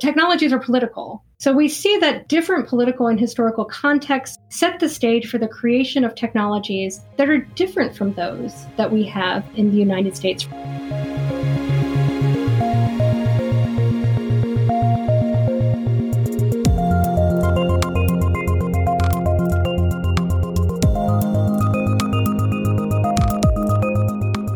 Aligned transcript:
technologies 0.00 0.52
are 0.52 0.58
political. 0.58 1.22
So 1.38 1.52
we 1.52 1.68
see 1.68 1.96
that 1.98 2.26
different 2.26 2.66
political 2.66 3.06
and 3.06 3.20
historical 3.20 3.64
contexts 3.64 4.38
set 4.48 4.80
the 4.80 4.88
stage 4.88 5.28
for 5.28 5.38
the 5.38 5.46
creation 5.46 6.02
of 6.02 6.16
technologies 6.16 7.00
that 7.16 7.28
are 7.28 7.38
different 7.38 7.96
from 7.96 8.12
those 8.14 8.66
that 8.76 8.90
we 8.90 9.04
have 9.04 9.44
in 9.54 9.70
the 9.70 9.76
United 9.76 10.16
States. 10.16 10.48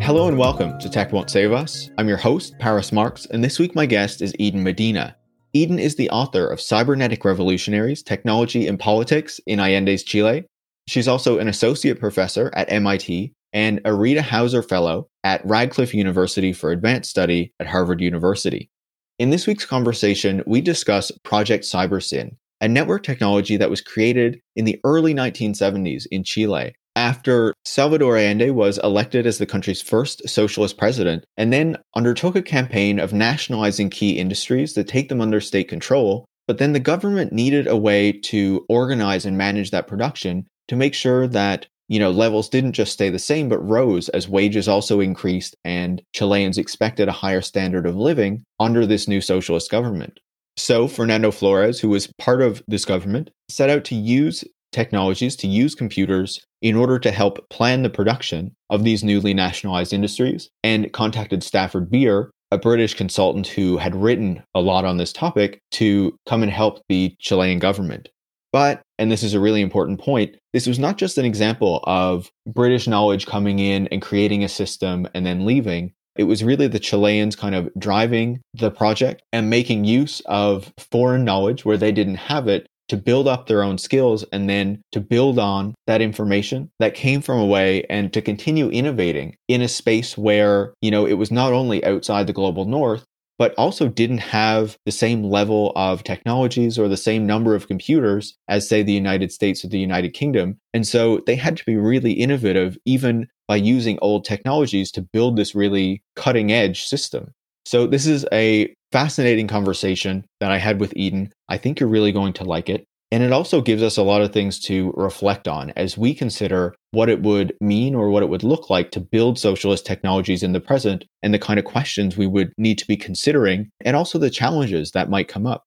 Hello 0.02 0.26
and 0.26 0.36
welcome 0.38 0.76
to 0.80 0.90
Tech 0.90 1.12
Won't 1.12 1.30
Save 1.30 1.52
Us. 1.52 1.90
I'm 1.96 2.08
your 2.08 2.16
host, 2.16 2.58
Paris 2.58 2.90
Marks, 2.90 3.26
and 3.26 3.44
this 3.44 3.60
week 3.60 3.76
my 3.76 3.86
guest 3.86 4.20
is 4.20 4.34
Eden 4.38 4.64
Medina. 4.64 5.14
Eden 5.54 5.78
is 5.78 5.96
the 5.96 6.10
author 6.10 6.46
of 6.46 6.60
Cybernetic 6.60 7.24
Revolutionaries 7.24 8.02
Technology 8.02 8.66
and 8.66 8.78
Politics 8.78 9.40
in 9.46 9.58
Allende's 9.58 10.02
Chile. 10.02 10.44
She's 10.86 11.08
also 11.08 11.38
an 11.38 11.48
associate 11.48 11.98
professor 11.98 12.50
at 12.54 12.70
MIT 12.70 13.32
and 13.54 13.80
a 13.86 13.94
Rita 13.94 14.20
Hauser 14.20 14.62
Fellow 14.62 15.08
at 15.24 15.44
Radcliffe 15.46 15.94
University 15.94 16.52
for 16.52 16.70
Advanced 16.70 17.08
Study 17.08 17.52
at 17.60 17.66
Harvard 17.66 18.02
University. 18.02 18.70
In 19.18 19.30
this 19.30 19.46
week's 19.46 19.64
conversation, 19.64 20.42
we 20.46 20.60
discuss 20.60 21.10
Project 21.24 21.64
CyberSyn, 21.64 22.36
a 22.60 22.68
network 22.68 23.02
technology 23.02 23.56
that 23.56 23.70
was 23.70 23.80
created 23.80 24.40
in 24.54 24.66
the 24.66 24.78
early 24.84 25.14
1970s 25.14 26.06
in 26.10 26.24
Chile 26.24 26.74
after 26.98 27.54
Salvador 27.64 28.16
Allende 28.16 28.50
was 28.50 28.76
elected 28.78 29.24
as 29.24 29.38
the 29.38 29.46
country's 29.46 29.80
first 29.80 30.28
socialist 30.28 30.76
president 30.76 31.24
and 31.36 31.52
then 31.52 31.76
undertook 31.94 32.34
a 32.34 32.42
campaign 32.42 32.98
of 32.98 33.12
nationalizing 33.12 33.88
key 33.88 34.18
industries 34.18 34.72
to 34.72 34.82
take 34.82 35.08
them 35.08 35.20
under 35.20 35.40
state 35.40 35.68
control. 35.68 36.24
But 36.48 36.58
then 36.58 36.72
the 36.72 36.80
government 36.80 37.32
needed 37.32 37.68
a 37.68 37.76
way 37.76 38.10
to 38.10 38.66
organize 38.68 39.24
and 39.24 39.38
manage 39.38 39.70
that 39.70 39.86
production 39.86 40.48
to 40.66 40.74
make 40.74 40.92
sure 40.92 41.28
that 41.28 41.68
you 41.86 42.00
know 42.00 42.10
levels 42.10 42.48
didn't 42.48 42.72
just 42.72 42.94
stay 42.94 43.10
the 43.10 43.18
same 43.20 43.48
but 43.48 43.60
rose 43.60 44.08
as 44.08 44.28
wages 44.28 44.66
also 44.66 44.98
increased 44.98 45.54
and 45.64 46.02
Chileans 46.12 46.58
expected 46.58 47.06
a 47.06 47.12
higher 47.12 47.40
standard 47.40 47.86
of 47.86 47.94
living 47.94 48.42
under 48.58 48.84
this 48.84 49.06
new 49.06 49.20
socialist 49.20 49.70
government. 49.70 50.18
So 50.56 50.88
Fernando 50.88 51.30
Flores, 51.30 51.78
who 51.78 51.90
was 51.90 52.12
part 52.18 52.42
of 52.42 52.60
this 52.66 52.84
government, 52.84 53.30
set 53.48 53.70
out 53.70 53.84
to 53.84 53.94
use 53.94 54.42
technologies 54.72 55.36
to 55.36 55.48
use 55.48 55.74
computers 55.74 56.44
in 56.62 56.76
order 56.76 56.98
to 56.98 57.10
help 57.10 57.48
plan 57.50 57.82
the 57.82 57.90
production 57.90 58.54
of 58.70 58.84
these 58.84 59.04
newly 59.04 59.34
nationalized 59.34 59.92
industries 59.92 60.50
and 60.62 60.92
contacted 60.92 61.42
Stafford 61.42 61.90
Beer, 61.90 62.30
a 62.50 62.58
British 62.58 62.94
consultant 62.94 63.46
who 63.46 63.76
had 63.76 63.94
written 63.94 64.42
a 64.54 64.60
lot 64.60 64.84
on 64.84 64.96
this 64.96 65.12
topic, 65.12 65.60
to 65.72 66.16
come 66.26 66.42
and 66.42 66.52
help 66.52 66.80
the 66.88 67.14
Chilean 67.20 67.58
government. 67.58 68.08
But, 68.52 68.80
and 68.98 69.12
this 69.12 69.22
is 69.22 69.34
a 69.34 69.40
really 69.40 69.60
important 69.60 70.00
point, 70.00 70.36
this 70.52 70.66
was 70.66 70.78
not 70.78 70.96
just 70.96 71.18
an 71.18 71.26
example 71.26 71.80
of 71.84 72.30
British 72.46 72.86
knowledge 72.88 73.26
coming 73.26 73.58
in 73.58 73.86
and 73.88 74.00
creating 74.00 74.42
a 74.42 74.48
system 74.48 75.06
and 75.14 75.26
then 75.26 75.44
leaving. 75.44 75.92
It 76.16 76.24
was 76.24 76.42
really 76.42 76.66
the 76.66 76.80
Chileans 76.80 77.36
kind 77.36 77.54
of 77.54 77.68
driving 77.78 78.40
the 78.54 78.70
project 78.70 79.22
and 79.32 79.50
making 79.50 79.84
use 79.84 80.20
of 80.26 80.72
foreign 80.90 81.24
knowledge 81.24 81.64
where 81.64 81.76
they 81.76 81.92
didn't 81.92 82.16
have 82.16 82.48
it 82.48 82.66
to 82.88 82.96
build 82.96 83.28
up 83.28 83.46
their 83.46 83.62
own 83.62 83.78
skills 83.78 84.24
and 84.32 84.48
then 84.48 84.82
to 84.92 85.00
build 85.00 85.38
on 85.38 85.74
that 85.86 86.00
information 86.00 86.70
that 86.78 86.94
came 86.94 87.20
from 87.20 87.38
away 87.38 87.84
and 87.90 88.12
to 88.12 88.22
continue 88.22 88.68
innovating 88.70 89.36
in 89.46 89.62
a 89.62 89.68
space 89.68 90.16
where, 90.16 90.74
you 90.80 90.90
know, 90.90 91.06
it 91.06 91.14
was 91.14 91.30
not 91.30 91.52
only 91.52 91.84
outside 91.84 92.26
the 92.26 92.32
global 92.32 92.64
north, 92.64 93.04
but 93.38 93.54
also 93.54 93.88
didn't 93.88 94.18
have 94.18 94.76
the 94.84 94.92
same 94.92 95.22
level 95.22 95.72
of 95.76 96.02
technologies 96.02 96.78
or 96.78 96.88
the 96.88 96.96
same 96.96 97.24
number 97.24 97.54
of 97.54 97.68
computers 97.68 98.36
as, 98.48 98.68
say, 98.68 98.82
the 98.82 98.92
United 98.92 99.30
States 99.30 99.64
or 99.64 99.68
the 99.68 99.78
United 99.78 100.12
Kingdom. 100.12 100.58
And 100.74 100.86
so 100.86 101.22
they 101.24 101.36
had 101.36 101.56
to 101.56 101.64
be 101.64 101.76
really 101.76 102.12
innovative, 102.12 102.76
even 102.84 103.28
by 103.46 103.56
using 103.56 103.98
old 104.02 104.24
technologies 104.24 104.90
to 104.92 105.02
build 105.12 105.36
this 105.36 105.54
really 105.54 106.02
cutting 106.16 106.52
edge 106.52 106.84
system. 106.84 107.32
So, 107.68 107.86
this 107.86 108.06
is 108.06 108.24
a 108.32 108.72
fascinating 108.92 109.46
conversation 109.46 110.24
that 110.40 110.50
I 110.50 110.56
had 110.56 110.80
with 110.80 110.96
Eden. 110.96 111.30
I 111.50 111.58
think 111.58 111.78
you're 111.78 111.90
really 111.90 112.12
going 112.12 112.32
to 112.32 112.44
like 112.44 112.70
it. 112.70 112.86
And 113.12 113.22
it 113.22 113.30
also 113.30 113.60
gives 113.60 113.82
us 113.82 113.98
a 113.98 114.02
lot 114.02 114.22
of 114.22 114.32
things 114.32 114.58
to 114.60 114.90
reflect 114.96 115.46
on 115.46 115.74
as 115.76 115.98
we 115.98 116.14
consider 116.14 116.74
what 116.92 117.10
it 117.10 117.20
would 117.20 117.52
mean 117.60 117.94
or 117.94 118.08
what 118.08 118.22
it 118.22 118.30
would 118.30 118.42
look 118.42 118.70
like 118.70 118.90
to 118.92 119.00
build 119.00 119.38
socialist 119.38 119.84
technologies 119.84 120.42
in 120.42 120.52
the 120.52 120.62
present 120.62 121.04
and 121.22 121.34
the 121.34 121.38
kind 121.38 121.58
of 121.58 121.66
questions 121.66 122.16
we 122.16 122.26
would 122.26 122.54
need 122.56 122.78
to 122.78 122.86
be 122.86 122.96
considering 122.96 123.68
and 123.84 123.94
also 123.94 124.18
the 124.18 124.30
challenges 124.30 124.92
that 124.92 125.10
might 125.10 125.28
come 125.28 125.46
up. 125.46 125.64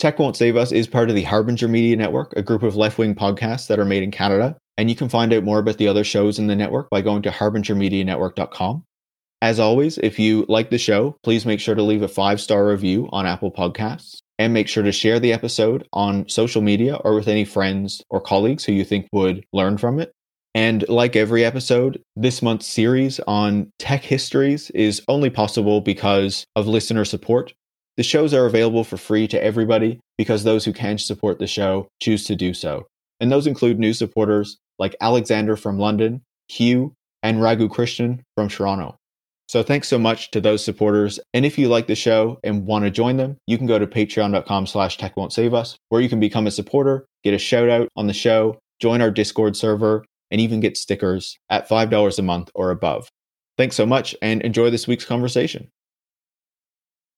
Tech 0.00 0.18
Won't 0.18 0.36
Save 0.36 0.56
Us 0.56 0.72
is 0.72 0.88
part 0.88 1.08
of 1.08 1.14
the 1.14 1.22
Harbinger 1.22 1.68
Media 1.68 1.94
Network, 1.94 2.32
a 2.36 2.42
group 2.42 2.64
of 2.64 2.74
left 2.74 2.98
wing 2.98 3.14
podcasts 3.14 3.68
that 3.68 3.78
are 3.78 3.84
made 3.84 4.02
in 4.02 4.10
Canada. 4.10 4.56
And 4.76 4.90
you 4.90 4.96
can 4.96 5.08
find 5.08 5.32
out 5.32 5.44
more 5.44 5.60
about 5.60 5.76
the 5.76 5.86
other 5.86 6.02
shows 6.02 6.40
in 6.40 6.48
the 6.48 6.56
network 6.56 6.90
by 6.90 7.00
going 7.00 7.22
to 7.22 7.30
harbingermedianetwork.com. 7.30 8.82
As 9.40 9.60
always, 9.60 9.98
if 9.98 10.18
you 10.18 10.44
like 10.48 10.70
the 10.70 10.78
show, 10.78 11.16
please 11.22 11.46
make 11.46 11.60
sure 11.60 11.76
to 11.76 11.82
leave 11.82 12.02
a 12.02 12.08
five 12.08 12.40
star 12.40 12.66
review 12.66 13.08
on 13.12 13.24
Apple 13.24 13.52
Podcasts 13.52 14.18
and 14.38 14.52
make 14.52 14.66
sure 14.66 14.82
to 14.82 14.92
share 14.92 15.20
the 15.20 15.32
episode 15.32 15.86
on 15.92 16.28
social 16.28 16.60
media 16.60 16.96
or 16.96 17.14
with 17.14 17.28
any 17.28 17.44
friends 17.44 18.02
or 18.10 18.20
colleagues 18.20 18.64
who 18.64 18.72
you 18.72 18.84
think 18.84 19.06
would 19.12 19.44
learn 19.52 19.78
from 19.78 20.00
it. 20.00 20.12
And 20.54 20.88
like 20.88 21.14
every 21.14 21.44
episode, 21.44 22.02
this 22.16 22.42
month's 22.42 22.66
series 22.66 23.20
on 23.20 23.70
tech 23.78 24.02
histories 24.02 24.70
is 24.70 25.02
only 25.06 25.30
possible 25.30 25.80
because 25.80 26.44
of 26.56 26.66
listener 26.66 27.04
support. 27.04 27.52
The 27.96 28.02
shows 28.02 28.34
are 28.34 28.46
available 28.46 28.82
for 28.82 28.96
free 28.96 29.28
to 29.28 29.42
everybody 29.42 30.00
because 30.16 30.42
those 30.42 30.64
who 30.64 30.72
can 30.72 30.98
support 30.98 31.38
the 31.38 31.46
show 31.46 31.88
choose 32.02 32.24
to 32.24 32.34
do 32.34 32.54
so. 32.54 32.86
And 33.20 33.30
those 33.30 33.46
include 33.46 33.78
new 33.78 33.92
supporters 33.92 34.58
like 34.80 34.96
Alexander 35.00 35.56
from 35.56 35.78
London, 35.78 36.22
Hugh, 36.48 36.94
and 37.22 37.40
Raghu 37.40 37.68
Christian 37.68 38.24
from 38.36 38.48
Toronto. 38.48 38.97
So 39.48 39.62
thanks 39.62 39.88
so 39.88 39.98
much 39.98 40.30
to 40.32 40.42
those 40.42 40.62
supporters. 40.62 41.18
And 41.32 41.46
if 41.46 41.56
you 41.56 41.68
like 41.68 41.86
the 41.86 41.94
show 41.94 42.38
and 42.44 42.66
want 42.66 42.84
to 42.84 42.90
join 42.90 43.16
them, 43.16 43.38
you 43.46 43.56
can 43.56 43.66
go 43.66 43.78
to 43.78 43.86
patreon.com 43.86 44.66
slash 44.66 44.98
tech 44.98 45.16
won't 45.16 45.32
save 45.32 45.54
us, 45.54 45.78
where 45.88 46.02
you 46.02 46.10
can 46.10 46.20
become 46.20 46.46
a 46.46 46.50
supporter, 46.50 47.06
get 47.24 47.32
a 47.32 47.38
shout 47.38 47.70
out 47.70 47.88
on 47.96 48.06
the 48.06 48.12
show, 48.12 48.58
join 48.78 49.00
our 49.00 49.10
Discord 49.10 49.56
server, 49.56 50.04
and 50.30 50.38
even 50.38 50.60
get 50.60 50.76
stickers 50.76 51.38
at 51.48 51.66
$5 51.66 52.18
a 52.18 52.22
month 52.22 52.50
or 52.54 52.70
above. 52.70 53.08
Thanks 53.56 53.74
so 53.74 53.86
much 53.86 54.14
and 54.20 54.42
enjoy 54.42 54.68
this 54.68 54.86
week's 54.86 55.06
conversation. 55.06 55.70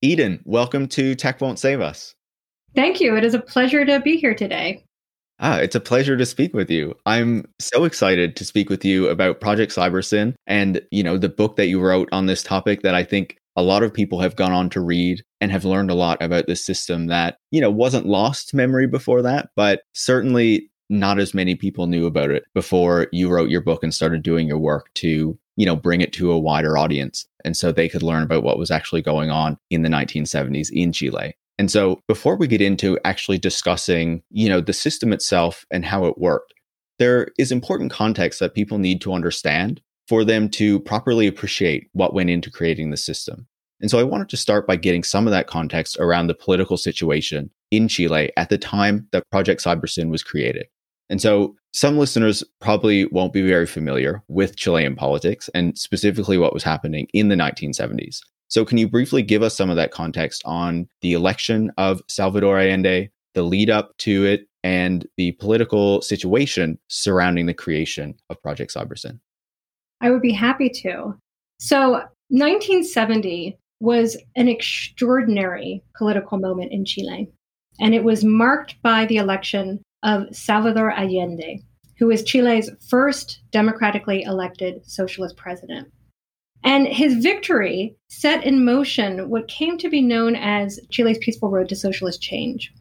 Eden, 0.01 0.41
welcome 0.45 0.87
to 0.87 1.17
Tech 1.17 1.41
Won't 1.41 1.59
Save 1.59 1.81
Us. 1.81 2.15
Thank 2.77 3.01
you. 3.01 3.17
It 3.17 3.25
is 3.25 3.35
a 3.35 3.41
pleasure 3.41 3.85
to 3.85 3.99
be 3.99 4.17
here 4.17 4.37
today. 4.37 4.85
Ah, 5.41 5.57
it's 5.59 5.75
a 5.75 5.81
pleasure 5.81 6.17
to 6.17 6.27
speak 6.27 6.53
with 6.53 6.71
you. 6.71 6.95
I'm 7.07 7.47
so 7.59 7.85
excited 7.85 8.37
to 8.37 8.45
speak 8.45 8.69
with 8.69 8.85
you 8.85 9.09
about 9.09 9.41
Project 9.41 9.73
CyberSyn 9.75 10.35
and, 10.47 10.83
you 10.91 11.03
know, 11.03 11.17
the 11.17 11.31
book 11.31 11.57
that 11.57 11.69
you 11.69 11.81
wrote 11.81 12.09
on 12.13 12.27
this 12.27 12.43
topic 12.43 12.83
that 12.83 12.95
I 12.95 13.05
think 13.05 13.39
a 13.57 13.63
lot 13.63 13.83
of 13.83 13.93
people 13.95 14.21
have 14.21 14.37
gone 14.37 14.53
on 14.53 14.69
to 14.71 14.81
read 14.81 15.23
and 15.41 15.51
have 15.51 15.65
learned 15.65 15.91
a 15.91 15.95
lot 15.95 16.23
about 16.23 16.47
this 16.47 16.65
system 16.65 17.07
that, 17.07 17.39
you 17.51 17.61
know, 17.61 17.71
wasn't 17.71 18.07
lost 18.07 18.53
memory 18.53 18.87
before 18.87 19.23
that, 19.23 19.49
but 19.57 19.81
certainly 19.95 20.71
not 20.91 21.19
as 21.19 21.33
many 21.33 21.55
people 21.55 21.87
knew 21.87 22.05
about 22.05 22.31
it 22.31 22.45
before 22.53 23.07
you 23.11 23.31
wrote 23.31 23.49
your 23.49 23.63
book 23.63 23.83
and 23.83 23.95
started 23.95 24.23
doing 24.23 24.47
your 24.47 24.59
work 24.59 24.91
to, 24.95 25.39
you 25.57 25.65
know, 25.67 25.77
bring 25.77 26.03
it 26.03 26.13
to 26.13 26.33
a 26.33 26.39
wider 26.39 26.77
audience. 26.77 27.27
And 27.45 27.57
so 27.57 27.73
they 27.73 27.89
could 27.89 28.03
learn 28.03 28.23
about 28.25 28.43
what 28.43 28.59
was 28.59 28.71
actually 28.71 29.01
going 29.03 29.31
on 29.31 29.57
in 29.71 29.83
the 29.83 29.89
1970s 29.89 30.71
in 30.71 30.93
Chile. 30.93 31.35
And 31.61 31.71
so 31.71 32.01
before 32.09 32.37
we 32.37 32.47
get 32.47 32.63
into 32.63 32.99
actually 33.05 33.37
discussing, 33.37 34.23
you 34.31 34.49
know, 34.49 34.63
the 34.63 34.73
system 34.73 35.13
itself 35.13 35.67
and 35.71 35.85
how 35.85 36.07
it 36.07 36.17
worked, 36.17 36.55
there 36.99 37.29
is 37.39 37.53
important 37.53 37.93
context 37.93 38.41
that 38.41 38.55
people 38.55 38.79
need 38.79 39.03
to 39.03 39.13
understand 39.13 39.83
for 40.09 40.25
them 40.25 40.49
to 40.53 40.81
properly 40.81 41.27
appreciate 41.27 41.91
what 41.93 42.15
went 42.15 42.31
into 42.31 42.51
creating 42.51 42.89
the 42.89 42.97
system. 42.97 43.47
And 43.79 43.91
so 43.91 43.99
I 43.99 44.05
wanted 44.05 44.31
to 44.31 44.39
start 44.39 44.67
by 44.67 44.77
getting 44.77 45.03
some 45.03 45.27
of 45.27 45.33
that 45.33 45.49
context 45.49 45.99
around 46.01 46.29
the 46.29 46.35
political 46.35 46.79
situation 46.79 47.51
in 47.71 47.89
Chile 47.89 48.33
at 48.39 48.49
the 48.49 48.57
time 48.57 49.07
that 49.13 49.29
Project 49.31 49.63
CyberSyn 49.63 50.09
was 50.09 50.23
created. 50.23 50.67
And 51.11 51.21
so 51.21 51.57
some 51.75 51.99
listeners 51.99 52.43
probably 52.63 53.05
won't 53.05 53.35
be 53.35 53.47
very 53.47 53.67
familiar 53.67 54.23
with 54.29 54.57
Chilean 54.57 54.97
politics 54.97 55.51
and 55.55 55.77
specifically 55.77 56.39
what 56.39 56.55
was 56.55 56.63
happening 56.63 57.07
in 57.13 57.29
the 57.29 57.37
1970s. 57.37 58.21
So, 58.51 58.65
can 58.65 58.79
you 58.79 58.89
briefly 58.89 59.23
give 59.23 59.45
us 59.45 59.57
some 59.57 59.71
of 59.71 59.77
that 59.77 59.93
context 59.93 60.43
on 60.45 60.89
the 61.03 61.13
election 61.13 61.71
of 61.79 62.03
Salvador 62.09 62.59
Allende, 62.59 63.09
the 63.35 63.45
lead 63.45 63.71
up 63.71 63.97
to 63.99 64.27
it, 64.27 64.49
and 64.65 65.07
the 65.17 65.33
political 65.33 66.03
situation 66.03 66.77
surrounding 66.89 67.47
the 67.47 67.55
creation 67.55 68.15
of 68.29 68.43
Project 68.43 68.75
CyberSyn? 68.75 69.21
I 70.01 70.11
would 70.11 70.21
be 70.21 70.33
happy 70.33 70.69
to. 70.83 71.15
So, 71.61 72.03
1970 72.31 73.57
was 73.79 74.17
an 74.35 74.49
extraordinary 74.49 75.85
political 75.97 76.37
moment 76.37 76.73
in 76.73 76.85
Chile, 76.85 77.31
and 77.79 77.95
it 77.95 78.03
was 78.03 78.25
marked 78.25 78.83
by 78.83 79.07
the 79.07 79.19
election 79.19 79.81
of 80.03 80.35
Salvador 80.35 80.91
Allende, 80.91 81.63
who 81.99 82.07
was 82.07 82.25
Chile's 82.25 82.69
first 82.89 83.43
democratically 83.53 84.23
elected 84.23 84.85
socialist 84.85 85.37
president. 85.37 85.87
And 86.63 86.87
his 86.87 87.23
victory 87.23 87.97
set 88.09 88.45
in 88.45 88.65
motion 88.65 89.29
what 89.31 89.49
came 89.49 89.79
to 89.79 89.89
be 89.89 90.03
known 90.03 90.37
as 90.37 90.79
Chile's 90.91 91.19
peaceful 91.19 91.51
road 91.51 91.69
to 91.71 91.77
socialist 91.77 92.21
change. 92.21 92.73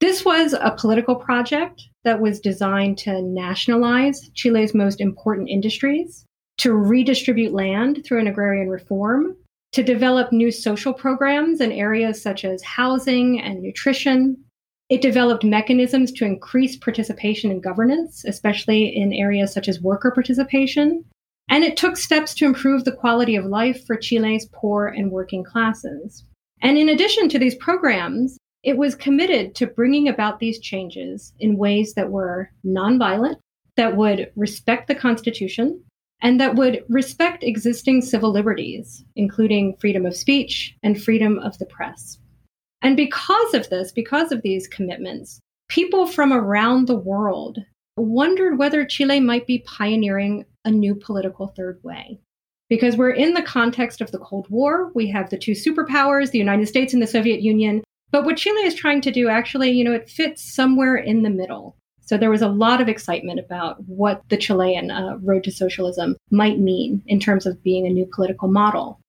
This 0.00 0.24
was 0.24 0.52
a 0.52 0.76
political 0.78 1.16
project 1.16 1.82
that 2.04 2.20
was 2.20 2.40
designed 2.40 2.98
to 2.98 3.22
nationalize 3.22 4.30
Chile's 4.34 4.74
most 4.74 5.00
important 5.00 5.48
industries, 5.48 6.24
to 6.58 6.72
redistribute 6.72 7.52
land 7.52 8.02
through 8.04 8.20
an 8.20 8.26
agrarian 8.26 8.68
reform, 8.68 9.36
to 9.72 9.82
develop 9.82 10.32
new 10.32 10.50
social 10.50 10.94
programs 10.94 11.60
in 11.60 11.72
areas 11.72 12.22
such 12.22 12.44
as 12.44 12.62
housing 12.62 13.40
and 13.40 13.62
nutrition. 13.62 14.36
It 14.88 15.02
developed 15.02 15.44
mechanisms 15.44 16.12
to 16.12 16.24
increase 16.24 16.76
participation 16.76 17.50
in 17.50 17.60
governance, 17.60 18.24
especially 18.24 18.84
in 18.96 19.12
areas 19.12 19.52
such 19.52 19.68
as 19.68 19.80
worker 19.80 20.10
participation. 20.10 21.04
And 21.48 21.62
it 21.62 21.76
took 21.76 21.96
steps 21.96 22.34
to 22.34 22.44
improve 22.44 22.84
the 22.84 22.92
quality 22.92 23.36
of 23.36 23.44
life 23.44 23.86
for 23.86 23.96
Chile's 23.96 24.48
poor 24.52 24.86
and 24.86 25.10
working 25.10 25.44
classes. 25.44 26.24
And 26.62 26.76
in 26.76 26.88
addition 26.88 27.28
to 27.28 27.38
these 27.38 27.54
programs, 27.54 28.38
it 28.62 28.76
was 28.76 28.96
committed 28.96 29.54
to 29.54 29.66
bringing 29.66 30.08
about 30.08 30.40
these 30.40 30.58
changes 30.58 31.32
in 31.38 31.56
ways 31.56 31.94
that 31.94 32.10
were 32.10 32.50
nonviolent, 32.64 33.36
that 33.76 33.96
would 33.96 34.32
respect 34.34 34.88
the 34.88 34.94
Constitution, 34.94 35.80
and 36.20 36.40
that 36.40 36.56
would 36.56 36.82
respect 36.88 37.44
existing 37.44 38.02
civil 38.02 38.32
liberties, 38.32 39.04
including 39.14 39.76
freedom 39.78 40.04
of 40.04 40.16
speech 40.16 40.74
and 40.82 41.00
freedom 41.00 41.38
of 41.38 41.56
the 41.58 41.66
press. 41.66 42.18
And 42.82 42.96
because 42.96 43.54
of 43.54 43.68
this, 43.70 43.92
because 43.92 44.32
of 44.32 44.42
these 44.42 44.66
commitments, 44.66 45.40
people 45.68 46.06
from 46.06 46.32
around 46.32 46.86
the 46.86 46.98
world 46.98 47.58
wondered 47.96 48.58
whether 48.58 48.84
Chile 48.84 49.20
might 49.20 49.46
be 49.46 49.64
pioneering 49.66 50.44
a 50.66 50.70
new 50.70 50.94
political 50.94 51.46
third 51.48 51.80
way. 51.82 52.20
Because 52.68 52.96
we're 52.96 53.10
in 53.10 53.34
the 53.34 53.42
context 53.42 54.00
of 54.00 54.10
the 54.10 54.18
Cold 54.18 54.46
War, 54.50 54.90
we 54.94 55.08
have 55.10 55.30
the 55.30 55.38
two 55.38 55.52
superpowers, 55.52 56.30
the 56.30 56.38
United 56.38 56.66
States 56.66 56.92
and 56.92 57.02
the 57.02 57.06
Soviet 57.06 57.40
Union. 57.40 57.82
But 58.10 58.24
what 58.24 58.36
Chile 58.36 58.62
is 58.62 58.74
trying 58.74 59.00
to 59.02 59.12
do, 59.12 59.28
actually, 59.28 59.70
you 59.70 59.84
know, 59.84 59.92
it 59.92 60.10
fits 60.10 60.54
somewhere 60.54 60.96
in 60.96 61.22
the 61.22 61.30
middle. 61.30 61.76
So 62.00 62.16
there 62.16 62.30
was 62.30 62.42
a 62.42 62.48
lot 62.48 62.80
of 62.80 62.88
excitement 62.88 63.40
about 63.40 63.82
what 63.86 64.22
the 64.28 64.36
Chilean 64.36 64.90
uh, 64.90 65.16
road 65.22 65.44
to 65.44 65.50
socialism 65.50 66.16
might 66.30 66.58
mean 66.58 67.02
in 67.06 67.18
terms 67.18 67.46
of 67.46 67.62
being 67.62 67.86
a 67.86 67.90
new 67.90 68.08
political 68.14 68.48
model. 68.48 69.00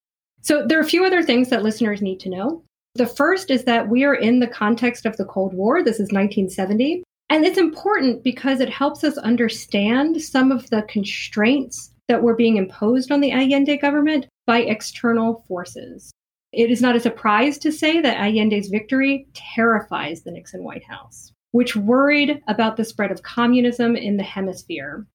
So 0.41 0.65
there 0.65 0.79
are 0.79 0.83
a 0.83 0.87
few 0.87 1.05
other 1.05 1.21
things 1.21 1.49
that 1.49 1.63
listeners 1.63 2.01
need 2.01 2.19
to 2.21 2.29
know. 2.29 2.63
The 2.95 3.05
first 3.05 3.51
is 3.51 3.65
that 3.65 3.89
we 3.89 4.03
are 4.03 4.15
in 4.15 4.39
the 4.39 4.47
context 4.47 5.05
of 5.05 5.17
the 5.17 5.25
Cold 5.25 5.53
War. 5.53 5.83
This 5.83 5.99
is 5.99 6.11
1970. 6.11 7.03
And 7.29 7.45
it's 7.45 7.57
important 7.57 8.23
because 8.23 8.59
it 8.59 8.69
helps 8.69 9.03
us 9.03 9.17
understand 9.17 10.21
some 10.21 10.51
of 10.51 10.69
the 10.69 10.83
constraints 10.83 11.91
that 12.07 12.23
were 12.23 12.35
being 12.35 12.57
imposed 12.57 13.11
on 13.11 13.19
the 13.19 13.31
Allende 13.31 13.77
government 13.77 14.27
by 14.45 14.59
external 14.59 15.43
forces. 15.47 16.11
It 16.53 16.71
is 16.71 16.81
not 16.81 16.95
a 16.95 17.01
surprise 17.01 17.57
to 17.59 17.71
say 17.71 17.99
that 17.99 18.17
Allende's 18.17 18.69
victory 18.69 19.27
terrifies 19.33 20.23
the 20.23 20.31
Nixon 20.31 20.63
White 20.63 20.85
House 20.85 21.33
which 21.51 21.75
worried 21.75 22.41
about 22.47 22.77
the 22.77 22.83
spread 22.83 23.11
of 23.11 23.23
communism 23.23 23.95
in 23.95 24.17
the 24.17 24.23
hemisphere. 24.23 25.05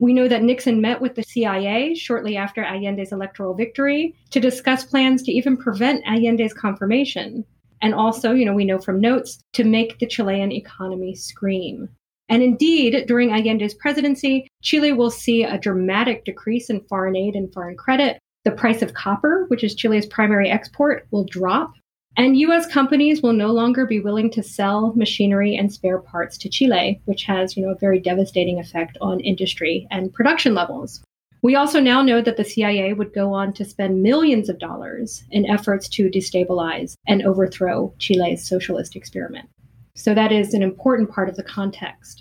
We 0.00 0.12
know 0.12 0.28
that 0.28 0.42
Nixon 0.42 0.80
met 0.80 1.00
with 1.00 1.14
the 1.14 1.22
CIA 1.22 1.94
shortly 1.94 2.36
after 2.36 2.62
Allende's 2.62 3.10
electoral 3.10 3.54
victory 3.54 4.14
to 4.30 4.38
discuss 4.38 4.84
plans 4.84 5.22
to 5.22 5.32
even 5.32 5.56
prevent 5.56 6.04
Allende's 6.06 6.52
confirmation. 6.52 7.44
And 7.82 7.94
also, 7.94 8.32
you 8.32 8.44
know, 8.44 8.54
we 8.54 8.64
know 8.64 8.78
from 8.78 9.00
notes 9.00 9.38
to 9.54 9.64
make 9.64 9.98
the 9.98 10.06
Chilean 10.06 10.52
economy 10.52 11.14
scream. 11.14 11.88
And 12.28 12.42
indeed, 12.42 13.06
during 13.06 13.30
Allende's 13.30 13.74
presidency, 13.74 14.48
Chile 14.62 14.92
will 14.92 15.10
see 15.10 15.44
a 15.44 15.58
dramatic 15.58 16.24
decrease 16.24 16.68
in 16.68 16.80
foreign 16.88 17.16
aid 17.16 17.34
and 17.34 17.52
foreign 17.52 17.76
credit. 17.76 18.18
The 18.44 18.50
price 18.52 18.82
of 18.82 18.94
copper, 18.94 19.46
which 19.48 19.64
is 19.64 19.74
Chile's 19.74 20.06
primary 20.06 20.50
export, 20.50 21.06
will 21.10 21.24
drop 21.24 21.72
and 22.18 22.36
US 22.36 22.66
companies 22.66 23.22
will 23.22 23.32
no 23.32 23.52
longer 23.52 23.86
be 23.86 24.00
willing 24.00 24.28
to 24.32 24.42
sell 24.42 24.92
machinery 24.96 25.54
and 25.54 25.72
spare 25.72 26.00
parts 26.00 26.36
to 26.38 26.48
Chile, 26.48 27.00
which 27.04 27.22
has, 27.22 27.56
you 27.56 27.64
know, 27.64 27.70
a 27.70 27.78
very 27.78 28.00
devastating 28.00 28.58
effect 28.58 28.98
on 29.00 29.20
industry 29.20 29.86
and 29.92 30.12
production 30.12 30.52
levels. 30.52 31.00
We 31.42 31.54
also 31.54 31.78
now 31.80 32.02
know 32.02 32.20
that 32.20 32.36
the 32.36 32.44
CIA 32.44 32.92
would 32.94 33.14
go 33.14 33.32
on 33.32 33.52
to 33.54 33.64
spend 33.64 34.02
millions 34.02 34.48
of 34.48 34.58
dollars 34.58 35.24
in 35.30 35.46
efforts 35.46 35.88
to 35.90 36.10
destabilize 36.10 36.94
and 37.06 37.22
overthrow 37.22 37.94
Chile's 37.98 38.44
socialist 38.44 38.96
experiment. 38.96 39.48
So 39.94 40.14
that 40.14 40.32
is 40.32 40.54
an 40.54 40.62
important 40.62 41.10
part 41.10 41.28
of 41.28 41.36
the 41.36 41.44
context. 41.44 42.20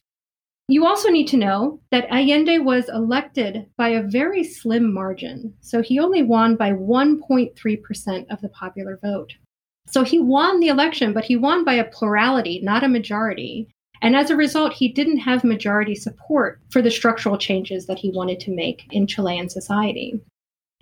You 0.68 0.86
also 0.86 1.10
need 1.10 1.28
to 1.30 1.38
know 1.38 1.80
that 1.92 2.10
Allende 2.12 2.60
was 2.60 2.90
elected 2.90 3.66
by 3.78 3.90
a 3.90 4.04
very 4.04 4.44
slim 4.44 4.94
margin. 4.94 5.54
So 5.62 5.81
he 5.81 5.98
only 5.98 6.24
won 6.24 6.58
by 6.58 6.74
1.3% 6.74 8.25
of 8.30 8.42
the 8.42 8.50
popular 8.50 9.00
vote. 9.02 9.34
So 9.88 10.04
he 10.04 10.19
won 10.19 10.60
the 10.60 10.68
election, 10.68 11.14
but 11.14 11.24
he 11.24 11.38
won 11.38 11.64
by 11.64 11.75
a 11.75 11.86
plurality, 11.86 12.60
not 12.62 12.84
a 12.84 12.90
majority. 12.90 13.69
And 14.02 14.16
as 14.16 14.30
a 14.30 14.36
result, 14.36 14.74
he 14.74 14.88
didn't 14.88 15.20
have 15.20 15.44
majority 15.44 15.96
support 15.96 16.60
for 16.70 16.82
the 16.82 16.92
structural 16.92 17.38
changes 17.38 17.88
that 17.88 18.00
he 18.00 18.12
wanted 18.12 18.40
to 18.42 18.56
make 18.56 18.86
in 18.92 19.08
Chilean 19.08 19.50
society. 19.50 20.20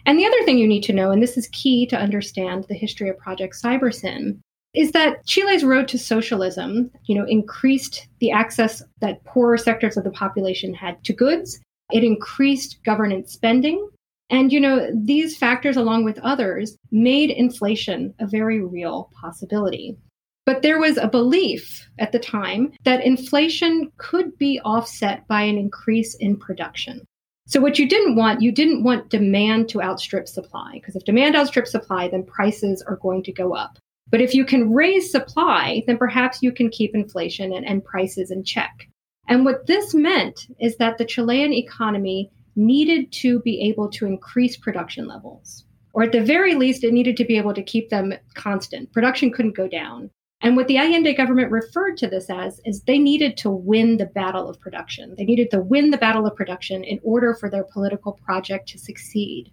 And 0.05 0.19
the 0.19 0.25
other 0.25 0.43
thing 0.43 0.57
you 0.57 0.67
need 0.67 0.83
to 0.83 0.93
know, 0.93 1.11
and 1.11 1.21
this 1.21 1.37
is 1.37 1.47
key 1.51 1.87
to 1.87 1.97
understand 1.97 2.65
the 2.67 2.75
history 2.75 3.09
of 3.09 3.17
Project 3.17 3.55
Cybersyn, 3.61 4.39
is 4.73 4.91
that 4.91 5.25
Chile's 5.25 5.63
road 5.63 5.87
to 5.87 5.97
socialism, 5.97 6.91
you 7.05 7.15
know, 7.15 7.25
increased 7.27 8.07
the 8.19 8.31
access 8.31 8.83
that 8.99 9.23
poorer 9.23 9.57
sectors 9.57 9.97
of 9.97 10.03
the 10.03 10.11
population 10.11 10.73
had 10.73 11.01
to 11.05 11.13
goods. 11.13 11.59
It 11.91 12.03
increased 12.03 12.83
government 12.83 13.29
spending 13.29 13.89
and, 14.29 14.51
you 14.51 14.59
know, 14.59 14.89
these 14.93 15.37
factors, 15.37 15.77
along 15.77 16.03
with 16.03 16.17
others, 16.19 16.77
made 16.91 17.29
inflation 17.29 18.13
a 18.19 18.25
very 18.25 18.59
real 18.59 19.11
possibility. 19.21 19.97
But 20.45 20.61
there 20.61 20.79
was 20.79 20.97
a 20.97 21.07
belief 21.07 21.89
at 21.97 22.11
the 22.11 22.19
time 22.19 22.73
that 22.83 23.03
inflation 23.03 23.91
could 23.97 24.37
be 24.37 24.59
offset 24.63 25.27
by 25.27 25.41
an 25.41 25.57
increase 25.57 26.13
in 26.15 26.37
production. 26.37 27.05
So, 27.47 27.59
what 27.59 27.77
you 27.77 27.87
didn't 27.87 28.15
want, 28.15 28.41
you 28.41 28.51
didn't 28.51 28.83
want 28.83 29.09
demand 29.09 29.69
to 29.69 29.81
outstrip 29.81 30.27
supply, 30.27 30.71
because 30.73 30.95
if 30.95 31.03
demand 31.03 31.35
outstrips 31.35 31.71
supply, 31.71 32.07
then 32.07 32.23
prices 32.23 32.83
are 32.87 32.97
going 32.97 33.23
to 33.23 33.31
go 33.31 33.53
up. 33.53 33.77
But 34.09 34.21
if 34.21 34.33
you 34.33 34.45
can 34.45 34.71
raise 34.71 35.11
supply, 35.11 35.83
then 35.87 35.97
perhaps 35.97 36.41
you 36.41 36.51
can 36.51 36.69
keep 36.69 36.93
inflation 36.93 37.51
and, 37.53 37.65
and 37.65 37.83
prices 37.83 38.31
in 38.31 38.43
check. 38.43 38.87
And 39.27 39.45
what 39.45 39.65
this 39.65 39.93
meant 39.93 40.47
is 40.59 40.77
that 40.77 40.97
the 40.97 41.05
Chilean 41.05 41.53
economy 41.53 42.31
needed 42.55 43.11
to 43.11 43.39
be 43.39 43.61
able 43.61 43.89
to 43.89 44.05
increase 44.05 44.57
production 44.57 45.07
levels. 45.07 45.65
Or 45.93 46.03
at 46.03 46.11
the 46.11 46.23
very 46.23 46.55
least, 46.55 46.83
it 46.83 46.93
needed 46.93 47.17
to 47.17 47.25
be 47.25 47.37
able 47.37 47.53
to 47.53 47.63
keep 47.63 47.89
them 47.89 48.13
constant. 48.33 48.91
Production 48.91 49.31
couldn't 49.31 49.55
go 49.55 49.67
down. 49.67 50.11
And 50.41 50.55
what 50.55 50.67
the 50.67 50.77
Allende 50.77 51.13
government 51.13 51.51
referred 51.51 51.97
to 51.97 52.07
this 52.07 52.29
as 52.29 52.59
is 52.65 52.81
they 52.81 52.99
needed 52.99 53.37
to 53.37 53.49
win 53.49 53.97
the 53.97 54.05
battle 54.05 54.49
of 54.49 54.59
production. 54.59 55.15
They 55.17 55.25
needed 55.25 55.49
to 55.51 55.61
win 55.61 55.91
the 55.91 55.97
battle 55.97 56.27
of 56.27 56.35
production 56.35 56.83
in 56.83 56.99
order 57.03 57.33
for 57.33 57.49
their 57.49 57.63
political 57.63 58.13
project 58.13 58.69
to 58.69 58.79
succeed. 58.79 59.51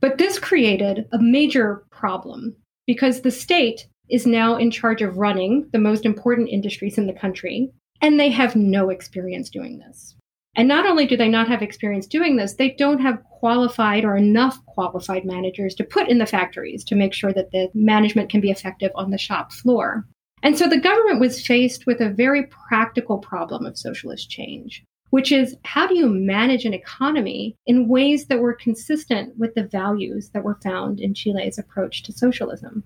But 0.00 0.18
this 0.18 0.38
created 0.38 1.06
a 1.12 1.18
major 1.18 1.84
problem 1.90 2.56
because 2.86 3.20
the 3.20 3.30
state 3.30 3.86
is 4.08 4.26
now 4.26 4.56
in 4.56 4.70
charge 4.70 5.02
of 5.02 5.16
running 5.16 5.68
the 5.72 5.78
most 5.78 6.04
important 6.04 6.48
industries 6.48 6.98
in 6.98 7.06
the 7.06 7.12
country, 7.12 7.70
and 8.00 8.18
they 8.18 8.30
have 8.30 8.56
no 8.56 8.90
experience 8.90 9.48
doing 9.48 9.78
this. 9.78 10.16
And 10.54 10.68
not 10.68 10.86
only 10.86 11.06
do 11.06 11.16
they 11.16 11.28
not 11.28 11.48
have 11.48 11.62
experience 11.62 12.06
doing 12.06 12.36
this, 12.36 12.54
they 12.54 12.70
don't 12.72 13.00
have 13.00 13.22
qualified 13.24 14.04
or 14.04 14.16
enough 14.16 14.64
qualified 14.66 15.24
managers 15.24 15.74
to 15.76 15.84
put 15.84 16.08
in 16.08 16.18
the 16.18 16.26
factories 16.26 16.84
to 16.84 16.94
make 16.94 17.14
sure 17.14 17.32
that 17.32 17.52
the 17.52 17.70
management 17.74 18.28
can 18.28 18.42
be 18.42 18.50
effective 18.50 18.90
on 18.94 19.10
the 19.10 19.18
shop 19.18 19.50
floor. 19.52 20.06
And 20.42 20.58
so 20.58 20.68
the 20.68 20.80
government 20.80 21.20
was 21.20 21.44
faced 21.46 21.86
with 21.86 22.00
a 22.00 22.10
very 22.10 22.46
practical 22.46 23.18
problem 23.18 23.64
of 23.64 23.78
socialist 23.78 24.28
change, 24.28 24.84
which 25.10 25.32
is 25.32 25.56
how 25.64 25.86
do 25.86 25.94
you 25.94 26.08
manage 26.08 26.66
an 26.66 26.74
economy 26.74 27.56
in 27.66 27.88
ways 27.88 28.26
that 28.26 28.40
were 28.40 28.52
consistent 28.52 29.38
with 29.38 29.54
the 29.54 29.64
values 29.64 30.30
that 30.34 30.44
were 30.44 30.58
found 30.62 31.00
in 31.00 31.14
Chile's 31.14 31.58
approach 31.58 32.02
to 32.02 32.12
socialism? 32.12 32.84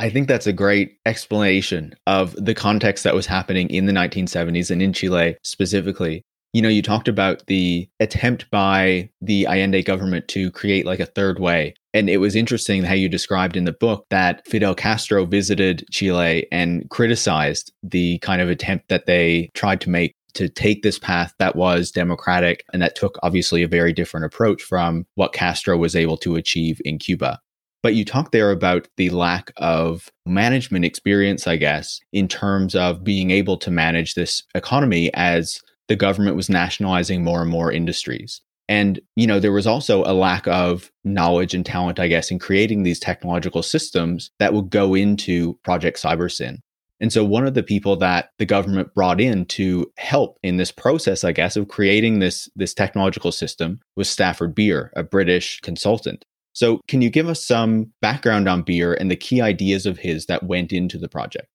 I 0.00 0.08
think 0.08 0.26
that's 0.26 0.46
a 0.46 0.52
great 0.52 0.98
explanation 1.04 1.94
of 2.06 2.34
the 2.42 2.54
context 2.54 3.04
that 3.04 3.14
was 3.14 3.26
happening 3.26 3.68
in 3.68 3.86
the 3.86 3.92
1970s 3.92 4.70
and 4.70 4.80
in 4.80 4.92
Chile 4.92 5.36
specifically 5.42 6.22
you 6.52 6.60
know, 6.60 6.68
you 6.68 6.82
talked 6.82 7.08
about 7.08 7.46
the 7.46 7.88
attempt 7.98 8.50
by 8.50 9.08
the 9.20 9.46
Allende 9.46 9.82
government 9.82 10.28
to 10.28 10.50
create 10.50 10.84
like 10.84 11.00
a 11.00 11.06
third 11.06 11.38
way. 11.38 11.74
And 11.94 12.08
it 12.08 12.18
was 12.18 12.36
interesting 12.36 12.82
how 12.82 12.94
you 12.94 13.08
described 13.08 13.56
in 13.56 13.64
the 13.64 13.72
book 13.72 14.06
that 14.10 14.46
Fidel 14.46 14.74
Castro 14.74 15.24
visited 15.24 15.86
Chile 15.90 16.46
and 16.52 16.88
criticized 16.90 17.72
the 17.82 18.18
kind 18.18 18.40
of 18.40 18.48
attempt 18.48 18.88
that 18.88 19.06
they 19.06 19.50
tried 19.54 19.80
to 19.82 19.90
make 19.90 20.14
to 20.34 20.48
take 20.48 20.82
this 20.82 20.98
path 20.98 21.34
that 21.38 21.56
was 21.56 21.90
democratic 21.90 22.64
and 22.72 22.80
that 22.80 22.96
took 22.96 23.18
obviously 23.22 23.62
a 23.62 23.68
very 23.68 23.92
different 23.92 24.24
approach 24.24 24.62
from 24.62 25.06
what 25.14 25.34
Castro 25.34 25.76
was 25.76 25.94
able 25.94 26.16
to 26.16 26.36
achieve 26.36 26.80
in 26.86 26.98
Cuba. 26.98 27.38
But 27.82 27.94
you 27.94 28.04
talked 28.04 28.32
there 28.32 28.50
about 28.50 28.88
the 28.96 29.10
lack 29.10 29.52
of 29.56 30.08
management 30.24 30.84
experience, 30.84 31.46
I 31.46 31.56
guess, 31.56 32.00
in 32.12 32.28
terms 32.28 32.74
of 32.74 33.02
being 33.02 33.30
able 33.30 33.56
to 33.58 33.70
manage 33.70 34.14
this 34.14 34.44
economy 34.54 35.12
as 35.14 35.60
the 35.92 35.96
government 35.96 36.36
was 36.36 36.48
nationalizing 36.48 37.22
more 37.22 37.42
and 37.42 37.50
more 37.50 37.70
industries. 37.70 38.40
And, 38.66 38.98
you 39.14 39.26
know, 39.26 39.38
there 39.38 39.52
was 39.52 39.66
also 39.66 40.02
a 40.04 40.14
lack 40.14 40.48
of 40.48 40.90
knowledge 41.04 41.52
and 41.52 41.66
talent, 41.66 42.00
I 42.00 42.08
guess, 42.08 42.30
in 42.30 42.38
creating 42.38 42.82
these 42.82 42.98
technological 42.98 43.62
systems 43.62 44.30
that 44.38 44.54
would 44.54 44.70
go 44.70 44.94
into 44.94 45.58
Project 45.64 46.00
CyberSyn. 46.00 46.60
And 46.98 47.12
so 47.12 47.26
one 47.26 47.46
of 47.46 47.52
the 47.52 47.62
people 47.62 47.96
that 47.96 48.30
the 48.38 48.46
government 48.46 48.94
brought 48.94 49.20
in 49.20 49.44
to 49.46 49.92
help 49.98 50.38
in 50.42 50.56
this 50.56 50.72
process, 50.72 51.24
I 51.24 51.32
guess, 51.32 51.58
of 51.58 51.68
creating 51.68 52.20
this, 52.20 52.48
this 52.56 52.72
technological 52.72 53.32
system 53.32 53.78
was 53.94 54.08
Stafford 54.08 54.54
Beer, 54.54 54.92
a 54.96 55.02
British 55.02 55.60
consultant. 55.60 56.24
So 56.54 56.80
can 56.88 57.02
you 57.02 57.10
give 57.10 57.28
us 57.28 57.44
some 57.44 57.92
background 58.00 58.48
on 58.48 58.62
Beer 58.62 58.94
and 58.94 59.10
the 59.10 59.16
key 59.16 59.42
ideas 59.42 59.84
of 59.84 59.98
his 59.98 60.24
that 60.24 60.44
went 60.44 60.72
into 60.72 60.96
the 60.96 61.08
project? 61.08 61.48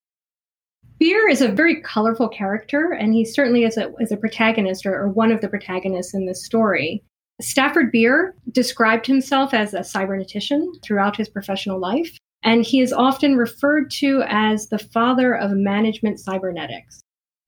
Beer 0.99 1.29
is 1.29 1.41
a 1.41 1.47
very 1.47 1.81
colorful 1.81 2.27
character, 2.27 2.91
and 2.91 3.13
he 3.13 3.23
certainly 3.23 3.63
is 3.63 3.77
a, 3.77 3.93
is 3.99 4.11
a 4.11 4.17
protagonist 4.17 4.85
or, 4.85 4.95
or 4.95 5.09
one 5.09 5.31
of 5.31 5.41
the 5.41 5.49
protagonists 5.49 6.15
in 6.15 6.25
this 6.25 6.43
story. 6.43 7.03
Stafford 7.39 7.91
Beer 7.91 8.35
described 8.51 9.05
himself 9.05 9.53
as 9.53 9.75
a 9.75 9.81
cybernetician 9.81 10.65
throughout 10.83 11.15
his 11.15 11.29
professional 11.29 11.79
life, 11.79 12.17
and 12.43 12.65
he 12.65 12.81
is 12.81 12.91
often 12.91 13.37
referred 13.37 13.91
to 13.91 14.23
as 14.27 14.69
the 14.69 14.79
father 14.79 15.35
of 15.35 15.51
management 15.51 16.19
cybernetics. 16.19 16.99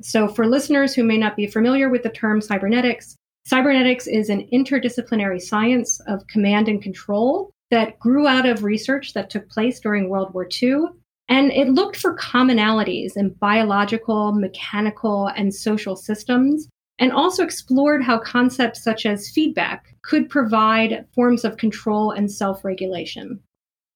So, 0.04 0.28
for 0.28 0.46
listeners 0.46 0.94
who 0.94 1.04
may 1.04 1.18
not 1.18 1.36
be 1.36 1.48
familiar 1.48 1.90
with 1.90 2.04
the 2.04 2.10
term 2.10 2.42
cybernetics, 2.42 3.16
cybernetics 3.46 4.06
is 4.06 4.30
an 4.30 4.48
interdisciplinary 4.54 5.42
science 5.42 6.00
of 6.02 6.28
command 6.28 6.68
and 6.68 6.84
control 6.84 7.50
that 7.72 7.98
grew 7.98 8.28
out 8.28 8.46
of 8.46 8.64
research 8.64 9.14
that 9.14 9.32
took 9.32 9.50
place 9.50 9.80
during 9.80 10.08
World 10.08 10.36
War 10.36 10.48
II 10.62 10.84
and 11.30 11.52
it 11.52 11.70
looked 11.70 11.98
for 11.98 12.18
commonalities 12.18 13.16
in 13.16 13.30
biological, 13.40 14.34
mechanical, 14.34 15.28
and 15.28 15.54
social 15.54 15.96
systems, 15.96 16.68
and 16.98 17.12
also 17.12 17.44
explored 17.44 18.04
how 18.04 18.18
concepts 18.20 18.84
such 18.84 19.06
as 19.06 19.30
feedback 19.30 19.96
could 20.02 20.28
provide 20.28 21.06
forms 21.14 21.46
of 21.46 21.58
control 21.58 22.12
and 22.12 22.32
self 22.32 22.66
regulation. 22.66 23.40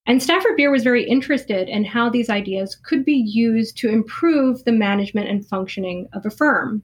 And 0.06 0.22
Stafford 0.22 0.58
Beer 0.58 0.70
was 0.70 0.84
very 0.84 1.04
interested 1.04 1.70
in 1.70 1.86
how 1.86 2.10
these 2.10 2.30
ideas 2.30 2.76
could 2.76 3.04
be 3.04 3.24
used 3.26 3.78
to 3.78 3.90
improve 3.90 4.64
the 4.64 4.72
management 4.72 5.30
and 5.30 5.46
functioning 5.46 6.08
of 6.14 6.26
a 6.26 6.30
firm. 6.30 6.84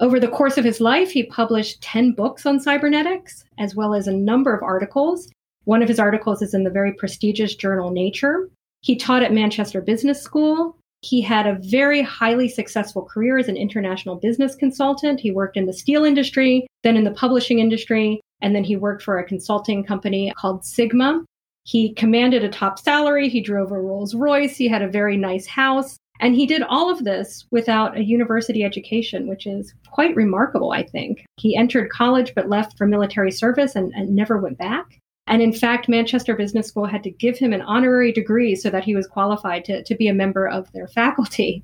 Over 0.00 0.20
the 0.20 0.28
course 0.28 0.58
of 0.58 0.64
his 0.64 0.80
life, 0.80 1.10
he 1.10 1.24
published 1.24 1.82
10 1.82 2.12
books 2.12 2.46
on 2.46 2.60
cybernetics, 2.60 3.44
as 3.58 3.74
well 3.74 3.94
as 3.94 4.06
a 4.06 4.12
number 4.12 4.54
of 4.54 4.62
articles. 4.62 5.28
One 5.64 5.82
of 5.82 5.88
his 5.88 5.98
articles 5.98 6.40
is 6.40 6.54
in 6.54 6.62
the 6.62 6.70
very 6.70 6.92
prestigious 6.92 7.56
journal 7.56 7.90
Nature, 7.90 8.48
he 8.80 8.96
taught 8.96 9.22
at 9.22 9.32
Manchester 9.32 9.80
Business 9.80 10.22
School. 10.22 10.76
He 11.00 11.20
had 11.20 11.46
a 11.46 11.58
very 11.62 12.02
highly 12.02 12.48
successful 12.48 13.02
career 13.02 13.38
as 13.38 13.48
an 13.48 13.56
international 13.56 14.16
business 14.16 14.54
consultant. 14.54 15.20
He 15.20 15.30
worked 15.30 15.56
in 15.56 15.66
the 15.66 15.72
steel 15.72 16.04
industry, 16.04 16.66
then 16.82 16.96
in 16.96 17.04
the 17.04 17.12
publishing 17.12 17.60
industry, 17.60 18.20
and 18.40 18.54
then 18.54 18.64
he 18.64 18.76
worked 18.76 19.02
for 19.02 19.18
a 19.18 19.24
consulting 19.24 19.84
company 19.84 20.32
called 20.36 20.64
Sigma. 20.64 21.24
He 21.64 21.92
commanded 21.92 22.44
a 22.44 22.48
top 22.48 22.78
salary. 22.78 23.28
He 23.28 23.40
drove 23.40 23.72
a 23.72 23.80
Rolls 23.80 24.14
Royce. 24.14 24.56
He 24.56 24.68
had 24.68 24.82
a 24.82 24.88
very 24.88 25.16
nice 25.16 25.46
house. 25.46 25.98
And 26.20 26.34
he 26.34 26.46
did 26.46 26.62
all 26.62 26.90
of 26.90 27.04
this 27.04 27.46
without 27.50 27.96
a 27.96 28.02
university 28.02 28.64
education, 28.64 29.28
which 29.28 29.46
is 29.46 29.72
quite 29.90 30.16
remarkable, 30.16 30.72
I 30.72 30.82
think. 30.82 31.24
He 31.36 31.56
entered 31.56 31.90
college 31.90 32.32
but 32.34 32.48
left 32.48 32.76
for 32.76 32.86
military 32.86 33.30
service 33.30 33.76
and, 33.76 33.92
and 33.94 34.16
never 34.16 34.38
went 34.38 34.58
back. 34.58 34.98
And 35.28 35.42
in 35.42 35.52
fact, 35.52 35.88
Manchester 35.88 36.34
Business 36.34 36.68
School 36.68 36.86
had 36.86 37.02
to 37.04 37.10
give 37.10 37.38
him 37.38 37.52
an 37.52 37.62
honorary 37.62 38.12
degree 38.12 38.54
so 38.54 38.70
that 38.70 38.84
he 38.84 38.96
was 38.96 39.06
qualified 39.06 39.64
to, 39.66 39.84
to 39.84 39.94
be 39.94 40.08
a 40.08 40.14
member 40.14 40.48
of 40.48 40.72
their 40.72 40.88
faculty. 40.88 41.62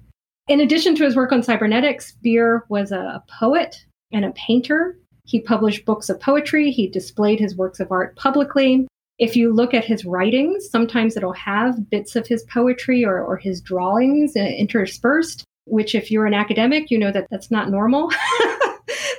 In 0.49 0.61
addition 0.61 0.95
to 0.97 1.05
his 1.05 1.17
work 1.17 1.33
on 1.33 1.43
cybernetics, 1.43 2.13
Beer 2.23 2.65
was 2.69 2.93
a 2.93 3.25
poet 3.41 3.85
and 4.13 4.27
a 4.27 4.33
painter. 4.33 4.99
He 5.25 5.41
published 5.41 5.87
books 5.87 6.11
of 6.11 6.21
poetry. 6.21 6.71
He 6.71 6.87
displayed 6.87 7.41
his 7.41 7.57
works 7.57 7.81
of 7.81 7.91
art 7.91 8.15
publicly. 8.17 8.87
If 9.19 9.35
you 9.35 9.55
look 9.55 9.73
at 9.73 9.85
his 9.85 10.05
writings, 10.05 10.69
sometimes 10.69 11.17
it'll 11.17 11.33
have 11.33 11.89
bits 11.89 12.17
of 12.17 12.27
his 12.27 12.45
poetry 12.45 13.05
or, 13.05 13.23
or 13.23 13.39
his 13.39 13.63
drawings 13.63 14.37
interspersed, 14.37 15.45
which, 15.65 15.95
if 15.95 16.11
you're 16.11 16.27
an 16.27 16.35
academic, 16.35 16.91
you 16.91 16.99
know 16.99 17.13
that 17.13 17.29
that's 17.31 17.51
not 17.51 17.71
normal. 17.71 18.11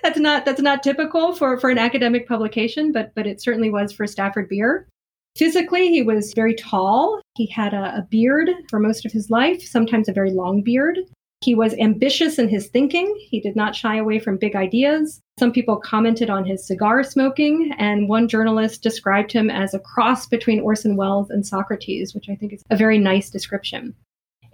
that's 0.05 0.19
not 0.19 0.45
that's 0.45 0.62
not 0.62 0.83
typical 0.83 1.33
for 1.33 1.59
for 1.59 1.71
an 1.71 1.79
academic 1.79 2.27
publication, 2.27 2.91
but 2.91 3.12
but 3.15 3.25
it 3.25 3.41
certainly 3.41 3.71
was 3.71 3.91
for 3.91 4.05
Stafford 4.05 4.47
Beer. 4.47 4.88
Physically, 5.35 5.89
he 5.89 6.03
was 6.03 6.31
very 6.35 6.53
tall. 6.53 7.19
He 7.35 7.47
had 7.47 7.74
a, 7.74 7.97
a 7.97 8.07
beard 8.09 8.50
for 8.69 8.79
most 8.79 9.05
of 9.05 9.12
his 9.12 9.29
life, 9.31 9.63
sometimes 9.63 10.07
a 10.07 10.13
very 10.13 10.31
long 10.31 10.62
beard. 10.62 11.00
He 11.41 11.55
was 11.55 11.74
ambitious 11.74 12.39
in 12.39 12.47
his 12.47 12.67
thinking. 12.67 13.13
He 13.29 13.41
did 13.41 13.55
not 13.55 13.75
shy 13.75 13.97
away 13.97 14.19
from 14.19 14.38
big 14.38 14.55
ideas. 14.55 15.19
Some 15.39 15.51
people 15.51 15.77
commented 15.77 16.29
on 16.29 16.45
his 16.45 16.65
cigar 16.65 17.03
smoking, 17.03 17.74
and 17.77 18.07
one 18.07 18.27
journalist 18.27 18.83
described 18.83 19.31
him 19.31 19.50
as 19.50 19.74
a 19.74 19.79
cross 19.79 20.27
between 20.27 20.62
Orson 20.62 20.95
Welles 20.95 21.31
and 21.31 21.45
Socrates, 21.45 22.13
which 22.13 22.29
I 22.29 22.35
think 22.35 22.53
is 22.53 22.63
a 22.69 22.77
very 22.77 23.00
nice 23.00 23.29
description. 23.29 23.95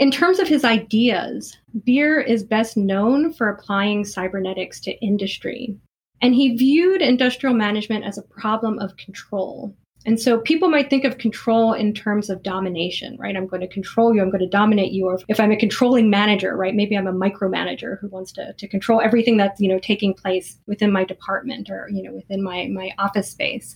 In 0.02 0.10
terms 0.10 0.40
of 0.40 0.48
his 0.48 0.66
ideas, 0.66 1.56
Beer 1.86 2.20
is 2.20 2.44
best 2.44 2.76
known 2.76 3.32
for 3.32 3.50
applying 3.50 4.04
cybernetics 4.04 4.80
to 4.80 5.00
industry. 5.00 5.78
And 6.24 6.34
he 6.34 6.58
viewed 6.58 7.04
industrial 7.04 7.54
management 7.54 8.06
as 8.06 8.18
a 8.18 8.24
problem 8.24 8.80
of 8.80 8.98
control. 8.98 9.76
And 10.04 10.20
so 10.20 10.40
people 10.40 10.70
might 10.70 10.90
think 10.90 11.04
of 11.04 11.20
control 11.20 11.74
in 11.74 11.94
terms 11.94 12.32
of 12.32 12.42
domination, 12.42 13.16
right? 13.20 13.38
I'm 13.38 13.46
going 13.46 13.62
to 13.62 13.68
control 13.68 14.12
you, 14.12 14.24
I'm 14.24 14.32
going 14.32 14.42
to 14.42 14.50
dominate 14.50 14.92
you. 14.92 15.06
Or 15.06 15.20
if 15.28 15.40
I'm 15.40 15.52
a 15.52 15.56
controlling 15.56 16.10
manager, 16.10 16.58
right? 16.58 16.74
Maybe 16.74 16.98
I'm 16.98 17.06
a 17.06 17.14
micromanager 17.14 18.00
who 18.00 18.08
wants 18.08 18.32
to, 18.32 18.54
to 18.54 18.68
control 18.68 19.02
everything 19.02 19.38
that's, 19.38 19.62
you 19.62 19.70
know, 19.70 19.78
taking 19.78 20.16
place 20.16 20.58
within 20.66 20.92
my 20.92 21.04
department 21.04 21.70
or, 21.70 21.88
you 21.94 22.02
know, 22.02 22.12
within 22.12 22.42
my, 22.42 22.68
my 22.74 22.90
office 22.98 23.30
space. 23.30 23.76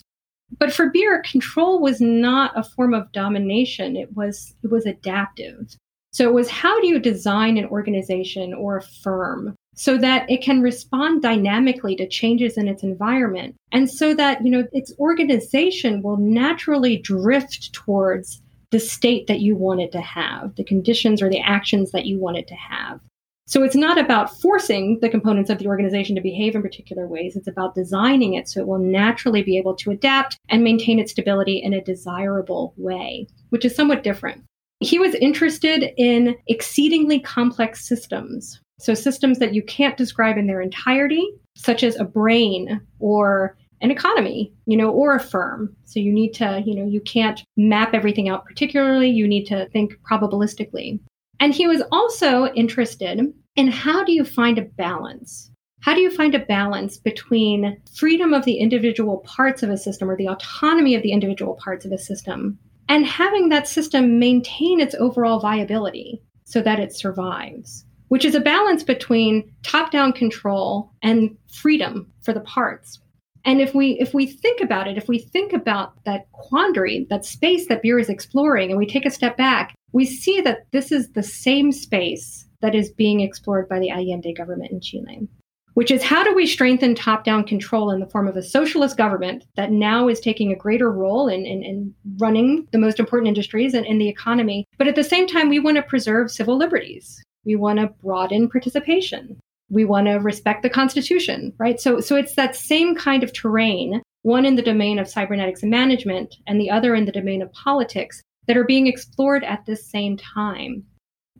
But 0.57 0.73
for 0.73 0.89
Beer, 0.89 1.21
control 1.21 1.79
was 1.79 2.01
not 2.01 2.57
a 2.57 2.63
form 2.63 2.95
of 2.95 3.11
domination. 3.11 3.95
It 3.95 4.15
was 4.15 4.55
it 4.63 4.71
was 4.71 4.87
adaptive. 4.87 5.77
So 6.15 6.23
it 6.23 6.33
was 6.33 6.49
how 6.49 6.79
do 6.79 6.87
you 6.87 6.97
design 6.97 7.57
an 7.57 7.65
organization 7.65 8.53
or 8.53 8.77
a 8.77 8.81
firm 8.81 9.53
so 9.75 9.97
that 9.97 10.25
it 10.31 10.41
can 10.41 10.61
respond 10.61 11.21
dynamically 11.21 11.93
to 11.97 12.07
changes 12.07 12.57
in 12.57 12.69
its 12.69 12.83
environment 12.83 13.57
and 13.73 13.91
so 13.91 14.13
that, 14.13 14.41
you 14.41 14.49
know, 14.49 14.63
its 14.71 14.93
organization 14.97 16.01
will 16.01 16.15
naturally 16.15 16.95
drift 16.95 17.73
towards 17.73 18.41
the 18.71 18.79
state 18.79 19.27
that 19.27 19.41
you 19.41 19.57
want 19.57 19.81
it 19.81 19.91
to 19.91 19.99
have, 19.99 20.55
the 20.55 20.63
conditions 20.63 21.21
or 21.21 21.29
the 21.29 21.41
actions 21.41 21.91
that 21.91 22.05
you 22.05 22.17
want 22.17 22.37
it 22.37 22.47
to 22.47 22.55
have. 22.55 23.01
So 23.45 23.63
it's 23.63 23.75
not 23.75 23.99
about 23.99 24.39
forcing 24.39 24.99
the 25.01 25.09
components 25.09 25.49
of 25.49 25.59
the 25.59 25.67
organization 25.67 26.15
to 26.15 26.21
behave 26.21 26.55
in 26.55 26.61
particular 26.61 27.07
ways. 27.07 27.35
It's 27.35 27.49
about 27.49 27.75
designing 27.75 28.35
it 28.35 28.47
so 28.47 28.61
it 28.61 28.67
will 28.67 28.79
naturally 28.79 29.43
be 29.43 29.57
able 29.57 29.75
to 29.75 29.91
adapt 29.91 30.39
and 30.47 30.63
maintain 30.63 30.97
its 30.97 31.11
stability 31.11 31.57
in 31.57 31.73
a 31.73 31.83
desirable 31.83 32.73
way, 32.77 33.27
which 33.49 33.65
is 33.65 33.75
somewhat 33.75 34.01
different. 34.01 34.45
He 34.79 34.99
was 34.99 35.15
interested 35.15 35.93
in 35.97 36.35
exceedingly 36.47 37.19
complex 37.19 37.87
systems. 37.87 38.59
So, 38.77 38.93
systems 38.93 39.39
that 39.39 39.53
you 39.53 39.63
can't 39.63 39.97
describe 39.97 40.37
in 40.37 40.47
their 40.47 40.61
entirety, 40.61 41.25
such 41.55 41.83
as 41.83 41.97
a 41.97 42.03
brain 42.03 42.81
or 42.99 43.57
an 43.81 43.91
economy, 43.91 44.51
you 44.65 44.77
know, 44.77 44.89
or 44.89 45.15
a 45.15 45.19
firm. 45.19 45.75
So 45.85 45.99
you 45.99 46.11
need 46.11 46.33
to, 46.35 46.63
you 46.65 46.75
know, 46.75 46.85
you 46.85 47.01
can't 47.01 47.43
map 47.57 47.93
everything 47.93 48.29
out 48.29 48.45
particularly. 48.45 49.09
You 49.09 49.27
need 49.27 49.45
to 49.45 49.67
think 49.69 49.93
probabilistically. 50.09 50.99
And 51.39 51.53
he 51.53 51.67
was 51.67 51.83
also 51.91 52.47
interested 52.53 53.21
in 53.55 53.67
how 53.67 54.03
do 54.03 54.11
you 54.11 54.23
find 54.23 54.57
a 54.57 54.63
balance? 54.63 55.51
How 55.81 55.93
do 55.93 56.01
you 56.01 56.09
find 56.09 56.33
a 56.33 56.39
balance 56.39 56.97
between 56.97 57.77
freedom 57.93 58.33
of 58.33 58.45
the 58.45 58.57
individual 58.57 59.19
parts 59.19 59.61
of 59.61 59.69
a 59.69 59.77
system 59.77 60.09
or 60.09 60.17
the 60.17 60.29
autonomy 60.29 60.95
of 60.95 61.03
the 61.03 61.11
individual 61.11 61.55
parts 61.63 61.85
of 61.85 61.91
a 61.91 61.97
system 61.97 62.57
and 62.87 63.05
having 63.05 63.49
that 63.49 63.67
system 63.67 64.19
maintain 64.19 64.79
its 64.79 64.95
overall 64.95 65.39
viability 65.39 66.21
so 66.43 66.61
that 66.61 66.79
it 66.79 66.95
survives, 66.95 67.85
which 68.09 68.25
is 68.25 68.35
a 68.35 68.39
balance 68.39 68.83
between 68.83 69.51
top-down 69.63 70.13
control 70.13 70.91
and 71.01 71.35
freedom 71.47 72.11
for 72.21 72.33
the 72.33 72.41
parts. 72.41 72.99
And 73.43 73.61
if 73.61 73.75
we 73.75 73.91
if 73.99 74.13
we 74.13 74.25
think 74.25 74.61
about 74.61 74.87
it, 74.87 74.97
if 74.97 75.07
we 75.07 75.19
think 75.19 75.53
about 75.53 76.03
that 76.05 76.31
quandary, 76.31 77.05
that 77.09 77.25
space 77.25 77.67
that 77.67 77.83
Beer 77.83 77.99
is 77.99 78.09
exploring, 78.09 78.71
and 78.71 78.79
we 78.79 78.87
take 78.87 79.05
a 79.05 79.11
step 79.11 79.37
back, 79.37 79.75
we 79.91 80.05
see 80.05 80.41
that 80.41 80.65
this 80.71 80.91
is 80.91 81.11
the 81.11 81.23
same 81.23 81.71
space 81.71 82.47
that 82.61 82.73
is 82.73 82.91
being 82.91 83.19
explored 83.21 83.69
by 83.69 83.79
the 83.79 83.91
Allende 83.91 84.33
government 84.33 84.71
in 84.71 84.81
Chile 84.81 85.27
which 85.75 85.91
is 85.91 86.01
how 86.01 86.23
do 86.23 86.33
we 86.33 86.47
strengthen 86.47 86.95
top 86.95 87.25
down 87.25 87.43
control 87.43 87.91
in 87.91 87.99
the 87.99 88.07
form 88.07 88.27
of 88.27 88.37
a 88.37 88.41
socialist 88.41 88.95
government 88.95 89.43
that 89.55 89.71
now 89.71 90.07
is 90.07 90.21
taking 90.21 90.51
a 90.51 90.55
greater 90.55 90.89
role 90.89 91.27
in, 91.27 91.45
in, 91.45 91.61
in 91.63 91.93
running 92.17 92.65
the 92.71 92.77
most 92.77 92.97
important 92.97 93.27
industries 93.27 93.73
and 93.73 93.85
in 93.85 93.97
the 93.97 94.07
economy. 94.07 94.65
But 94.77 94.87
at 94.87 94.95
the 94.95 95.03
same 95.03 95.27
time, 95.27 95.49
we 95.49 95.59
want 95.59 95.75
to 95.75 95.83
preserve 95.83 96.31
civil 96.31 96.57
liberties. 96.57 97.21
We 97.43 97.57
want 97.57 97.79
to 97.79 97.93
broaden 98.01 98.49
participation. 98.49 99.37
We 99.69 99.83
want 99.83 100.07
to 100.07 100.13
respect 100.13 100.63
the 100.63 100.69
Constitution, 100.69 101.53
right? 101.57 101.79
So, 101.79 101.99
so 101.99 102.15
it's 102.15 102.35
that 102.35 102.55
same 102.55 102.95
kind 102.95 103.21
of 103.21 103.33
terrain, 103.33 104.01
one 104.21 104.45
in 104.45 104.55
the 104.55 104.61
domain 104.61 104.97
of 104.97 105.09
cybernetics 105.09 105.61
and 105.61 105.69
management, 105.69 106.35
and 106.47 106.59
the 106.59 106.71
other 106.71 106.95
in 106.95 107.03
the 107.03 107.11
domain 107.11 107.41
of 107.41 107.51
politics, 107.51 108.21
that 108.47 108.55
are 108.55 108.63
being 108.63 108.87
explored 108.87 109.43
at 109.43 109.65
this 109.65 109.85
same 109.85 110.15
time. 110.15 110.85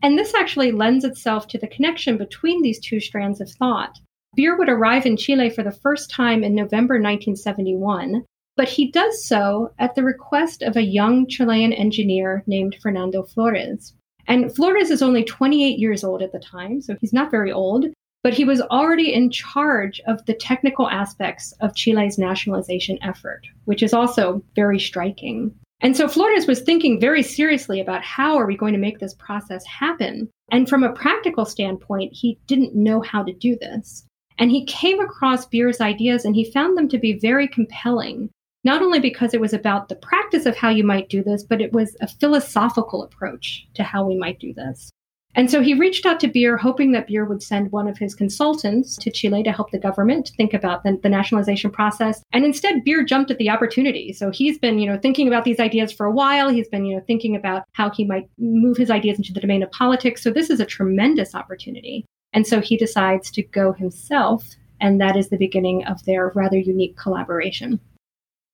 And 0.02 0.18
this 0.18 0.34
actually 0.34 0.72
lends 0.72 1.06
itself 1.06 1.48
to 1.48 1.58
the 1.58 1.68
connection 1.68 2.18
between 2.18 2.60
these 2.60 2.80
two 2.80 3.00
strands 3.00 3.40
of 3.40 3.48
thought 3.48 3.98
Beer 4.36 4.56
would 4.58 4.68
arrive 4.68 5.06
in 5.06 5.16
Chile 5.16 5.48
for 5.48 5.62
the 5.62 5.72
first 5.72 6.10
time 6.10 6.44
in 6.44 6.54
November 6.54 6.96
1971, 6.96 8.22
but 8.54 8.68
he 8.68 8.90
does 8.90 9.24
so 9.24 9.72
at 9.78 9.94
the 9.94 10.04
request 10.04 10.62
of 10.62 10.76
a 10.76 10.82
young 10.82 11.26
Chilean 11.26 11.72
engineer 11.72 12.44
named 12.46 12.76
Fernando 12.82 13.22
Flores. 13.22 13.94
And 14.28 14.54
Flores 14.54 14.90
is 14.90 15.00
only 15.00 15.24
28 15.24 15.78
years 15.78 16.04
old 16.04 16.20
at 16.20 16.32
the 16.32 16.38
time, 16.38 16.82
so 16.82 16.96
he's 17.00 17.14
not 17.14 17.30
very 17.30 17.50
old, 17.50 17.86
but 18.22 18.34
he 18.34 18.44
was 18.44 18.60
already 18.60 19.14
in 19.14 19.30
charge 19.30 20.02
of 20.06 20.22
the 20.26 20.34
technical 20.34 20.90
aspects 20.90 21.54
of 21.60 21.74
Chile's 21.74 22.18
nationalization 22.18 22.98
effort, 23.02 23.40
which 23.64 23.82
is 23.82 23.94
also 23.94 24.42
very 24.54 24.78
striking. 24.78 25.54
And 25.80 25.96
so 25.96 26.08
Flores 26.08 26.46
was 26.46 26.60
thinking 26.60 27.00
very 27.00 27.22
seriously 27.22 27.80
about 27.80 28.02
how 28.02 28.36
are 28.36 28.46
we 28.46 28.56
going 28.56 28.74
to 28.74 28.78
make 28.78 28.98
this 28.98 29.14
process 29.14 29.64
happen? 29.64 30.28
And 30.50 30.68
from 30.68 30.84
a 30.84 30.92
practical 30.92 31.46
standpoint, 31.46 32.12
he 32.12 32.38
didn't 32.46 32.74
know 32.74 33.00
how 33.00 33.22
to 33.22 33.32
do 33.32 33.56
this. 33.60 34.05
And 34.38 34.50
he 34.50 34.64
came 34.66 35.00
across 35.00 35.46
Beer's 35.46 35.80
ideas 35.80 36.24
and 36.24 36.34
he 36.34 36.50
found 36.50 36.76
them 36.76 36.88
to 36.88 36.98
be 36.98 37.18
very 37.18 37.48
compelling, 37.48 38.30
not 38.64 38.82
only 38.82 39.00
because 39.00 39.32
it 39.32 39.40
was 39.40 39.52
about 39.52 39.88
the 39.88 39.96
practice 39.96 40.46
of 40.46 40.56
how 40.56 40.68
you 40.68 40.84
might 40.84 41.08
do 41.08 41.22
this, 41.22 41.42
but 41.42 41.60
it 41.60 41.72
was 41.72 41.96
a 42.00 42.08
philosophical 42.08 43.02
approach 43.02 43.66
to 43.74 43.82
how 43.82 44.04
we 44.04 44.16
might 44.16 44.38
do 44.38 44.52
this. 44.52 44.90
And 45.36 45.50
so 45.50 45.62
he 45.62 45.74
reached 45.74 46.06
out 46.06 46.18
to 46.20 46.28
Beer, 46.28 46.56
hoping 46.56 46.92
that 46.92 47.06
Beer 47.06 47.26
would 47.26 47.42
send 47.42 47.70
one 47.70 47.86
of 47.86 47.98
his 47.98 48.14
consultants 48.14 48.96
to 48.96 49.10
Chile 49.10 49.42
to 49.42 49.52
help 49.52 49.70
the 49.70 49.78
government 49.78 50.32
think 50.34 50.54
about 50.54 50.82
the, 50.82 50.98
the, 51.02 51.10
nationalization 51.10 51.70
process. 51.70 52.22
And 52.32 52.42
instead, 52.42 52.82
Beer 52.84 53.04
jumped 53.04 53.30
at 53.30 53.36
the 53.36 53.50
opportunity. 53.50 54.14
So 54.14 54.30
he's 54.30 54.58
been, 54.58 54.78
you 54.78 54.90
know, 54.90 54.98
thinking 54.98 55.28
about 55.28 55.44
these 55.44 55.60
ideas 55.60 55.92
for 55.92 56.06
a 56.06 56.10
while. 56.10 56.48
He's 56.48 56.68
been, 56.68 56.86
you 56.86 56.96
know, 56.96 57.02
thinking 57.06 57.36
about 57.36 57.64
how 57.74 57.90
he 57.90 58.06
might 58.06 58.30
move 58.38 58.78
his 58.78 58.90
ideas 58.90 59.18
into 59.18 59.34
the 59.34 59.40
domain 59.40 59.62
of 59.62 59.70
politics. 59.72 60.22
So 60.22 60.30
this 60.30 60.48
is 60.48 60.58
a 60.58 60.64
tremendous 60.64 61.34
opportunity. 61.34 62.06
And 62.32 62.46
so 62.46 62.60
he 62.60 62.76
decides 62.76 63.30
to 63.32 63.42
go 63.42 63.72
himself. 63.72 64.44
And 64.80 65.00
that 65.00 65.16
is 65.16 65.28
the 65.28 65.38
beginning 65.38 65.84
of 65.86 66.04
their 66.04 66.32
rather 66.34 66.58
unique 66.58 66.96
collaboration. 66.96 67.80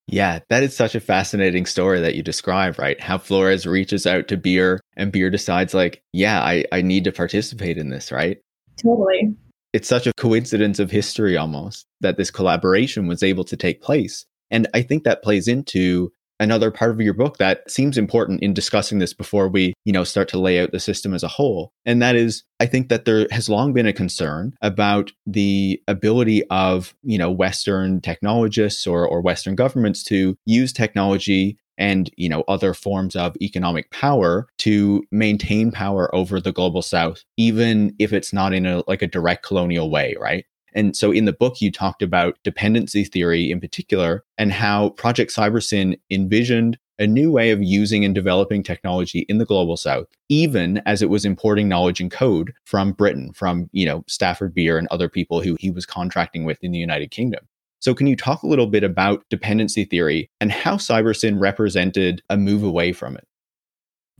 Yeah, 0.06 0.40
that 0.50 0.62
is 0.62 0.76
such 0.76 0.94
a 0.94 1.00
fascinating 1.00 1.64
story 1.64 2.00
that 2.00 2.14
you 2.14 2.22
describe, 2.22 2.78
right? 2.78 3.00
How 3.00 3.18
Flores 3.18 3.66
reaches 3.66 4.06
out 4.06 4.28
to 4.28 4.36
Beer 4.36 4.80
and 4.96 5.12
Beer 5.12 5.30
decides, 5.30 5.74
like, 5.74 6.02
yeah, 6.12 6.42
I, 6.42 6.64
I 6.72 6.82
need 6.82 7.04
to 7.04 7.12
participate 7.12 7.78
in 7.78 7.90
this, 7.90 8.10
right? 8.10 8.38
Totally. 8.76 9.34
It's 9.72 9.88
such 9.88 10.06
a 10.06 10.12
coincidence 10.14 10.78
of 10.78 10.90
history 10.90 11.36
almost 11.36 11.86
that 12.00 12.16
this 12.16 12.30
collaboration 12.30 13.06
was 13.06 13.22
able 13.22 13.44
to 13.44 13.56
take 13.56 13.80
place. 13.80 14.26
And 14.50 14.68
I 14.74 14.82
think 14.82 15.04
that 15.04 15.22
plays 15.22 15.48
into 15.48 16.12
another 16.42 16.70
part 16.70 16.90
of 16.90 17.00
your 17.00 17.14
book 17.14 17.38
that 17.38 17.70
seems 17.70 17.96
important 17.96 18.42
in 18.42 18.52
discussing 18.52 18.98
this 18.98 19.14
before 19.14 19.48
we, 19.48 19.72
you 19.84 19.92
know, 19.92 20.04
start 20.04 20.28
to 20.28 20.38
lay 20.38 20.60
out 20.60 20.72
the 20.72 20.80
system 20.80 21.14
as 21.14 21.22
a 21.22 21.28
whole. 21.28 21.72
And 21.86 22.02
that 22.02 22.16
is, 22.16 22.42
I 22.60 22.66
think 22.66 22.88
that 22.88 23.04
there 23.04 23.26
has 23.30 23.48
long 23.48 23.72
been 23.72 23.86
a 23.86 23.92
concern 23.92 24.54
about 24.60 25.12
the 25.24 25.80
ability 25.86 26.44
of, 26.50 26.94
you 27.02 27.16
know, 27.16 27.30
Western 27.30 28.00
technologists 28.00 28.86
or, 28.86 29.06
or 29.06 29.20
Western 29.20 29.54
governments 29.54 30.02
to 30.04 30.36
use 30.44 30.72
technology 30.72 31.58
and 31.78 32.10
you 32.18 32.28
know 32.28 32.44
other 32.48 32.74
forms 32.74 33.16
of 33.16 33.34
economic 33.40 33.90
power 33.90 34.46
to 34.58 35.02
maintain 35.10 35.72
power 35.72 36.14
over 36.14 36.38
the 36.38 36.52
global 36.52 36.82
south 36.82 37.24
even 37.38 37.94
if 37.98 38.12
it's 38.12 38.30
not 38.30 38.52
in 38.52 38.66
a 38.66 38.82
like 38.86 39.00
a 39.00 39.06
direct 39.06 39.42
colonial 39.42 39.90
way 39.90 40.14
right 40.20 40.44
and 40.74 40.96
so 40.96 41.10
in 41.10 41.24
the 41.24 41.32
book, 41.32 41.60
you 41.60 41.70
talked 41.70 42.02
about 42.02 42.38
dependency 42.44 43.04
theory 43.04 43.50
in 43.50 43.60
particular 43.60 44.24
and 44.38 44.52
how 44.52 44.90
Project 44.90 45.34
Cybersyn 45.34 45.98
envisioned 46.10 46.78
a 46.98 47.06
new 47.06 47.32
way 47.32 47.50
of 47.50 47.62
using 47.62 48.04
and 48.04 48.14
developing 48.14 48.62
technology 48.62 49.20
in 49.28 49.38
the 49.38 49.44
global 49.44 49.76
south, 49.76 50.06
even 50.28 50.80
as 50.86 51.02
it 51.02 51.10
was 51.10 51.24
importing 51.24 51.68
knowledge 51.68 52.00
and 52.00 52.10
code 52.10 52.52
from 52.64 52.92
Britain, 52.92 53.32
from, 53.32 53.68
you 53.72 53.84
know, 53.84 54.04
Stafford 54.06 54.54
Beer 54.54 54.78
and 54.78 54.86
other 54.90 55.08
people 55.08 55.40
who 55.40 55.56
he 55.58 55.70
was 55.70 55.86
contracting 55.86 56.44
with 56.44 56.62
in 56.62 56.70
the 56.70 56.78
United 56.78 57.10
Kingdom. 57.10 57.44
So 57.80 57.94
can 57.94 58.06
you 58.06 58.14
talk 58.14 58.44
a 58.44 58.46
little 58.46 58.68
bit 58.68 58.84
about 58.84 59.24
dependency 59.28 59.84
theory 59.84 60.30
and 60.40 60.52
how 60.52 60.76
Cybersyn 60.76 61.40
represented 61.40 62.22
a 62.30 62.36
move 62.36 62.62
away 62.62 62.92
from 62.92 63.16
it? 63.16 63.26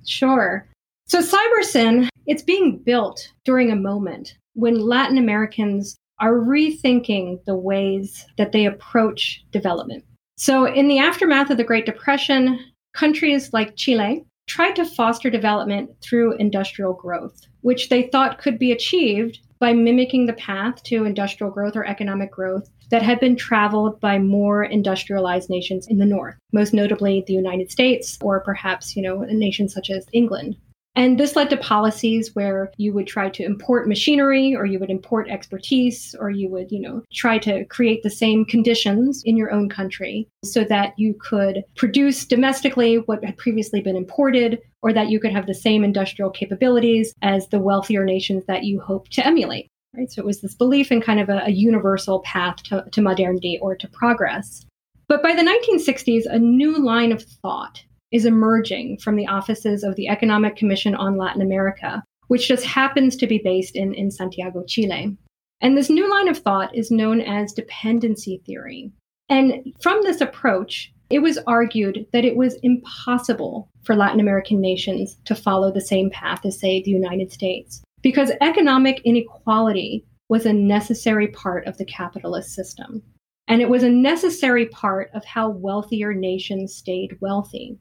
Sure. 0.05 0.67
So 1.07 1.21
Cybersyn, 1.21 2.09
it's 2.27 2.43
being 2.43 2.79
built 2.79 3.29
during 3.45 3.71
a 3.71 3.77
moment 3.77 4.37
when 4.55 4.81
Latin 4.81 5.19
Americans 5.19 5.97
are 6.23 6.35
rethinking 6.35 7.45
the 7.45 7.57
ways 7.57 8.25
that 8.39 8.53
they 8.53 8.65
approach 8.65 9.45
development. 9.51 10.05
So, 10.37 10.67
in 10.67 10.89
the 10.89 10.99
aftermath 10.99 11.51
of 11.51 11.57
the 11.59 11.65
Great 11.65 11.85
Depression, 11.85 12.59
countries 12.95 13.53
like 13.53 13.77
Chile 13.77 14.25
tried 14.47 14.77
to 14.77 14.85
foster 14.85 15.31
development 15.31 15.91
through 16.01 16.37
industrial 16.37 16.95
growth, 16.95 17.39
which 17.61 17.89
they 17.89 18.05
thought 18.05 18.39
could 18.39 18.59
be 18.59 18.73
achieved 18.73 19.41
by 19.59 19.73
mimicking 19.73 20.27
the 20.27 20.33
path 20.35 20.83
to 20.85 21.05
industrial 21.05 21.53
growth 21.53 21.77
or 21.77 21.85
economic 21.85 22.31
growth 22.31 22.69
that 22.91 23.03
had 23.03 23.19
been 23.21 23.37
traveled 23.37 24.01
by 24.01 24.19
more 24.19 24.65
industrialized 24.65 25.49
nations 25.51 25.87
in 25.89 25.99
the 25.99 26.07
north, 26.07 26.35
most 26.53 26.75
notably 26.75 27.25
the 27.27 27.33
United 27.33 27.71
States 27.71 28.19
or 28.21 28.41
perhaps, 28.41 28.95
you 28.97 29.03
know, 29.03 29.21
nations 29.23 29.73
such 29.73 29.91
as 29.91 30.07
England. 30.13 30.57
And 30.95 31.19
this 31.19 31.37
led 31.37 31.49
to 31.51 31.57
policies 31.57 32.35
where 32.35 32.71
you 32.77 32.93
would 32.93 33.07
try 33.07 33.31
to 33.31 33.43
import 33.43 33.89
machinery 33.89 34.55
or 34.55 34.67
you 34.67 34.79
would 34.79 34.91
import 34.91 35.31
expertise 35.31 36.15
or 36.19 36.31
you 36.31 36.51
would, 36.51 36.71
you 36.71 36.81
know, 36.81 37.03
try 37.13 37.39
to 37.39 37.65
create 37.67 38.03
the 38.03 38.11
same 38.11 38.45
conditions 38.45 39.23
in 39.25 39.37
your 39.37 39.51
own 39.51 39.71
country 39.71 40.29
so 40.45 40.65
that 40.65 40.93
you 40.99 41.15
could 41.19 41.65
produce 41.77 42.27
domestically 42.27 42.97
what 43.07 43.25
had 43.25 43.39
previously 43.39 43.81
been 43.81 43.97
imported 43.97 44.61
or 44.83 44.93
that 44.93 45.09
you 45.09 45.19
could 45.19 45.33
have 45.33 45.47
the 45.47 45.55
same 45.55 45.83
industrial 45.83 46.31
capabilities 46.31 47.15
as 47.23 47.49
the 47.49 47.61
wealthier 47.61 48.05
nations 48.05 48.45
that 48.47 48.65
you 48.65 48.79
hope 48.81 49.09
to 49.09 49.27
emulate. 49.27 49.69
Right? 49.97 50.11
So 50.11 50.21
it 50.21 50.27
was 50.27 50.41
this 50.41 50.55
belief 50.55 50.93
in 50.93 51.01
kind 51.01 51.21
of 51.21 51.29
a, 51.29 51.43
a 51.47 51.51
universal 51.51 52.21
path 52.21 52.63
to, 52.65 52.85
to 52.93 53.03
modernity 53.03 53.59
or 53.63 53.77
to 53.77 53.89
progress. 53.89 54.67
But 55.09 55.23
by 55.23 55.35
the 55.35 55.43
1960s, 55.43 56.25
a 56.27 56.39
new 56.39 56.79
line 56.79 57.13
of 57.13 57.23
thought 57.23 57.83
is 58.13 58.25
emerging 58.27 58.99
from 58.99 59.17
the 59.17 59.27
offices 59.27 59.83
of 59.83 59.97
the 59.97 60.09
Economic 60.09 60.57
Commission 60.57 60.95
on 60.95 61.17
Latin 61.17 61.43
America, 61.43 62.03
which 62.29 62.49
just 62.49 62.65
happens 62.65 63.17
to 63.17 63.27
be 63.27 63.41
based 63.43 63.75
in, 63.75 63.95
in 63.95 64.11
Santiago, 64.11 64.65
Chile. 64.67 65.17
And 65.61 65.77
this 65.77 65.91
new 65.91 66.11
line 66.11 66.29
of 66.29 66.39
thought 66.39 66.75
is 66.75 66.91
known 66.91 67.21
as 67.21 67.53
dependency 67.53 68.43
theory. 68.45 68.91
And 69.29 69.73
from 69.81 70.03
this 70.03 70.21
approach, 70.21 70.93
it 71.09 71.21
was 71.21 71.39
argued 71.47 72.07
that 72.13 72.25
it 72.25 72.37
was 72.37 72.59
impossible 72.63 73.69
for 73.85 73.95
Latin 73.95 74.21
American 74.21 74.61
nations 74.61 75.17
to 75.25 75.35
follow 75.35 75.71
the 75.71 75.81
same 75.81 76.11
path 76.11 76.45
as, 76.45 76.59
say, 76.59 76.83
the 76.83 76.91
United 76.91 77.33
States, 77.33 77.83
because 78.03 78.33
economic 78.41 79.01
inequality 79.05 80.05
was 80.29 80.47
a 80.47 80.53
necessary 80.53 81.29
part 81.29 81.67
of 81.67 81.77
the 81.77 81.85
capitalist 81.85 82.55
system. 82.55 83.03
And 83.49 83.61
it 83.61 83.69
was 83.69 83.83
a 83.83 83.91
necessary 83.91 84.67
part 84.67 85.11
of 85.13 85.25
how 85.25 85.51
wealthier 85.51 86.15
nations 86.15 86.75
stayed 86.75 87.19
wealthy. 87.21 87.79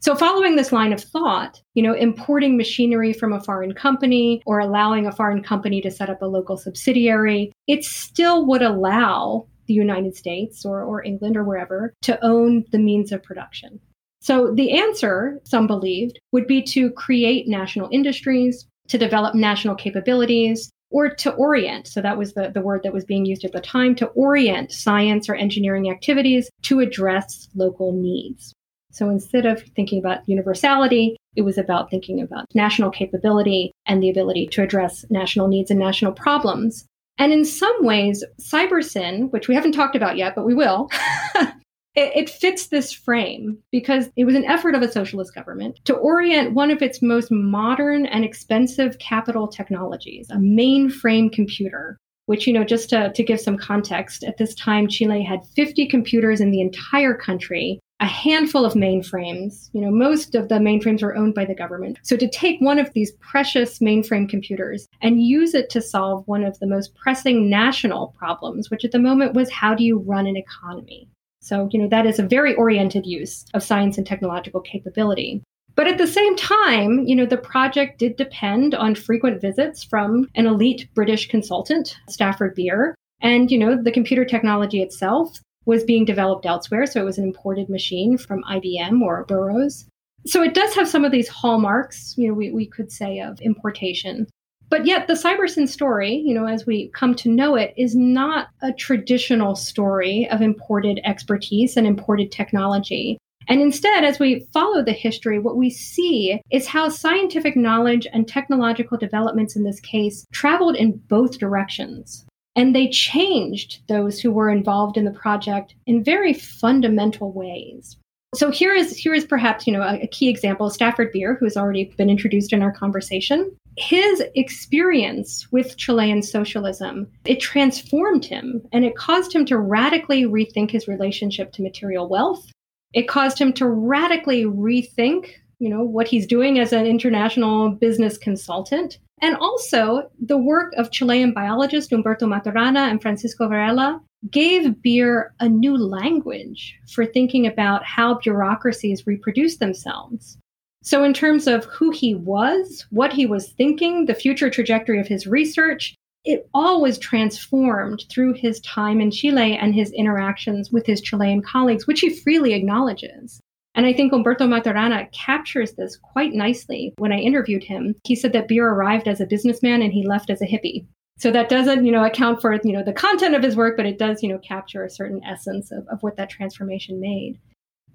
So 0.00 0.14
following 0.14 0.54
this 0.54 0.70
line 0.70 0.92
of 0.92 1.02
thought, 1.02 1.60
you 1.74 1.82
know, 1.82 1.92
importing 1.92 2.56
machinery 2.56 3.12
from 3.12 3.32
a 3.32 3.42
foreign 3.42 3.74
company 3.74 4.42
or 4.46 4.60
allowing 4.60 5.06
a 5.06 5.12
foreign 5.12 5.42
company 5.42 5.80
to 5.80 5.90
set 5.90 6.08
up 6.08 6.22
a 6.22 6.26
local 6.26 6.56
subsidiary, 6.56 7.52
it 7.66 7.84
still 7.84 8.46
would 8.46 8.62
allow 8.62 9.46
the 9.66 9.74
United 9.74 10.16
States 10.16 10.64
or, 10.64 10.82
or 10.82 11.04
England 11.04 11.36
or 11.36 11.44
wherever 11.44 11.92
to 12.02 12.24
own 12.24 12.64
the 12.70 12.78
means 12.78 13.10
of 13.10 13.22
production. 13.22 13.80
So 14.20 14.54
the 14.54 14.72
answer, 14.72 15.40
some 15.44 15.66
believed, 15.66 16.18
would 16.32 16.46
be 16.46 16.62
to 16.62 16.90
create 16.92 17.48
national 17.48 17.88
industries, 17.92 18.66
to 18.88 18.98
develop 18.98 19.34
national 19.34 19.74
capabilities, 19.74 20.70
or 20.90 21.10
to 21.10 21.32
orient. 21.32 21.86
So 21.86 22.00
that 22.00 22.16
was 22.16 22.32
the, 22.32 22.50
the 22.54 22.62
word 22.62 22.82
that 22.84 22.94
was 22.94 23.04
being 23.04 23.26
used 23.26 23.44
at 23.44 23.52
the 23.52 23.60
time 23.60 23.94
to 23.96 24.06
orient 24.06 24.72
science 24.72 25.28
or 25.28 25.34
engineering 25.34 25.90
activities 25.90 26.48
to 26.62 26.80
address 26.80 27.48
local 27.54 27.92
needs. 27.92 28.54
So 28.98 29.08
instead 29.10 29.46
of 29.46 29.62
thinking 29.76 30.00
about 30.00 30.28
universality, 30.28 31.16
it 31.36 31.42
was 31.42 31.56
about 31.56 31.88
thinking 31.88 32.20
about 32.20 32.46
national 32.52 32.90
capability 32.90 33.70
and 33.86 34.02
the 34.02 34.10
ability 34.10 34.48
to 34.48 34.62
address 34.62 35.04
national 35.08 35.46
needs 35.46 35.70
and 35.70 35.78
national 35.78 36.12
problems. 36.12 36.84
And 37.16 37.32
in 37.32 37.44
some 37.44 37.84
ways, 37.84 38.24
Cybersyn, 38.40 39.30
which 39.30 39.46
we 39.46 39.54
haven't 39.54 39.72
talked 39.72 39.94
about 39.94 40.16
yet, 40.16 40.34
but 40.34 40.44
we 40.44 40.54
will, 40.54 40.90
it, 41.36 41.52
it, 41.94 42.28
fits 42.28 42.68
this 42.68 42.92
frame 42.92 43.58
because 43.70 44.10
it 44.16 44.24
was 44.24 44.34
an 44.34 44.44
effort 44.44 44.74
of 44.74 44.82
a 44.82 44.90
socialist 44.90 45.32
government 45.32 45.78
to 45.84 45.94
orient 45.94 46.54
one 46.54 46.72
of 46.72 46.82
its 46.82 47.00
most 47.00 47.30
modern 47.30 48.04
and 48.04 48.24
expensive 48.24 48.98
capital 48.98 49.46
technologies, 49.46 50.26
a 50.30 50.36
mainframe 50.36 51.32
computer. 51.32 51.96
Which, 52.26 52.46
you 52.46 52.52
know, 52.52 52.62
just 52.62 52.90
to, 52.90 53.10
to 53.10 53.22
give 53.22 53.40
some 53.40 53.56
context, 53.56 54.22
at 54.22 54.36
this 54.36 54.54
time, 54.54 54.86
Chile 54.86 55.22
had 55.22 55.46
50 55.56 55.86
computers 55.86 56.42
in 56.42 56.50
the 56.50 56.60
entire 56.60 57.14
country 57.14 57.80
a 58.00 58.06
handful 58.06 58.64
of 58.64 58.74
mainframes. 58.74 59.70
You 59.72 59.80
know, 59.80 59.90
most 59.90 60.34
of 60.34 60.48
the 60.48 60.56
mainframes 60.56 61.02
were 61.02 61.16
owned 61.16 61.34
by 61.34 61.44
the 61.44 61.54
government. 61.54 61.98
So 62.02 62.16
to 62.16 62.28
take 62.28 62.60
one 62.60 62.78
of 62.78 62.92
these 62.92 63.12
precious 63.20 63.80
mainframe 63.80 64.28
computers 64.28 64.86
and 65.02 65.22
use 65.22 65.54
it 65.54 65.68
to 65.70 65.82
solve 65.82 66.22
one 66.26 66.44
of 66.44 66.58
the 66.60 66.66
most 66.66 66.94
pressing 66.94 67.50
national 67.50 68.14
problems, 68.18 68.70
which 68.70 68.84
at 68.84 68.92
the 68.92 68.98
moment 68.98 69.34
was 69.34 69.50
how 69.50 69.74
do 69.74 69.84
you 69.84 69.98
run 69.98 70.26
an 70.26 70.36
economy? 70.36 71.08
So, 71.40 71.68
you 71.72 71.80
know, 71.80 71.88
that 71.88 72.06
is 72.06 72.18
a 72.18 72.26
very 72.26 72.54
oriented 72.54 73.06
use 73.06 73.44
of 73.54 73.62
science 73.62 73.98
and 73.98 74.06
technological 74.06 74.60
capability. 74.60 75.42
But 75.74 75.86
at 75.86 75.98
the 75.98 76.06
same 76.06 76.36
time, 76.36 77.04
you 77.06 77.14
know, 77.14 77.26
the 77.26 77.36
project 77.36 77.98
did 77.98 78.16
depend 78.16 78.74
on 78.74 78.94
frequent 78.96 79.40
visits 79.40 79.84
from 79.84 80.28
an 80.34 80.46
elite 80.46 80.88
British 80.94 81.28
consultant, 81.28 81.96
Stafford 82.08 82.54
Beer, 82.54 82.96
And, 83.20 83.50
you 83.50 83.58
know, 83.58 83.80
the 83.80 83.92
computer 83.92 84.24
technology 84.24 84.82
itself 84.82 85.40
was 85.68 85.84
being 85.84 86.06
developed 86.06 86.46
elsewhere. 86.46 86.86
So 86.86 87.02
it 87.02 87.04
was 87.04 87.18
an 87.18 87.24
imported 87.24 87.68
machine 87.68 88.16
from 88.16 88.42
IBM 88.44 89.02
or 89.02 89.26
Burroughs. 89.26 89.86
So 90.26 90.42
it 90.42 90.54
does 90.54 90.74
have 90.74 90.88
some 90.88 91.04
of 91.04 91.12
these 91.12 91.28
hallmarks, 91.28 92.14
you 92.16 92.26
know, 92.26 92.32
we, 92.32 92.50
we 92.50 92.66
could 92.66 92.90
say 92.90 93.20
of 93.20 93.38
importation. 93.42 94.26
But 94.70 94.86
yet, 94.86 95.06
the 95.06 95.12
Cybersyn 95.12 95.68
story, 95.68 96.14
you 96.14 96.34
know, 96.34 96.46
as 96.46 96.64
we 96.64 96.90
come 96.94 97.14
to 97.16 97.28
know 97.28 97.54
it, 97.54 97.74
is 97.76 97.94
not 97.94 98.48
a 98.62 98.72
traditional 98.72 99.54
story 99.54 100.26
of 100.30 100.40
imported 100.40 101.00
expertise 101.04 101.76
and 101.76 101.86
imported 101.86 102.32
technology. 102.32 103.18
And 103.46 103.60
instead, 103.60 104.04
as 104.04 104.18
we 104.18 104.46
follow 104.54 104.82
the 104.82 104.92
history, 104.92 105.38
what 105.38 105.56
we 105.56 105.68
see 105.68 106.40
is 106.50 106.66
how 106.66 106.88
scientific 106.88 107.56
knowledge 107.56 108.06
and 108.12 108.26
technological 108.26 108.96
developments 108.96 109.54
in 109.54 109.64
this 109.64 109.80
case 109.80 110.26
traveled 110.32 110.76
in 110.76 111.00
both 111.08 111.38
directions. 111.38 112.24
And 112.58 112.74
they 112.74 112.88
changed 112.88 113.86
those 113.86 114.18
who 114.18 114.32
were 114.32 114.50
involved 114.50 114.96
in 114.96 115.04
the 115.04 115.12
project 115.12 115.76
in 115.86 116.02
very 116.02 116.32
fundamental 116.32 117.30
ways. 117.30 117.96
So 118.34 118.50
here 118.50 118.74
is 118.74 118.96
here 118.96 119.14
is 119.14 119.24
perhaps 119.24 119.64
you 119.64 119.72
know 119.72 119.82
a, 119.82 120.00
a, 120.02 120.08
key 120.08 120.28
example. 120.28 120.68
Stafford 120.68 121.12
Beer, 121.12 121.36
who 121.36 121.46
has 121.46 121.56
already 121.56 121.84
been 121.96 122.10
introduced 122.10 122.52
in 122.52 122.60
our 122.60 122.72
conversation, 122.72 123.56
his 123.76 124.24
experience 124.34 125.46
with 125.52 125.76
Chilean 125.76 126.20
socialism 126.20 127.06
it 127.26 127.38
transformed 127.38 128.24
him, 128.24 128.60
and 128.72 128.84
it 128.84 128.96
caused 128.96 129.32
him 129.32 129.46
to 129.46 129.56
radically 129.56 130.24
rethink 130.24 130.72
his 130.72 130.88
relationship 130.88 131.52
to 131.52 131.62
material 131.62 132.08
wealth. 132.08 132.50
It 132.92 133.06
caused 133.06 133.38
him 133.38 133.52
to 133.52 133.68
radically 133.68 134.46
rethink, 134.46 135.30
you 135.58 135.68
know, 135.68 135.82
what 135.82 136.08
he's 136.08 136.26
doing 136.26 136.58
as 136.58 136.72
an 136.72 136.86
international 136.86 137.70
business 137.70 138.16
consultant, 138.16 138.98
and 139.20 139.36
also 139.36 140.08
the 140.20 140.38
work 140.38 140.72
of 140.74 140.90
Chilean 140.90 141.32
biologist 141.32 141.90
Humberto 141.90 142.22
Maturana 142.22 142.90
and 142.90 143.02
Francisco 143.02 143.48
Varela 143.48 144.00
gave 144.30 144.80
Beer 144.82 145.34
a 145.40 145.48
new 145.48 145.76
language 145.76 146.76
for 146.92 147.04
thinking 147.04 147.46
about 147.46 147.84
how 147.84 148.18
bureaucracies 148.18 149.06
reproduce 149.06 149.56
themselves. 149.56 150.38
So, 150.82 151.02
in 151.02 151.12
terms 151.12 151.46
of 151.46 151.64
who 151.64 151.90
he 151.90 152.14
was, 152.14 152.86
what 152.90 153.12
he 153.12 153.26
was 153.26 153.50
thinking, 153.52 154.06
the 154.06 154.14
future 154.14 154.50
trajectory 154.50 155.00
of 155.00 155.08
his 155.08 155.26
research, 155.26 155.94
it 156.24 156.48
all 156.54 156.80
was 156.80 156.98
transformed 156.98 158.04
through 158.10 158.34
his 158.34 158.60
time 158.60 159.00
in 159.00 159.10
Chile 159.10 159.56
and 159.56 159.74
his 159.74 159.90
interactions 159.92 160.70
with 160.70 160.86
his 160.86 161.00
Chilean 161.00 161.42
colleagues, 161.42 161.86
which 161.86 162.00
he 162.00 162.14
freely 162.14 162.52
acknowledges. 162.52 163.40
And 163.78 163.86
I 163.86 163.92
think 163.92 164.12
Humberto 164.12 164.40
Maturana 164.40 165.08
captures 165.12 165.74
this 165.74 165.96
quite 165.96 166.32
nicely. 166.32 166.92
When 166.98 167.12
I 167.12 167.18
interviewed 167.18 167.62
him, 167.62 167.94
he 168.02 168.16
said 168.16 168.32
that 168.32 168.48
Beer 168.48 168.68
arrived 168.68 169.06
as 169.06 169.20
a 169.20 169.26
businessman 169.26 169.82
and 169.82 169.92
he 169.92 170.04
left 170.04 170.30
as 170.30 170.42
a 170.42 170.46
hippie. 170.46 170.84
So 171.16 171.30
that 171.30 171.48
doesn't, 171.48 171.84
you 171.84 171.92
know, 171.92 172.04
account 172.04 172.40
for, 172.40 172.52
you 172.64 172.72
know, 172.72 172.82
the 172.82 172.92
content 172.92 173.36
of 173.36 173.42
his 173.44 173.54
work, 173.54 173.76
but 173.76 173.86
it 173.86 173.96
does, 173.96 174.20
you 174.20 174.30
know, 174.30 174.38
capture 174.38 174.82
a 174.82 174.90
certain 174.90 175.22
essence 175.24 175.70
of, 175.70 175.86
of 175.86 176.02
what 176.02 176.16
that 176.16 176.28
transformation 176.28 177.00
made. 177.00 177.38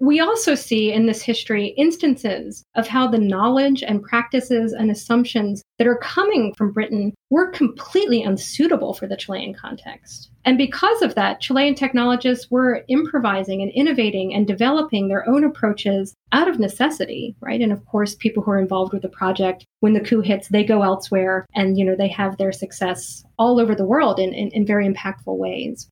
We 0.00 0.20
also 0.20 0.54
see 0.54 0.92
in 0.92 1.06
this 1.06 1.22
history 1.22 1.68
instances 1.76 2.64
of 2.74 2.88
how 2.88 3.08
the 3.08 3.18
knowledge 3.18 3.82
and 3.82 4.02
practices 4.02 4.72
and 4.72 4.90
assumptions 4.90 5.62
that 5.78 5.86
are 5.86 5.98
coming 5.98 6.52
from 6.56 6.72
Britain 6.72 7.14
were 7.30 7.50
completely 7.50 8.22
unsuitable 8.22 8.94
for 8.94 9.06
the 9.06 9.16
Chilean 9.16 9.54
context. 9.54 10.30
And 10.44 10.58
because 10.58 11.00
of 11.00 11.14
that, 11.14 11.40
Chilean 11.40 11.74
technologists 11.74 12.50
were 12.50 12.84
improvising 12.88 13.62
and 13.62 13.70
innovating 13.72 14.34
and 14.34 14.46
developing 14.46 15.08
their 15.08 15.28
own 15.28 15.44
approaches 15.44 16.14
out 16.32 16.48
of 16.48 16.58
necessity, 16.58 17.34
right? 17.40 17.60
And 17.60 17.72
of 17.72 17.84
course, 17.86 18.14
people 18.14 18.42
who 18.42 18.50
are 18.50 18.58
involved 18.58 18.92
with 18.92 19.02
the 19.02 19.08
project, 19.08 19.64
when 19.80 19.94
the 19.94 20.00
coup 20.00 20.20
hits, 20.20 20.48
they 20.48 20.64
go 20.64 20.82
elsewhere 20.82 21.46
and, 21.54 21.78
you 21.78 21.84
know, 21.84 21.96
they 21.96 22.08
have 22.08 22.36
their 22.36 22.52
success 22.52 23.24
all 23.38 23.58
over 23.60 23.74
the 23.74 23.86
world 23.86 24.18
in, 24.18 24.34
in, 24.34 24.48
in 24.48 24.66
very 24.66 24.86
impactful 24.86 25.38
ways. 25.38 25.88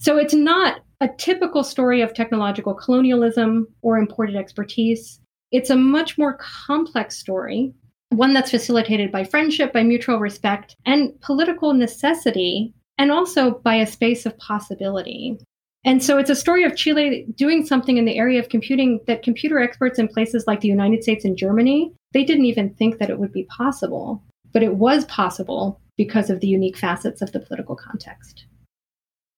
So 0.00 0.18
it's 0.18 0.34
not 0.34 0.80
a 1.00 1.08
typical 1.18 1.64
story 1.64 2.00
of 2.00 2.14
technological 2.14 2.74
colonialism 2.74 3.66
or 3.82 3.98
imported 3.98 4.36
expertise. 4.36 5.20
It's 5.52 5.70
a 5.70 5.76
much 5.76 6.16
more 6.18 6.38
complex 6.66 7.18
story, 7.18 7.72
one 8.10 8.32
that's 8.32 8.50
facilitated 8.50 9.12
by 9.12 9.24
friendship, 9.24 9.72
by 9.72 9.82
mutual 9.82 10.18
respect, 10.18 10.76
and 10.86 11.18
political 11.20 11.74
necessity, 11.74 12.72
and 12.98 13.10
also 13.10 13.60
by 13.64 13.76
a 13.76 13.86
space 13.86 14.24
of 14.26 14.38
possibility. 14.38 15.38
And 15.84 16.02
so 16.02 16.16
it's 16.16 16.30
a 16.30 16.36
story 16.36 16.64
of 16.64 16.76
Chile 16.76 17.26
doing 17.34 17.66
something 17.66 17.98
in 17.98 18.06
the 18.06 18.16
area 18.16 18.40
of 18.40 18.48
computing 18.48 19.00
that 19.06 19.22
computer 19.22 19.58
experts 19.58 19.98
in 19.98 20.08
places 20.08 20.44
like 20.46 20.60
the 20.60 20.68
United 20.68 21.02
States 21.02 21.24
and 21.24 21.36
Germany, 21.36 21.92
they 22.12 22.24
didn't 22.24 22.46
even 22.46 22.72
think 22.74 22.98
that 22.98 23.10
it 23.10 23.18
would 23.18 23.32
be 23.32 23.44
possible. 23.44 24.22
But 24.52 24.62
it 24.62 24.76
was 24.76 25.04
possible 25.06 25.80
because 25.96 26.30
of 26.30 26.40
the 26.40 26.46
unique 26.46 26.78
facets 26.78 27.20
of 27.20 27.32
the 27.32 27.40
political 27.40 27.76
context. 27.76 28.46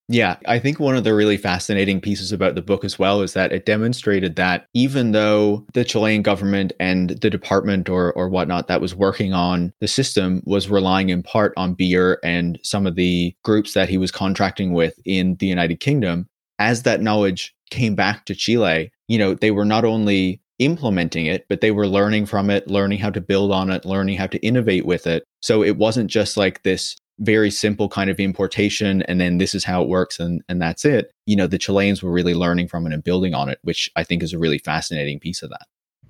Yeah, 0.08 0.36
I 0.46 0.60
think 0.60 0.78
one 0.78 0.96
of 0.96 1.02
the 1.02 1.14
really 1.14 1.36
fascinating 1.36 2.00
pieces 2.00 2.30
about 2.30 2.54
the 2.54 2.62
book 2.62 2.84
as 2.84 2.96
well 2.96 3.22
is 3.22 3.32
that 3.32 3.52
it 3.52 3.66
demonstrated 3.66 4.36
that 4.36 4.66
even 4.72 5.10
though 5.10 5.66
the 5.74 5.84
Chilean 5.84 6.22
government 6.22 6.72
and 6.78 7.10
the 7.10 7.28
department 7.28 7.88
or, 7.88 8.12
or 8.12 8.28
whatnot 8.28 8.68
that 8.68 8.80
was 8.80 8.94
working 8.94 9.32
on 9.32 9.72
the 9.80 9.88
system 9.88 10.42
was 10.46 10.70
relying 10.70 11.08
in 11.08 11.24
part 11.24 11.52
on 11.56 11.74
Beer 11.74 12.20
and 12.22 12.56
some 12.62 12.86
of 12.86 12.94
the 12.94 13.34
groups 13.42 13.74
that 13.74 13.88
he 13.88 13.98
was 13.98 14.12
contracting 14.12 14.72
with 14.72 14.94
in 15.04 15.34
the 15.36 15.46
United 15.46 15.80
Kingdom, 15.80 16.28
as 16.60 16.84
that 16.84 17.02
knowledge 17.02 17.52
came 17.70 17.96
back 17.96 18.26
to 18.26 18.34
Chile, 18.36 18.92
you 19.08 19.18
know, 19.18 19.34
they 19.34 19.50
were 19.50 19.64
not 19.64 19.84
only 19.84 20.40
implementing 20.60 21.26
it, 21.26 21.46
but 21.48 21.60
they 21.60 21.72
were 21.72 21.88
learning 21.88 22.26
from 22.26 22.48
it, 22.48 22.68
learning 22.68 22.98
how 23.00 23.10
to 23.10 23.20
build 23.20 23.50
on 23.50 23.70
it, 23.70 23.84
learning 23.84 24.16
how 24.16 24.26
to 24.28 24.38
innovate 24.38 24.86
with 24.86 25.06
it. 25.06 25.24
So 25.42 25.64
it 25.64 25.76
wasn't 25.76 26.10
just 26.10 26.36
like 26.36 26.62
this 26.62 26.96
very 27.20 27.50
simple 27.50 27.88
kind 27.88 28.10
of 28.10 28.20
importation 28.20 29.02
and 29.02 29.20
then 29.20 29.38
this 29.38 29.54
is 29.54 29.64
how 29.64 29.82
it 29.82 29.88
works 29.88 30.20
and, 30.20 30.42
and 30.48 30.60
that's 30.60 30.84
it. 30.84 31.10
You 31.26 31.36
know, 31.36 31.46
the 31.46 31.58
Chileans 31.58 32.02
were 32.02 32.12
really 32.12 32.34
learning 32.34 32.68
from 32.68 32.86
it 32.86 32.92
and 32.92 33.02
building 33.02 33.34
on 33.34 33.48
it, 33.48 33.58
which 33.62 33.90
I 33.96 34.04
think 34.04 34.22
is 34.22 34.32
a 34.32 34.38
really 34.38 34.58
fascinating 34.58 35.18
piece 35.18 35.42
of 35.42 35.50
that. 35.50 35.66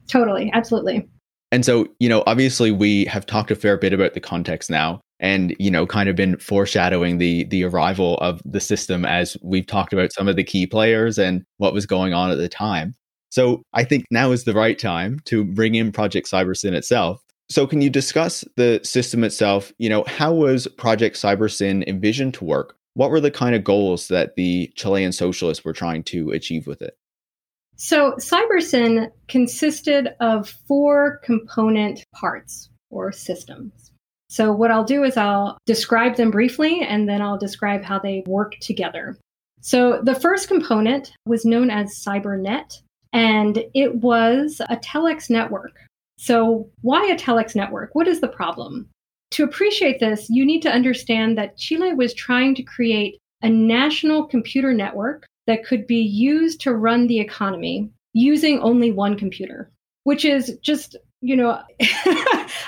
Totally. 0.09 0.51
Absolutely. 0.53 1.09
And 1.53 1.65
so, 1.65 1.87
you 2.01 2.09
know, 2.09 2.25
obviously 2.27 2.73
we 2.73 3.05
have 3.07 3.25
talked 3.25 3.51
a 3.51 3.57
fair 3.57 3.77
bit 3.77 3.93
about 3.93 4.15
the 4.15 4.21
context 4.21 4.69
now 4.69 5.01
and, 5.21 5.55
you 5.59 5.71
know, 5.71 5.87
kind 5.87 6.09
of 6.09 6.17
been 6.17 6.37
foreshadowing 6.39 7.19
the 7.19 7.45
the 7.45 7.65
arrival 7.65 8.17
of 8.19 8.43
the 8.45 8.61
system 8.61 9.05
as 9.05 9.37
we've 9.43 9.67
talked 9.67 9.93
about 9.93 10.13
some 10.13 10.29
of 10.29 10.37
the 10.37 10.45
key 10.45 10.67
players 10.67 11.19
and 11.19 11.45
what 11.59 11.73
was 11.73 11.87
going 11.87 12.15
on 12.15 12.31
at 12.31 12.39
the 12.39 12.49
time. 12.49 12.95
So 13.31 13.63
I 13.75 13.85
think 13.85 14.05
now 14.11 14.33
is 14.33 14.45
the 14.45 14.55
right 14.55 14.79
time 14.79 15.21
to 15.27 15.45
bring 15.45 15.75
in 15.75 15.93
Project 15.93 16.31
Cybersyn 16.31 16.73
itself 16.73 17.23
so 17.49 17.67
can 17.67 17.81
you 17.81 17.91
discuss 17.91 18.45
the 18.57 18.81
system 18.83 19.25
itself? 19.25 19.73
You 19.79 19.89
know, 19.89 20.05
how 20.07 20.33
was 20.33 20.67
Project 20.67 21.17
Cybersyn 21.17 21.87
envisioned 21.87 22.35
to 22.35 22.45
work? 22.45 22.77
What 22.95 23.11
were 23.11 23.21
the 23.21 23.31
kind 23.31 23.55
of 23.55 23.63
goals 23.63 24.09
that 24.09 24.37
the 24.37 24.73
Chilean 24.75 25.13
socialists 25.13 25.65
were 25.65 25.73
trying 25.73 26.03
to 26.05 26.31
achieve 26.31 26.67
with 26.67 26.83
it? 26.83 26.97
So 27.77 28.13
Cybersyn 28.13 29.11
consisted 29.29 30.09
of 30.21 30.49
four 30.67 31.19
component 31.23 32.05
parts 32.15 32.71
or 32.91 33.13
systems. 33.13 33.93
So 34.29 34.51
what 34.53 34.71
I'll 34.71 34.85
do 34.85 35.05
is 35.05 35.17
I'll 35.17 35.59
describe 35.67 36.17
them 36.17 36.31
briefly 36.31 36.81
and 36.83 37.09
then 37.09 37.21
I'll 37.21 37.39
describe 37.39 37.85
how 37.85 37.99
they 37.99 38.25
work 38.27 38.55
together. 38.61 39.17
So 39.61 40.01
the 40.03 40.15
first 40.15 40.49
component 40.49 41.13
was 41.27 41.45
known 41.45 41.71
as 41.71 42.03
CyberNet 42.03 42.81
and 43.13 43.63
it 43.75 43.95
was 43.97 44.61
a 44.69 44.77
telex 44.77 45.31
network 45.31 45.77
so, 46.19 46.71
why 46.81 47.07
a 47.07 47.17
telex 47.17 47.55
network? 47.55 47.91
What 47.95 48.09
is 48.09 48.21
the 48.21 48.29
problem? 48.29 48.89
To 49.33 49.45
appreciate 49.45 50.01
this, 50.01 50.29
you 50.31 50.47
need 50.47 50.63
to 50.63 50.73
understand 50.73 51.37
that 51.37 51.59
Chile 51.59 51.93
was 51.93 52.15
trying 52.15 52.55
to 52.55 52.63
create 52.63 53.19
a 53.43 53.49
national 53.49 54.27
computer 54.27 54.73
network 54.73 55.27
that 55.47 55.65
could 55.65 55.87
be 55.87 56.01
used 56.01 56.61
to 56.63 56.75
run 56.75 57.07
the 57.07 57.21
economy 57.21 57.91
using 58.13 58.59
only 58.61 58.91
one 58.91 59.19
computer, 59.19 59.71
which 60.05 60.25
is 60.25 60.57
just, 60.63 60.97
you 61.21 61.37
know, 61.37 61.61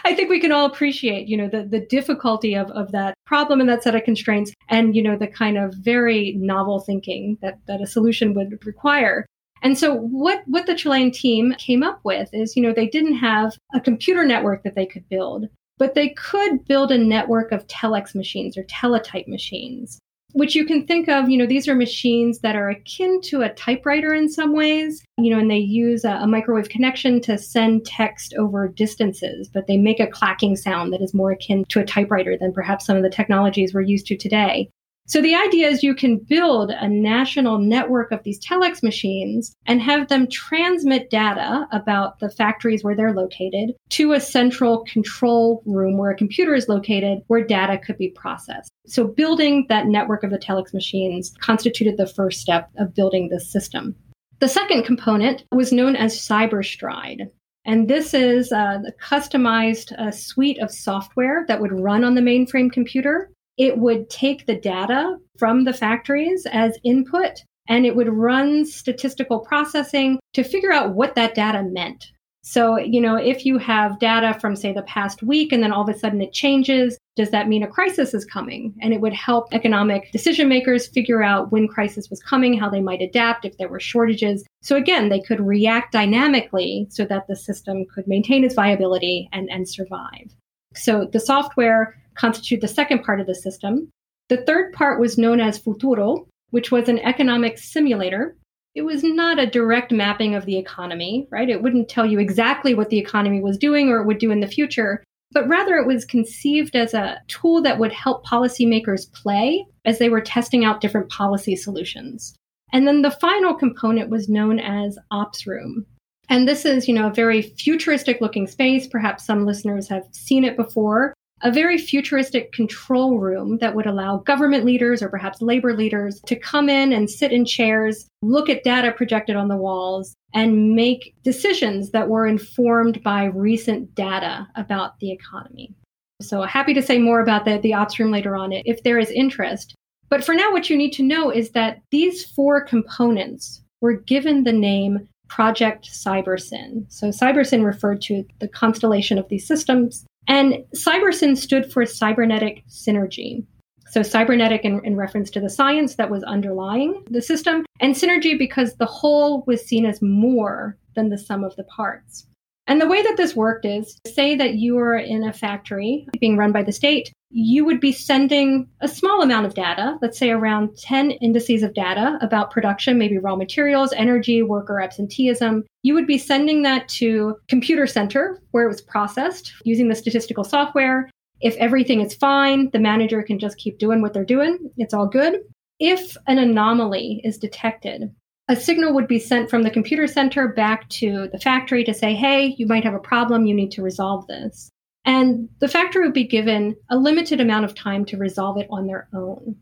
I 0.04 0.14
think 0.14 0.28
we 0.28 0.40
can 0.40 0.52
all 0.52 0.66
appreciate, 0.66 1.26
you 1.26 1.36
know, 1.36 1.48
the, 1.48 1.64
the 1.64 1.80
difficulty 1.80 2.54
of, 2.54 2.70
of 2.72 2.92
that 2.92 3.14
problem 3.24 3.60
and 3.60 3.68
that 3.68 3.82
set 3.82 3.94
of 3.94 4.04
constraints 4.04 4.52
and, 4.68 4.94
you 4.94 5.02
know, 5.02 5.16
the 5.16 5.26
kind 5.26 5.56
of 5.56 5.74
very 5.74 6.34
novel 6.38 6.80
thinking 6.80 7.38
that, 7.40 7.58
that 7.66 7.80
a 7.80 7.86
solution 7.86 8.34
would 8.34 8.64
require. 8.66 9.26
And 9.62 9.78
so 9.78 9.94
what, 9.94 10.42
what 10.46 10.66
the 10.66 10.74
Chilean 10.74 11.10
team 11.10 11.54
came 11.58 11.82
up 11.82 12.00
with 12.04 12.28
is, 12.32 12.56
you 12.56 12.62
know, 12.62 12.72
they 12.72 12.86
didn't 12.86 13.16
have 13.16 13.52
a 13.74 13.80
computer 13.80 14.24
network 14.24 14.62
that 14.62 14.74
they 14.74 14.86
could 14.86 15.08
build, 15.08 15.46
but 15.78 15.94
they 15.94 16.10
could 16.10 16.64
build 16.66 16.92
a 16.92 16.98
network 16.98 17.52
of 17.52 17.66
telex 17.66 18.14
machines 18.14 18.56
or 18.56 18.64
teletype 18.64 19.28
machines, 19.28 19.98
which 20.32 20.54
you 20.54 20.64
can 20.64 20.86
think 20.86 21.08
of, 21.08 21.28
you 21.28 21.38
know, 21.38 21.46
these 21.46 21.68
are 21.68 21.74
machines 21.74 22.40
that 22.40 22.56
are 22.56 22.68
akin 22.68 23.20
to 23.22 23.42
a 23.42 23.54
typewriter 23.54 24.12
in 24.12 24.28
some 24.28 24.52
ways, 24.52 25.02
you 25.16 25.30
know, 25.30 25.38
and 25.38 25.50
they 25.50 25.58
use 25.58 26.04
a, 26.04 26.10
a 26.10 26.26
microwave 26.26 26.68
connection 26.68 27.20
to 27.22 27.38
send 27.38 27.86
text 27.86 28.34
over 28.34 28.68
distances, 28.68 29.48
but 29.48 29.66
they 29.66 29.76
make 29.76 30.00
a 30.00 30.06
clacking 30.06 30.56
sound 30.56 30.92
that 30.92 31.02
is 31.02 31.14
more 31.14 31.32
akin 31.32 31.64
to 31.68 31.80
a 31.80 31.84
typewriter 31.84 32.36
than 32.38 32.52
perhaps 32.52 32.84
some 32.86 32.96
of 32.96 33.02
the 33.02 33.10
technologies 33.10 33.72
we're 33.72 33.80
used 33.80 34.06
to 34.06 34.16
today. 34.16 34.68
So 35.08 35.22
the 35.22 35.34
idea 35.34 35.68
is 35.68 35.82
you 35.82 35.94
can 35.94 36.18
build 36.18 36.70
a 36.70 36.86
national 36.86 37.56
network 37.56 38.12
of 38.12 38.22
these 38.24 38.38
telex 38.38 38.82
machines 38.82 39.56
and 39.64 39.80
have 39.80 40.08
them 40.08 40.26
transmit 40.28 41.08
data 41.08 41.66
about 41.72 42.18
the 42.18 42.28
factories 42.28 42.84
where 42.84 42.94
they're 42.94 43.14
located 43.14 43.74
to 43.88 44.12
a 44.12 44.20
central 44.20 44.84
control 44.84 45.62
room 45.64 45.96
where 45.96 46.10
a 46.10 46.16
computer 46.16 46.54
is 46.54 46.68
located 46.68 47.22
where 47.28 47.42
data 47.42 47.78
could 47.78 47.96
be 47.96 48.10
processed. 48.10 48.70
So 48.86 49.06
building 49.06 49.64
that 49.70 49.86
network 49.86 50.24
of 50.24 50.30
the 50.30 50.38
telex 50.38 50.74
machines 50.74 51.32
constituted 51.40 51.96
the 51.96 52.06
first 52.06 52.42
step 52.42 52.68
of 52.76 52.94
building 52.94 53.30
this 53.30 53.50
system. 53.50 53.96
The 54.40 54.48
second 54.48 54.84
component 54.84 55.42
was 55.52 55.72
known 55.72 55.96
as 55.96 56.18
CyberStride. 56.18 57.30
And 57.64 57.88
this 57.88 58.12
is 58.12 58.52
a 58.52 58.82
customized 59.02 59.92
uh, 59.98 60.10
suite 60.10 60.58
of 60.58 60.70
software 60.70 61.46
that 61.48 61.62
would 61.62 61.72
run 61.72 62.04
on 62.04 62.14
the 62.14 62.20
mainframe 62.20 62.70
computer 62.70 63.30
it 63.58 63.78
would 63.78 64.08
take 64.08 64.46
the 64.46 64.56
data 64.56 65.16
from 65.36 65.64
the 65.64 65.72
factories 65.72 66.46
as 66.50 66.78
input 66.84 67.42
and 67.68 67.84
it 67.84 67.94
would 67.94 68.08
run 68.08 68.64
statistical 68.64 69.40
processing 69.40 70.18
to 70.32 70.42
figure 70.42 70.72
out 70.72 70.94
what 70.94 71.14
that 71.14 71.34
data 71.34 71.62
meant. 71.62 72.06
So, 72.42 72.78
you 72.78 73.00
know, 73.00 73.16
if 73.16 73.44
you 73.44 73.58
have 73.58 73.98
data 73.98 74.38
from, 74.40 74.56
say, 74.56 74.72
the 74.72 74.82
past 74.82 75.22
week 75.22 75.52
and 75.52 75.62
then 75.62 75.70
all 75.70 75.82
of 75.82 75.94
a 75.94 75.98
sudden 75.98 76.22
it 76.22 76.32
changes, 76.32 76.96
does 77.14 77.30
that 77.30 77.48
mean 77.48 77.62
a 77.62 77.66
crisis 77.66 78.14
is 78.14 78.24
coming? 78.24 78.72
And 78.80 78.94
it 78.94 79.02
would 79.02 79.12
help 79.12 79.52
economic 79.52 80.10
decision 80.12 80.48
makers 80.48 80.86
figure 80.86 81.22
out 81.22 81.52
when 81.52 81.68
crisis 81.68 82.08
was 82.08 82.22
coming, 82.22 82.56
how 82.56 82.70
they 82.70 82.80
might 82.80 83.02
adapt 83.02 83.44
if 83.44 83.58
there 83.58 83.68
were 83.68 83.80
shortages. 83.80 84.46
So, 84.62 84.76
again, 84.76 85.10
they 85.10 85.20
could 85.20 85.40
react 85.40 85.92
dynamically 85.92 86.86
so 86.88 87.04
that 87.04 87.26
the 87.26 87.36
system 87.36 87.84
could 87.94 88.06
maintain 88.06 88.44
its 88.44 88.54
viability 88.54 89.28
and, 89.32 89.50
and 89.50 89.68
survive. 89.68 90.34
So, 90.74 91.06
the 91.12 91.20
software 91.20 91.96
constitute 92.18 92.60
the 92.60 92.68
second 92.68 93.02
part 93.02 93.20
of 93.20 93.26
the 93.26 93.34
system. 93.34 93.90
The 94.28 94.44
third 94.44 94.72
part 94.72 95.00
was 95.00 95.18
known 95.18 95.40
as 95.40 95.58
Futuro, 95.58 96.26
which 96.50 96.70
was 96.70 96.88
an 96.88 96.98
economic 97.00 97.58
simulator. 97.58 98.36
It 98.74 98.82
was 98.82 99.02
not 99.02 99.38
a 99.38 99.46
direct 99.46 99.90
mapping 99.90 100.34
of 100.34 100.44
the 100.44 100.58
economy, 100.58 101.26
right? 101.30 101.48
It 101.48 101.62
wouldn't 101.62 101.88
tell 101.88 102.06
you 102.06 102.18
exactly 102.18 102.74
what 102.74 102.90
the 102.90 102.98
economy 102.98 103.40
was 103.40 103.58
doing 103.58 103.88
or 103.88 104.00
it 104.00 104.06
would 104.06 104.18
do 104.18 104.30
in 104.30 104.40
the 104.40 104.46
future, 104.46 105.02
but 105.32 105.48
rather 105.48 105.76
it 105.76 105.86
was 105.86 106.04
conceived 106.04 106.76
as 106.76 106.94
a 106.94 107.20
tool 107.28 107.62
that 107.62 107.78
would 107.78 107.92
help 107.92 108.26
policymakers 108.26 109.12
play 109.12 109.66
as 109.84 109.98
they 109.98 110.08
were 110.08 110.20
testing 110.20 110.64
out 110.64 110.80
different 110.80 111.10
policy 111.10 111.56
solutions. 111.56 112.34
And 112.72 112.86
then 112.86 113.02
the 113.02 113.10
final 113.10 113.54
component 113.54 114.10
was 114.10 114.28
known 114.28 114.60
as 114.60 114.98
Ops 115.10 115.46
Room. 115.46 115.86
And 116.28 116.46
this 116.46 116.66
is, 116.66 116.86
you 116.86 116.94
know, 116.94 117.06
a 117.08 117.14
very 117.14 117.40
futuristic 117.40 118.20
looking 118.20 118.46
space. 118.46 118.86
Perhaps 118.86 119.24
some 119.24 119.46
listeners 119.46 119.88
have 119.88 120.04
seen 120.12 120.44
it 120.44 120.56
before 120.56 121.14
a 121.42 121.52
very 121.52 121.78
futuristic 121.78 122.52
control 122.52 123.18
room 123.18 123.58
that 123.58 123.74
would 123.74 123.86
allow 123.86 124.18
government 124.18 124.64
leaders 124.64 125.02
or 125.02 125.08
perhaps 125.08 125.40
labor 125.40 125.74
leaders 125.74 126.20
to 126.26 126.36
come 126.36 126.68
in 126.68 126.92
and 126.92 127.08
sit 127.10 127.32
in 127.32 127.44
chairs, 127.44 128.08
look 128.22 128.48
at 128.48 128.64
data 128.64 128.92
projected 128.92 129.36
on 129.36 129.48
the 129.48 129.56
walls, 129.56 130.14
and 130.34 130.74
make 130.74 131.14
decisions 131.22 131.90
that 131.90 132.08
were 132.08 132.26
informed 132.26 133.02
by 133.02 133.24
recent 133.24 133.94
data 133.94 134.46
about 134.56 134.98
the 135.00 135.12
economy. 135.12 135.74
So 136.20 136.42
happy 136.42 136.74
to 136.74 136.82
say 136.82 136.98
more 136.98 137.20
about 137.20 137.44
the, 137.44 137.58
the 137.58 137.74
ops 137.74 137.98
room 137.98 138.10
later 138.10 138.34
on 138.34 138.52
if 138.52 138.82
there 138.82 138.98
is 138.98 139.10
interest. 139.10 139.74
But 140.08 140.24
for 140.24 140.34
now, 140.34 140.52
what 140.52 140.68
you 140.68 140.76
need 140.76 140.92
to 140.94 141.02
know 141.02 141.30
is 141.30 141.50
that 141.50 141.80
these 141.90 142.24
four 142.24 142.60
components 142.60 143.62
were 143.80 143.94
given 143.94 144.44
the 144.44 144.52
name 144.52 145.08
Project 145.28 145.88
CyberSyn. 145.90 146.90
So 146.90 147.08
CyberSyn 147.08 147.64
referred 147.64 148.00
to 148.02 148.24
the 148.40 148.48
constellation 148.48 149.18
of 149.18 149.28
these 149.28 149.46
systems 149.46 150.06
and 150.28 150.64
CyberSyn 150.76 151.36
stood 151.36 151.72
for 151.72 151.84
cybernetic 151.84 152.62
synergy. 152.68 153.44
So, 153.90 154.02
cybernetic 154.02 154.62
in, 154.64 154.84
in, 154.84 154.96
reference 154.96 155.30
to 155.30 155.40
the 155.40 155.48
science 155.48 155.94
that 155.94 156.10
was 156.10 156.22
underlying 156.24 157.04
the 157.10 157.22
system, 157.22 157.64
and 157.80 157.94
synergy 157.94 158.38
because 158.38 158.76
the 158.76 158.84
whole 158.84 159.44
was 159.46 159.64
seen 159.64 159.86
as 159.86 160.02
more 160.02 160.76
than 160.94 161.08
the 161.08 161.16
sum 161.16 161.42
of 161.42 161.56
the 161.56 161.64
parts. 161.64 162.26
And 162.68 162.80
the 162.80 162.86
way 162.86 163.02
that 163.02 163.16
this 163.16 163.34
worked 163.34 163.64
is 163.64 163.98
say 164.06 164.36
that 164.36 164.54
you 164.54 164.78
are 164.78 164.98
in 164.98 165.24
a 165.24 165.32
factory 165.32 166.06
being 166.20 166.36
run 166.36 166.52
by 166.52 166.62
the 166.62 166.70
state, 166.70 167.10
you 167.30 167.64
would 167.64 167.80
be 167.80 167.92
sending 167.92 168.68
a 168.82 168.88
small 168.88 169.22
amount 169.22 169.46
of 169.46 169.54
data, 169.54 169.98
let's 170.02 170.18
say 170.18 170.30
around 170.30 170.76
10 170.76 171.12
indices 171.12 171.62
of 171.62 171.72
data 171.72 172.18
about 172.20 172.50
production, 172.50 172.98
maybe 172.98 173.16
raw 173.18 173.36
materials, 173.36 173.92
energy, 173.94 174.42
worker 174.42 174.80
absenteeism. 174.80 175.64
You 175.82 175.94
would 175.94 176.06
be 176.06 176.18
sending 176.18 176.62
that 176.62 176.88
to 176.90 177.36
computer 177.48 177.86
center 177.86 178.40
where 178.50 178.64
it 178.64 178.68
was 178.68 178.82
processed 178.82 179.52
using 179.64 179.88
the 179.88 179.94
statistical 179.94 180.44
software. 180.44 181.10
If 181.40 181.56
everything 181.56 182.02
is 182.02 182.14
fine, 182.14 182.68
the 182.70 182.78
manager 182.78 183.22
can 183.22 183.38
just 183.38 183.56
keep 183.56 183.78
doing 183.78 184.02
what 184.02 184.12
they're 184.12 184.24
doing. 184.24 184.58
It's 184.76 184.92
all 184.92 185.06
good. 185.06 185.40
If 185.80 186.16
an 186.26 186.38
anomaly 186.38 187.22
is 187.24 187.38
detected, 187.38 188.14
a 188.48 188.56
signal 188.56 188.94
would 188.94 189.08
be 189.08 189.18
sent 189.18 189.50
from 189.50 189.62
the 189.62 189.70
computer 189.70 190.06
center 190.06 190.48
back 190.48 190.88
to 190.88 191.28
the 191.32 191.38
factory 191.38 191.84
to 191.84 191.92
say, 191.92 192.14
hey, 192.14 192.54
you 192.58 192.66
might 192.66 192.84
have 192.84 192.94
a 192.94 192.98
problem, 192.98 193.44
you 193.44 193.54
need 193.54 193.70
to 193.72 193.82
resolve 193.82 194.26
this. 194.26 194.70
And 195.04 195.48
the 195.60 195.68
factory 195.68 196.04
would 196.04 196.14
be 196.14 196.26
given 196.26 196.74
a 196.90 196.96
limited 196.96 197.40
amount 197.40 197.66
of 197.66 197.74
time 197.74 198.04
to 198.06 198.16
resolve 198.16 198.58
it 198.58 198.66
on 198.70 198.86
their 198.86 199.08
own. 199.14 199.56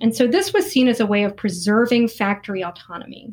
And 0.00 0.14
so 0.14 0.26
this 0.26 0.52
was 0.52 0.70
seen 0.70 0.88
as 0.88 1.00
a 1.00 1.06
way 1.06 1.22
of 1.22 1.36
preserving 1.36 2.08
factory 2.08 2.62
autonomy. 2.62 3.32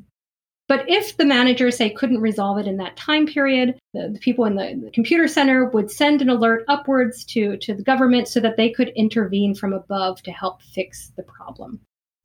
But 0.67 0.87
if 0.87 1.17
the 1.17 1.25
manager, 1.25 1.71
say, 1.71 1.89
couldn't 1.89 2.21
resolve 2.21 2.59
it 2.59 2.67
in 2.67 2.77
that 2.77 2.95
time 2.95 3.25
period, 3.25 3.79
the, 3.95 4.09
the 4.13 4.19
people 4.19 4.45
in 4.45 4.55
the, 4.55 4.79
the, 4.83 4.91
computer 4.91 5.27
center 5.27 5.65
would 5.65 5.89
send 5.89 6.21
an 6.21 6.29
alert 6.29 6.63
upwards 6.67 7.25
to, 7.25 7.57
to 7.57 7.73
the 7.73 7.81
government 7.81 8.27
so 8.27 8.39
that 8.41 8.55
they 8.55 8.69
could 8.69 8.89
intervene 8.89 9.55
from 9.55 9.73
above 9.73 10.21
to 10.21 10.31
help 10.31 10.61
fix 10.61 11.11
the 11.17 11.23
problem. 11.23 11.79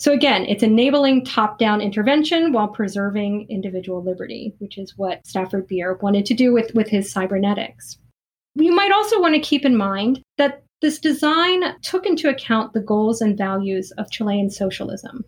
So 0.05 0.13
again, 0.13 0.45
it's 0.45 0.63
enabling 0.63 1.25
top-down 1.25 1.81
intervention 1.81 2.53
while 2.53 2.69
preserving 2.69 3.47
individual 3.49 4.05
liberty, 4.05 4.55
which 4.59 4.77
is 4.77 4.93
what 4.99 5.27
Stafford 5.27 5.67
Beer 5.67 5.99
wanted 6.03 6.27
to 6.27 6.35
do 6.35 6.53
with, 6.53 6.75
with 6.75 6.89
his 6.89 7.11
cybernetics. 7.11 7.97
You 8.55 8.75
might 8.75 8.93
also 8.93 9.19
want 9.19 9.35
to 9.35 9.41
keep 9.41 9.65
in 9.65 9.79
mind 9.79 10.21
that 10.37 10.63
this 10.83 10.99
design 10.99 11.63
took 11.81 12.05
into 12.05 12.29
account 12.29 12.75
the 12.75 12.83
goals 12.83 13.23
and 13.23 13.39
values 13.39 13.93
of 13.97 14.11
Chilean 14.11 14.51
socialism. 14.51 15.25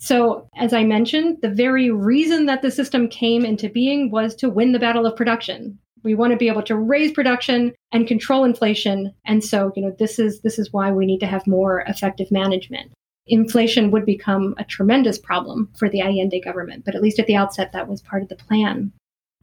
So, 0.00 0.48
as 0.56 0.72
I 0.72 0.82
mentioned, 0.82 1.38
the 1.40 1.48
very 1.48 1.92
reason 1.92 2.46
that 2.46 2.62
the 2.62 2.72
system 2.72 3.06
came 3.06 3.44
into 3.44 3.68
being 3.68 4.10
was 4.10 4.34
to 4.38 4.50
win 4.50 4.72
the 4.72 4.80
battle 4.80 5.06
of 5.06 5.14
production. 5.14 5.78
We 6.02 6.16
want 6.16 6.32
to 6.32 6.36
be 6.36 6.48
able 6.48 6.64
to 6.64 6.74
raise 6.74 7.12
production 7.12 7.74
and 7.92 8.08
control 8.08 8.42
inflation, 8.42 9.14
and 9.24 9.44
so, 9.44 9.70
you 9.76 9.82
know, 9.82 9.94
this 10.00 10.18
is 10.18 10.40
this 10.40 10.58
is 10.58 10.72
why 10.72 10.90
we 10.90 11.06
need 11.06 11.20
to 11.20 11.26
have 11.26 11.46
more 11.46 11.84
effective 11.86 12.32
management 12.32 12.90
inflation 13.26 13.90
would 13.90 14.06
become 14.06 14.54
a 14.58 14.64
tremendous 14.64 15.18
problem 15.18 15.70
for 15.78 15.88
the 15.88 16.00
Allende 16.00 16.40
government, 16.40 16.84
but 16.84 16.94
at 16.94 17.02
least 17.02 17.18
at 17.18 17.26
the 17.26 17.36
outset, 17.36 17.72
that 17.72 17.88
was 17.88 18.02
part 18.02 18.22
of 18.22 18.28
the 18.28 18.36
plan. 18.36 18.92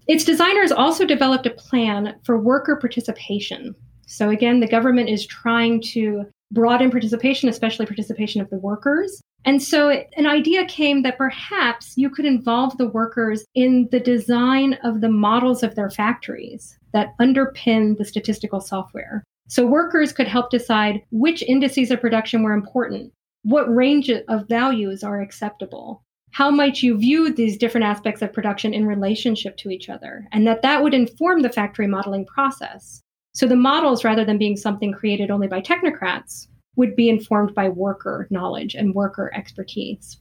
Its 0.07 0.25
designers 0.25 0.71
also 0.71 1.05
developed 1.05 1.45
a 1.45 1.51
plan 1.51 2.15
for 2.25 2.37
worker 2.37 2.75
participation. 2.75 3.75
So, 4.05 4.29
again, 4.29 4.59
the 4.59 4.67
government 4.67 5.09
is 5.09 5.25
trying 5.25 5.81
to 5.93 6.25
broaden 6.51 6.91
participation, 6.91 7.49
especially 7.49 7.85
participation 7.85 8.41
of 8.41 8.49
the 8.49 8.57
workers. 8.57 9.21
And 9.45 9.61
so, 9.61 9.89
an 9.89 10.27
idea 10.27 10.65
came 10.65 11.01
that 11.03 11.17
perhaps 11.17 11.93
you 11.97 12.09
could 12.09 12.25
involve 12.25 12.77
the 12.77 12.87
workers 12.87 13.45
in 13.55 13.87
the 13.91 13.99
design 13.99 14.77
of 14.83 15.01
the 15.01 15.09
models 15.09 15.63
of 15.63 15.75
their 15.75 15.89
factories 15.89 16.77
that 16.93 17.17
underpin 17.19 17.97
the 17.97 18.05
statistical 18.05 18.61
software. 18.61 19.23
So, 19.47 19.65
workers 19.65 20.13
could 20.13 20.27
help 20.27 20.49
decide 20.49 21.01
which 21.11 21.43
indices 21.43 21.91
of 21.91 22.01
production 22.01 22.43
were 22.43 22.53
important, 22.53 23.11
what 23.43 23.73
range 23.73 24.09
of 24.09 24.47
values 24.47 25.03
are 25.03 25.21
acceptable? 25.21 26.01
How 26.31 26.49
might 26.49 26.81
you 26.81 26.97
view 26.97 27.31
these 27.31 27.57
different 27.57 27.85
aspects 27.85 28.21
of 28.21 28.33
production 28.33 28.73
in 28.73 28.87
relationship 28.87 29.57
to 29.57 29.69
each 29.69 29.89
other 29.89 30.27
and 30.31 30.47
that 30.47 30.61
that 30.63 30.81
would 30.81 30.93
inform 30.93 31.41
the 31.41 31.49
factory 31.49 31.85
modeling 31.85 32.25
process? 32.25 33.01
So 33.33 33.45
the 33.45 33.55
models 33.55 34.03
rather 34.03 34.25
than 34.25 34.37
being 34.37 34.57
something 34.57 34.93
created 34.93 35.29
only 35.29 35.47
by 35.47 35.61
technocrats 35.61 36.47
would 36.75 36.95
be 36.95 37.09
informed 37.09 37.53
by 37.53 37.69
worker 37.69 38.27
knowledge 38.31 38.73
and 38.75 38.95
worker 38.95 39.31
expertise. 39.35 40.17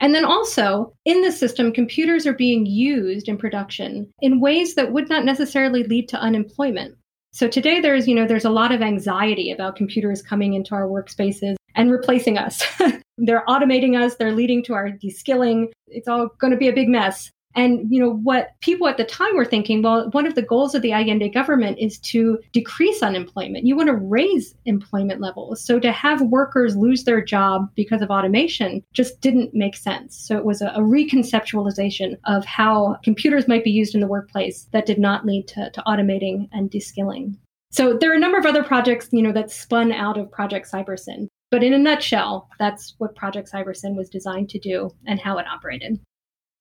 And 0.00 0.14
then 0.14 0.24
also 0.24 0.94
in 1.04 1.20
the 1.20 1.32
system 1.32 1.72
computers 1.72 2.26
are 2.26 2.32
being 2.32 2.64
used 2.64 3.28
in 3.28 3.36
production 3.36 4.10
in 4.22 4.40
ways 4.40 4.76
that 4.76 4.92
would 4.92 5.10
not 5.10 5.24
necessarily 5.24 5.82
lead 5.82 6.08
to 6.10 6.20
unemployment. 6.20 6.96
So 7.32 7.48
today 7.48 7.80
there's 7.80 8.08
you 8.08 8.14
know 8.14 8.26
there's 8.26 8.46
a 8.46 8.50
lot 8.50 8.72
of 8.72 8.80
anxiety 8.80 9.50
about 9.50 9.76
computers 9.76 10.22
coming 10.22 10.54
into 10.54 10.74
our 10.74 10.88
workspaces 10.88 11.56
and 11.74 11.90
replacing 11.90 12.38
us. 12.38 12.62
they're 13.18 13.44
automating 13.46 14.00
us, 14.00 14.16
they're 14.16 14.32
leading 14.32 14.62
to 14.64 14.74
our 14.74 14.90
deskilling. 14.90 15.68
It's 15.88 16.08
all 16.08 16.30
going 16.38 16.52
to 16.52 16.56
be 16.56 16.68
a 16.68 16.72
big 16.72 16.88
mess. 16.88 17.30
And 17.54 17.92
you 17.92 18.00
know 18.00 18.14
what 18.14 18.50
people 18.60 18.86
at 18.86 18.96
the 18.96 19.04
time 19.04 19.36
were 19.36 19.44
thinking, 19.44 19.82
well, 19.82 20.08
one 20.10 20.26
of 20.26 20.36
the 20.36 20.42
goals 20.42 20.74
of 20.74 20.82
the 20.82 20.92
Allende 20.92 21.28
government 21.30 21.78
is 21.80 21.98
to 21.98 22.38
decrease 22.52 23.02
unemployment. 23.02 23.66
You 23.66 23.76
want 23.76 23.88
to 23.88 23.96
raise 23.96 24.54
employment 24.66 25.20
levels. 25.20 25.64
So 25.64 25.80
to 25.80 25.90
have 25.90 26.20
workers 26.22 26.76
lose 26.76 27.04
their 27.04 27.20
job 27.20 27.68
because 27.74 28.02
of 28.02 28.10
automation 28.10 28.84
just 28.92 29.20
didn't 29.20 29.52
make 29.52 29.76
sense. 29.76 30.16
So 30.16 30.36
it 30.36 30.44
was 30.44 30.62
a, 30.62 30.68
a 30.68 30.80
reconceptualization 30.80 32.16
of 32.24 32.44
how 32.44 32.98
computers 33.02 33.48
might 33.48 33.64
be 33.64 33.72
used 33.72 33.94
in 33.94 34.00
the 34.00 34.06
workplace 34.06 34.68
that 34.72 34.86
did 34.86 34.98
not 34.98 35.26
lead 35.26 35.48
to, 35.48 35.70
to 35.70 35.82
automating 35.88 36.48
and 36.52 36.70
deskilling. 36.70 37.36
So 37.72 37.96
there 37.96 38.10
are 38.10 38.16
a 38.16 38.20
number 38.20 38.38
of 38.38 38.46
other 38.46 38.64
projects, 38.64 39.08
you 39.12 39.22
know, 39.22 39.32
that 39.32 39.50
spun 39.50 39.92
out 39.92 40.18
of 40.18 40.30
Project 40.30 40.70
CyberSyn. 40.70 41.28
But 41.50 41.64
in 41.64 41.72
a 41.72 41.78
nutshell, 41.78 42.48
that's 42.58 42.94
what 42.98 43.16
Project 43.16 43.50
Cybersyn 43.52 43.96
was 43.96 44.08
designed 44.08 44.48
to 44.50 44.58
do 44.58 44.90
and 45.06 45.18
how 45.18 45.38
it 45.38 45.46
operated. 45.46 45.98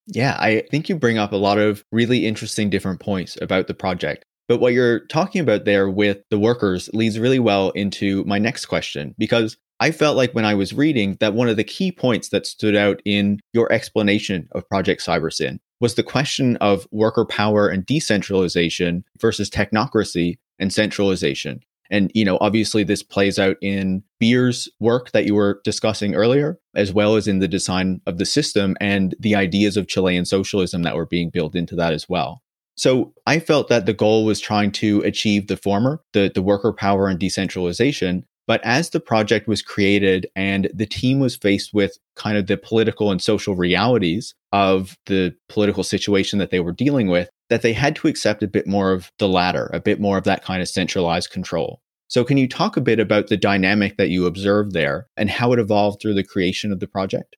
Yeah, 0.08 0.36
I 0.40 0.64
think 0.72 0.90
you 0.90 0.96
bring 0.96 1.20
up 1.20 1.32
a 1.32 1.38
lot 1.38 1.60
of 1.60 1.84
really 1.92 2.26
interesting 2.26 2.70
different 2.70 3.00
points 3.00 3.38
about 3.42 3.68
the 3.68 3.76
project. 3.76 4.26
But 4.48 4.60
what 4.60 4.74
you're 4.74 5.06
talking 5.06 5.42
about 5.42 5.66
there 5.66 5.88
with 5.88 6.18
the 6.32 6.40
workers 6.40 6.90
leads 6.92 7.20
really 7.20 7.38
well 7.38 7.70
into 7.72 8.24
my 8.24 8.40
next 8.40 8.66
question, 8.66 9.14
because 9.20 9.58
I 9.80 9.92
felt 9.92 10.18
like 10.18 10.34
when 10.34 10.46
I 10.46 10.56
was 10.56 10.74
reading 10.74 11.18
that 11.20 11.36
one 11.36 11.48
of 11.48 11.56
the 11.56 11.64
key 11.64 11.92
points 11.92 12.30
that 12.30 12.48
stood 12.48 12.76
out 12.76 13.00
in 13.06 13.40
your 13.54 13.72
explanation 13.72 14.50
of 14.54 14.68
Project 14.68 15.06
Cybersyn 15.06 15.60
was 15.80 15.94
the 15.94 16.04
question 16.04 16.58
of 16.58 16.88
worker 16.92 17.26
power 17.26 17.70
and 17.70 17.86
decentralization 17.86 19.06
versus 19.22 19.52
technocracy 19.52 20.40
and 20.58 20.74
centralization. 20.74 21.62
And, 21.90 22.12
you 22.14 22.24
know, 22.24 22.38
obviously 22.40 22.84
this 22.84 23.04
plays 23.04 23.40
out 23.40 23.58
in 23.62 24.04
Beer's 24.20 24.70
work 24.80 25.12
that 25.12 25.26
you 25.26 25.36
were 25.36 25.62
discussing 25.64 26.16
earlier, 26.16 26.60
as 26.76 26.94
well 26.94 27.16
as 27.16 27.28
in 27.28 27.40
the 27.40 27.48
design 27.48 28.02
of 28.06 28.18
the 28.18 28.26
system 28.26 28.78
and 28.80 29.16
the 29.20 29.36
ideas 29.36 29.76
of 29.76 29.88
Chilean 29.88 30.26
socialism 30.26 30.84
that 30.84 30.96
were 30.96 31.06
being 31.06 31.30
built 31.30 31.56
into 31.56 31.76
that 31.76 31.94
as 31.94 32.08
well. 32.08 32.44
So 32.76 33.14
I 33.26 33.40
felt 33.40 33.68
that 33.68 33.86
the 33.86 33.94
goal 33.94 34.24
was 34.24 34.40
trying 34.40 34.72
to 34.74 35.02
achieve 35.02 35.48
the 35.48 35.58
former, 35.58 36.02
the, 36.14 36.32
the 36.34 36.42
worker 36.42 36.72
power 36.72 37.08
and 37.08 37.20
decentralization, 37.20 38.24
but 38.48 38.62
as 38.64 38.90
the 38.90 39.00
project 39.00 39.48
was 39.48 39.62
created 39.62 40.28
and 40.36 40.72
the 40.74 40.86
team 40.86 41.20
was 41.20 41.36
faced 41.36 41.72
with 41.74 41.98
kind 42.16 42.38
of 42.38 42.48
the 42.48 42.58
political 42.58 43.12
and 43.12 43.22
social 43.22 43.56
realities 43.56 44.34
of 44.52 44.98
the 45.06 45.36
political 45.50 45.84
situation 45.84 46.40
that 46.40 46.50
they 46.50 46.60
were 46.60 46.72
dealing 46.72 47.10
with, 47.10 47.30
that 47.50 47.62
they 47.62 47.74
had 47.74 47.96
to 47.98 48.08
accept 48.08 48.44
a 48.44 48.48
bit 48.48 48.68
more 48.68 48.92
of 48.92 49.12
the 49.18 49.28
latter, 49.28 49.70
a 49.74 49.80
bit 49.80 50.00
more 50.00 50.18
of 50.18 50.24
that 50.24 50.44
kind 50.44 50.62
of 50.62 50.70
centralized 50.70 51.32
control. 51.32 51.82
So, 52.08 52.24
can 52.24 52.38
you 52.38 52.48
talk 52.48 52.76
a 52.76 52.82
bit 52.82 53.00
about 53.00 53.28
the 53.28 53.38
dynamic 53.38 53.98
that 53.98 54.10
you 54.10 54.26
observed 54.26 54.74
there 54.74 55.08
and 55.16 55.30
how 55.30 55.54
it 55.54 55.60
evolved 55.60 56.02
through 56.02 56.16
the 56.16 56.24
creation 56.24 56.72
of 56.72 56.80
the 56.80 56.88
project? 56.88 57.36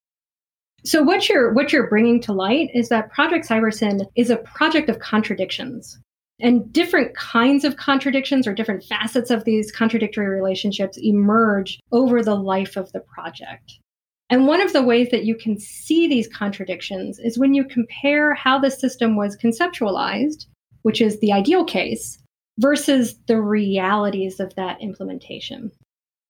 So, 0.84 1.04
what 1.04 1.28
you're 1.28 1.54
what 1.54 1.74
you're 1.74 1.90
bringing 1.90 2.22
to 2.22 2.34
light 2.34 2.70
is 2.74 2.90
that 2.90 3.12
Project 3.12 3.48
Cybersyn 3.48 4.06
is 4.16 4.30
a 4.30 4.38
project 4.38 4.90
of 4.90 5.00
contradictions. 5.00 6.00
And 6.40 6.74
different 6.74 7.16
kinds 7.16 7.64
of 7.64 7.78
contradictions 7.78 8.48
or 8.48 8.54
different 8.54 8.84
facets 8.84 9.30
of 9.30 9.44
these 9.44 9.72
contradictory 9.72 10.28
relationships 10.28 10.98
emerge 10.98 11.80
over 11.92 12.24
the 12.24 12.36
life 12.36 12.78
of 12.78 12.92
the 12.94 13.02
project. 13.02 13.74
And 14.32 14.48
one 14.48 14.62
of 14.62 14.72
the 14.72 14.82
ways 14.82 15.10
that 15.12 15.26
you 15.26 15.36
can 15.36 15.60
see 15.60 16.08
these 16.08 16.30
contradictions 16.30 17.20
is 17.20 17.38
when 17.38 17.54
you 17.54 17.66
compare 17.66 18.34
how 18.34 18.58
the 18.58 18.72
system 18.72 19.18
was 19.18 19.38
conceptualized, 19.38 20.46
which 20.84 21.02
is 21.02 21.20
the 21.20 21.34
ideal 21.34 21.66
case, 21.66 22.18
versus 22.58 23.16
the 23.28 23.42
realities 23.42 24.40
of 24.40 24.56
that 24.56 24.82
implementation. 24.82 25.70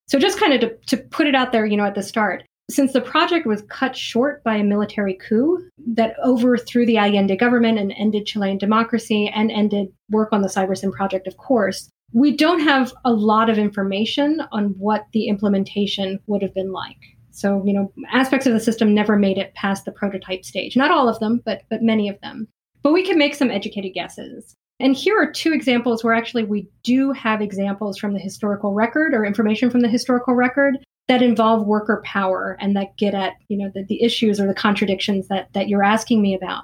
So 0.08 0.18
just 0.18 0.40
kind 0.40 0.52
of 0.52 0.62
to, 0.62 0.76
to 0.88 0.98
put 0.98 1.28
it 1.28 1.36
out 1.36 1.52
there, 1.52 1.66
you 1.66 1.78
know, 1.78 1.86
at 1.86 1.94
the 1.94 2.02
start, 2.02 2.44
since 2.72 2.92
the 2.92 3.02
project 3.02 3.46
was 3.46 3.64
cut 3.70 3.96
short 3.96 4.44
by 4.44 4.56
a 4.56 4.64
military 4.64 5.14
coup 5.14 5.60
that 5.94 6.16
overthrew 6.24 6.88
the 6.88 6.98
Allende 6.98 7.36
government 7.36 7.78
and 7.78 7.94
ended 7.98 8.26
Chilean 8.26 8.58
democracy 8.58 9.32
and 9.34 9.52
ended 9.52 9.90
work 10.10 10.30
on 10.32 10.42
the 10.42 10.48
Cybersyn 10.48 10.92
project, 10.92 11.28
of 11.28 11.38
course, 11.38 11.90
we 12.14 12.36
don't 12.36 12.62
have 12.62 12.94
a 13.06 13.14
lot 13.14 13.50
of 13.50 13.60
information 13.60 14.42
on 14.52 14.70
what 14.80 15.06
the 15.14 15.28
implementation 15.28 16.20
would 16.26 16.42
have 16.42 16.54
been 16.56 16.72
like. 16.72 16.98
So, 17.32 17.64
you 17.66 17.74
know, 17.74 17.92
aspects 18.12 18.46
of 18.46 18.54
the 18.54 18.60
system 18.60 18.94
never 18.94 19.18
made 19.18 19.38
it 19.38 19.54
past 19.56 19.86
the 19.86 19.92
prototype 19.92 20.46
stage. 20.46 20.76
Not 20.76 20.92
all 20.92 21.10
of 21.10 21.20
them, 21.20 21.42
but 21.46 21.64
but 21.70 21.82
many 21.82 22.10
of 22.10 22.20
them. 22.22 22.48
But 22.84 22.94
we 22.94 23.06
can 23.06 23.18
make 23.18 23.36
some 23.36 23.52
educated 23.52 23.94
guesses. 23.94 24.56
And 24.80 24.96
here 24.96 25.16
are 25.16 25.32
two 25.32 25.54
examples 25.54 26.04
where 26.04 26.14
actually 26.14 26.44
we 26.44 26.68
do 26.84 27.12
have 27.12 27.40
examples 27.40 28.00
from 28.00 28.14
the 28.14 28.20
historical 28.20 28.74
record 28.74 29.14
or 29.14 29.24
information 29.24 29.70
from 29.70 29.82
the 29.82 29.88
historical 29.88 30.34
record 30.34 30.78
that 31.08 31.22
involve 31.22 31.68
worker 31.68 32.02
power 32.06 32.58
and 32.60 32.76
that 32.76 32.96
get 32.98 33.14
at 33.14 33.34
you 33.48 33.58
know 33.58 33.70
the, 33.74 33.84
the 33.84 34.02
issues 34.02 34.40
or 34.40 34.48
the 34.48 34.54
contradictions 34.54 35.28
that 35.28 35.52
that 35.54 35.68
you're 35.68 35.84
asking 35.84 36.22
me 36.22 36.34
about 36.34 36.64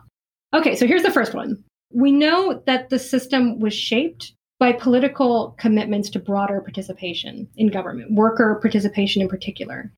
okay 0.53 0.75
so 0.75 0.87
here's 0.87 1.03
the 1.03 1.11
first 1.11 1.33
one 1.33 1.61
we 1.93 2.11
know 2.11 2.61
that 2.65 2.89
the 2.89 2.97
system 2.97 3.59
was 3.59 3.73
shaped 3.73 4.33
by 4.59 4.71
political 4.71 5.55
commitments 5.59 6.09
to 6.09 6.19
broader 6.19 6.61
participation 6.61 7.47
in 7.57 7.67
government 7.67 8.13
worker 8.13 8.57
participation 8.61 9.21
in 9.21 9.27
particular 9.27 9.91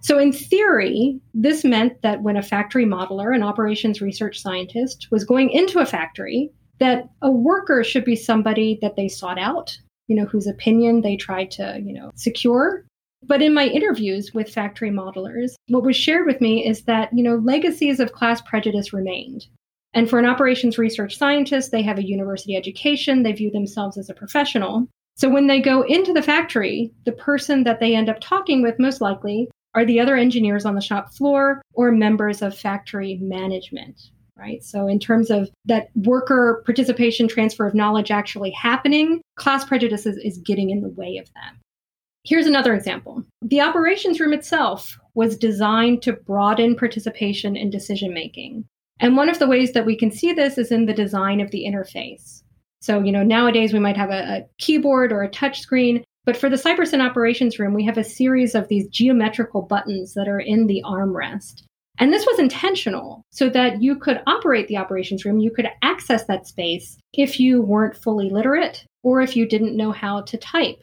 so 0.00 0.18
in 0.18 0.32
theory 0.32 1.20
this 1.34 1.64
meant 1.64 2.00
that 2.02 2.22
when 2.22 2.36
a 2.36 2.42
factory 2.42 2.84
modeler 2.84 3.34
an 3.34 3.42
operations 3.42 4.00
research 4.00 4.40
scientist 4.40 5.08
was 5.10 5.24
going 5.24 5.50
into 5.50 5.78
a 5.78 5.86
factory 5.86 6.50
that 6.78 7.08
a 7.22 7.30
worker 7.30 7.82
should 7.82 8.04
be 8.04 8.16
somebody 8.16 8.78
that 8.82 8.96
they 8.96 9.08
sought 9.08 9.38
out 9.38 9.76
you 10.08 10.16
know 10.16 10.26
whose 10.26 10.46
opinion 10.46 11.00
they 11.00 11.16
tried 11.16 11.50
to 11.50 11.80
you 11.82 11.92
know 11.92 12.10
secure 12.14 12.84
but 13.26 13.42
in 13.42 13.54
my 13.54 13.66
interviews 13.66 14.32
with 14.34 14.52
factory 14.52 14.90
modelers, 14.90 15.54
what 15.68 15.82
was 15.82 15.96
shared 15.96 16.26
with 16.26 16.40
me 16.40 16.66
is 16.66 16.82
that, 16.82 17.10
you 17.12 17.22
know, 17.22 17.36
legacies 17.36 17.98
of 17.98 18.12
class 18.12 18.40
prejudice 18.42 18.92
remained. 18.92 19.46
And 19.94 20.08
for 20.08 20.18
an 20.18 20.26
operations 20.26 20.78
research 20.78 21.16
scientist, 21.16 21.70
they 21.70 21.82
have 21.82 21.98
a 21.98 22.06
university 22.06 22.54
education, 22.54 23.22
they 23.22 23.32
view 23.32 23.50
themselves 23.50 23.96
as 23.96 24.10
a 24.10 24.14
professional. 24.14 24.86
So 25.16 25.30
when 25.30 25.46
they 25.46 25.60
go 25.60 25.82
into 25.82 26.12
the 26.12 26.22
factory, 26.22 26.92
the 27.04 27.12
person 27.12 27.64
that 27.64 27.80
they 27.80 27.94
end 27.94 28.10
up 28.10 28.20
talking 28.20 28.62
with 28.62 28.78
most 28.78 29.00
likely 29.00 29.48
are 29.76 29.84
the 29.84 30.00
other 30.00 30.16
engineers 30.16 30.64
on 30.64 30.74
the 30.74 30.80
shop 30.80 31.12
floor 31.12 31.62
or 31.74 31.92
members 31.92 32.42
of 32.42 32.58
factory 32.58 33.18
management, 33.20 34.10
right? 34.36 34.64
So 34.64 34.88
in 34.88 34.98
terms 34.98 35.30
of 35.30 35.50
that 35.66 35.90
worker 35.94 36.62
participation, 36.64 37.28
transfer 37.28 37.66
of 37.66 37.74
knowledge 37.74 38.10
actually 38.10 38.50
happening, 38.50 39.20
class 39.36 39.64
prejudice 39.64 40.06
is, 40.06 40.16
is 40.16 40.38
getting 40.38 40.70
in 40.70 40.80
the 40.80 40.88
way 40.88 41.18
of 41.18 41.26
that. 41.34 41.52
Here's 42.24 42.46
another 42.46 42.74
example. 42.74 43.22
The 43.42 43.60
operations 43.60 44.18
room 44.18 44.32
itself 44.32 44.98
was 45.14 45.36
designed 45.36 46.02
to 46.02 46.14
broaden 46.14 46.74
participation 46.74 47.54
in 47.54 47.70
decision 47.70 48.12
making. 48.12 48.64
And 48.98 49.16
one 49.16 49.28
of 49.28 49.38
the 49.38 49.46
ways 49.46 49.72
that 49.72 49.86
we 49.86 49.94
can 49.94 50.10
see 50.10 50.32
this 50.32 50.56
is 50.58 50.72
in 50.72 50.86
the 50.86 50.94
design 50.94 51.40
of 51.40 51.50
the 51.50 51.64
interface. 51.64 52.42
So, 52.80 53.02
you 53.02 53.12
know, 53.12 53.22
nowadays 53.22 53.72
we 53.72 53.78
might 53.78 53.96
have 53.96 54.10
a, 54.10 54.38
a 54.38 54.46
keyboard 54.58 55.12
or 55.12 55.22
a 55.22 55.30
touch 55.30 55.60
screen, 55.60 56.02
but 56.26 56.36
for 56.36 56.50
the 56.50 56.56
Cybersyn 56.56 57.00
operations 57.00 57.58
room, 57.58 57.72
we 57.72 57.84
have 57.86 57.96
a 57.96 58.04
series 58.04 58.54
of 58.54 58.68
these 58.68 58.88
geometrical 58.88 59.62
buttons 59.62 60.12
that 60.14 60.28
are 60.28 60.40
in 60.40 60.66
the 60.66 60.82
armrest. 60.84 61.62
And 61.98 62.12
this 62.12 62.26
was 62.26 62.38
intentional 62.38 63.24
so 63.30 63.48
that 63.48 63.80
you 63.80 63.96
could 63.96 64.20
operate 64.26 64.68
the 64.68 64.76
operations 64.76 65.24
room, 65.24 65.38
you 65.38 65.50
could 65.50 65.68
access 65.82 66.24
that 66.24 66.46
space 66.46 66.98
if 67.14 67.40
you 67.40 67.62
weren't 67.62 67.96
fully 67.96 68.28
literate 68.28 68.84
or 69.02 69.22
if 69.22 69.36
you 69.36 69.46
didn't 69.46 69.76
know 69.76 69.92
how 69.92 70.22
to 70.22 70.36
type. 70.36 70.78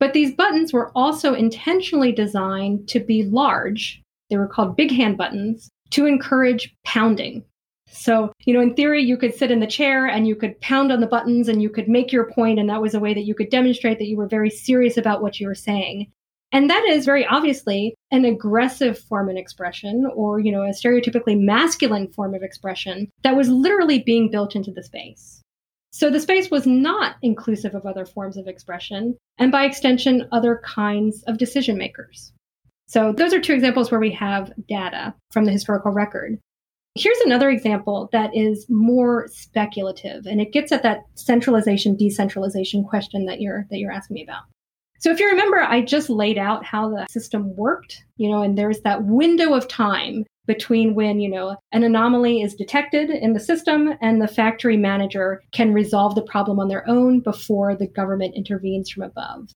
But 0.00 0.12
these 0.12 0.34
buttons 0.34 0.72
were 0.72 0.92
also 0.94 1.32
intentionally 1.32 2.12
designed 2.12 2.88
to 2.88 3.00
be 3.00 3.22
large. 3.22 4.02
They 4.30 4.36
were 4.36 4.46
called 4.46 4.76
big 4.76 4.90
hand 4.90 5.16
buttons 5.16 5.70
to 5.90 6.06
encourage 6.06 6.74
pounding. 6.84 7.44
So, 7.90 8.32
you 8.44 8.54
know, 8.54 8.60
in 8.60 8.74
theory, 8.74 9.02
you 9.02 9.16
could 9.16 9.34
sit 9.34 9.50
in 9.50 9.60
the 9.60 9.66
chair 9.66 10.06
and 10.06 10.26
you 10.26 10.36
could 10.36 10.60
pound 10.60 10.92
on 10.92 11.00
the 11.00 11.06
buttons 11.06 11.48
and 11.48 11.62
you 11.62 11.70
could 11.70 11.88
make 11.88 12.12
your 12.12 12.30
point, 12.30 12.58
and 12.58 12.68
that 12.68 12.82
was 12.82 12.94
a 12.94 13.00
way 13.00 13.14
that 13.14 13.24
you 13.24 13.34
could 13.34 13.50
demonstrate 13.50 13.98
that 13.98 14.06
you 14.06 14.16
were 14.16 14.28
very 14.28 14.50
serious 14.50 14.96
about 14.96 15.22
what 15.22 15.40
you 15.40 15.46
were 15.46 15.54
saying. 15.54 16.10
And 16.50 16.70
that 16.70 16.84
is 16.84 17.04
very 17.04 17.26
obviously 17.26 17.94
an 18.10 18.24
aggressive 18.24 18.98
form 18.98 19.28
of 19.28 19.36
expression 19.36 20.10
or, 20.14 20.40
you 20.40 20.50
know, 20.50 20.62
a 20.62 20.70
stereotypically 20.70 21.38
masculine 21.38 22.10
form 22.12 22.34
of 22.34 22.42
expression 22.42 23.10
that 23.22 23.36
was 23.36 23.48
literally 23.48 23.98
being 23.98 24.30
built 24.30 24.56
into 24.56 24.70
the 24.70 24.82
space. 24.82 25.42
So 25.90 26.10
the 26.10 26.20
space 26.20 26.50
was 26.50 26.66
not 26.66 27.16
inclusive 27.22 27.74
of 27.74 27.84
other 27.84 28.06
forms 28.06 28.36
of 28.36 28.46
expression, 28.46 29.16
and 29.38 29.50
by 29.50 29.64
extension, 29.64 30.28
other 30.32 30.62
kinds 30.64 31.22
of 31.24 31.38
decision 31.38 31.76
makers. 31.76 32.32
So 32.86 33.12
those 33.12 33.34
are 33.34 33.40
two 33.40 33.52
examples 33.52 33.90
where 33.90 34.00
we 34.00 34.12
have 34.12 34.52
data 34.68 35.14
from 35.30 35.44
the 35.44 35.52
historical 35.52 35.90
record. 35.92 36.38
Here's 36.98 37.20
another 37.20 37.48
example 37.48 38.08
that 38.10 38.34
is 38.34 38.66
more 38.68 39.28
speculative, 39.28 40.26
and 40.26 40.40
it 40.40 40.52
gets 40.52 40.72
at 40.72 40.82
that 40.82 41.04
centralization 41.14 41.96
decentralization 41.96 42.82
question 42.82 43.26
that 43.26 43.40
you're 43.40 43.66
that 43.70 43.78
you're 43.78 43.92
asking 43.92 44.14
me 44.14 44.24
about. 44.24 44.42
So 44.98 45.12
if 45.12 45.20
you 45.20 45.28
remember, 45.28 45.60
I 45.60 45.82
just 45.82 46.10
laid 46.10 46.38
out 46.38 46.64
how 46.64 46.90
the 46.90 47.06
system 47.08 47.54
worked, 47.54 48.04
you 48.16 48.28
know, 48.28 48.42
and 48.42 48.58
there's 48.58 48.80
that 48.80 49.04
window 49.04 49.54
of 49.54 49.68
time 49.68 50.26
between 50.46 50.96
when, 50.96 51.20
you 51.20 51.30
know, 51.30 51.56
an 51.70 51.84
anomaly 51.84 52.42
is 52.42 52.56
detected 52.56 53.10
in 53.10 53.32
the 53.32 53.38
system 53.38 53.92
and 54.00 54.20
the 54.20 54.26
factory 54.26 54.76
manager 54.76 55.40
can 55.52 55.72
resolve 55.72 56.16
the 56.16 56.22
problem 56.22 56.58
on 56.58 56.66
their 56.66 56.88
own 56.88 57.20
before 57.20 57.76
the 57.76 57.86
government 57.86 58.34
intervenes 58.34 58.90
from 58.90 59.04
above. 59.04 59.50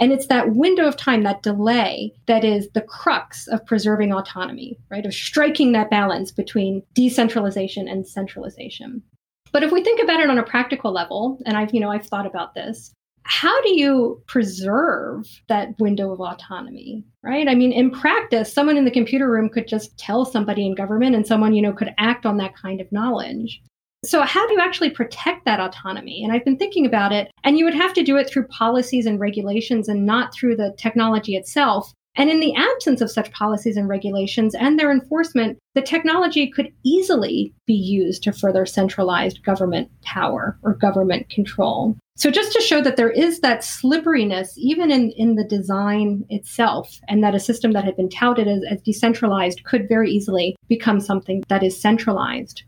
And 0.00 0.12
it's 0.12 0.26
that 0.28 0.54
window 0.54 0.86
of 0.86 0.96
time, 0.96 1.22
that 1.24 1.42
delay, 1.42 2.12
that 2.26 2.44
is 2.44 2.68
the 2.70 2.82
crux 2.82 3.48
of 3.48 3.64
preserving 3.66 4.12
autonomy, 4.12 4.78
right? 4.90 5.04
Of 5.04 5.14
striking 5.14 5.72
that 5.72 5.90
balance 5.90 6.30
between 6.30 6.82
decentralization 6.94 7.88
and 7.88 8.06
centralization. 8.06 9.02
But 9.50 9.64
if 9.64 9.72
we 9.72 9.82
think 9.82 10.02
about 10.02 10.20
it 10.20 10.30
on 10.30 10.38
a 10.38 10.42
practical 10.42 10.92
level, 10.92 11.38
and 11.46 11.56
I've, 11.56 11.72
you 11.74 11.80
know, 11.80 11.90
I've 11.90 12.06
thought 12.06 12.26
about 12.26 12.54
this, 12.54 12.92
how 13.28 13.60
do 13.60 13.74
you 13.74 14.22
preserve 14.26 15.26
that 15.48 15.78
window 15.78 16.10
of 16.10 16.18
autonomy 16.18 17.04
right 17.22 17.46
i 17.46 17.54
mean 17.54 17.72
in 17.72 17.90
practice 17.90 18.50
someone 18.50 18.78
in 18.78 18.86
the 18.86 18.90
computer 18.90 19.30
room 19.30 19.50
could 19.50 19.68
just 19.68 19.96
tell 19.98 20.24
somebody 20.24 20.64
in 20.64 20.74
government 20.74 21.14
and 21.14 21.26
someone 21.26 21.52
you 21.52 21.60
know 21.60 21.72
could 21.72 21.92
act 21.98 22.24
on 22.24 22.38
that 22.38 22.56
kind 22.56 22.80
of 22.80 22.90
knowledge 22.90 23.60
so 24.04 24.22
how 24.22 24.46
do 24.46 24.54
you 24.54 24.60
actually 24.60 24.90
protect 24.90 25.44
that 25.44 25.60
autonomy 25.60 26.22
and 26.22 26.32
i've 26.32 26.44
been 26.44 26.56
thinking 26.56 26.86
about 26.86 27.12
it 27.12 27.30
and 27.44 27.58
you 27.58 27.64
would 27.64 27.74
have 27.74 27.92
to 27.92 28.02
do 28.02 28.16
it 28.16 28.28
through 28.28 28.46
policies 28.46 29.06
and 29.06 29.20
regulations 29.20 29.88
and 29.88 30.06
not 30.06 30.32
through 30.34 30.56
the 30.56 30.74
technology 30.78 31.34
itself 31.36 31.92
And 32.18 32.28
in 32.30 32.40
the 32.40 32.54
absence 32.56 33.00
of 33.00 33.12
such 33.12 33.30
policies 33.30 33.76
and 33.76 33.88
regulations 33.88 34.54
and 34.54 34.76
their 34.76 34.90
enforcement, 34.90 35.56
the 35.76 35.82
technology 35.82 36.50
could 36.50 36.72
easily 36.84 37.54
be 37.64 37.74
used 37.74 38.24
to 38.24 38.32
further 38.32 38.66
centralized 38.66 39.44
government 39.44 39.88
power 40.02 40.58
or 40.64 40.74
government 40.74 41.30
control. 41.30 41.96
So 42.16 42.32
just 42.32 42.52
to 42.54 42.60
show 42.60 42.80
that 42.82 42.96
there 42.96 43.10
is 43.10 43.38
that 43.40 43.62
slipperiness 43.62 44.52
even 44.56 44.90
in, 44.90 45.12
in 45.12 45.36
the 45.36 45.44
design 45.44 46.24
itself, 46.28 46.98
and 47.08 47.22
that 47.22 47.36
a 47.36 47.40
system 47.40 47.70
that 47.72 47.84
had 47.84 47.96
been 47.96 48.08
touted 48.10 48.48
as, 48.48 48.64
as 48.68 48.82
decentralized 48.82 49.62
could 49.62 49.88
very 49.88 50.10
easily 50.10 50.56
become 50.66 50.98
something 50.98 51.44
that 51.48 51.62
is 51.62 51.80
centralized. 51.80 52.64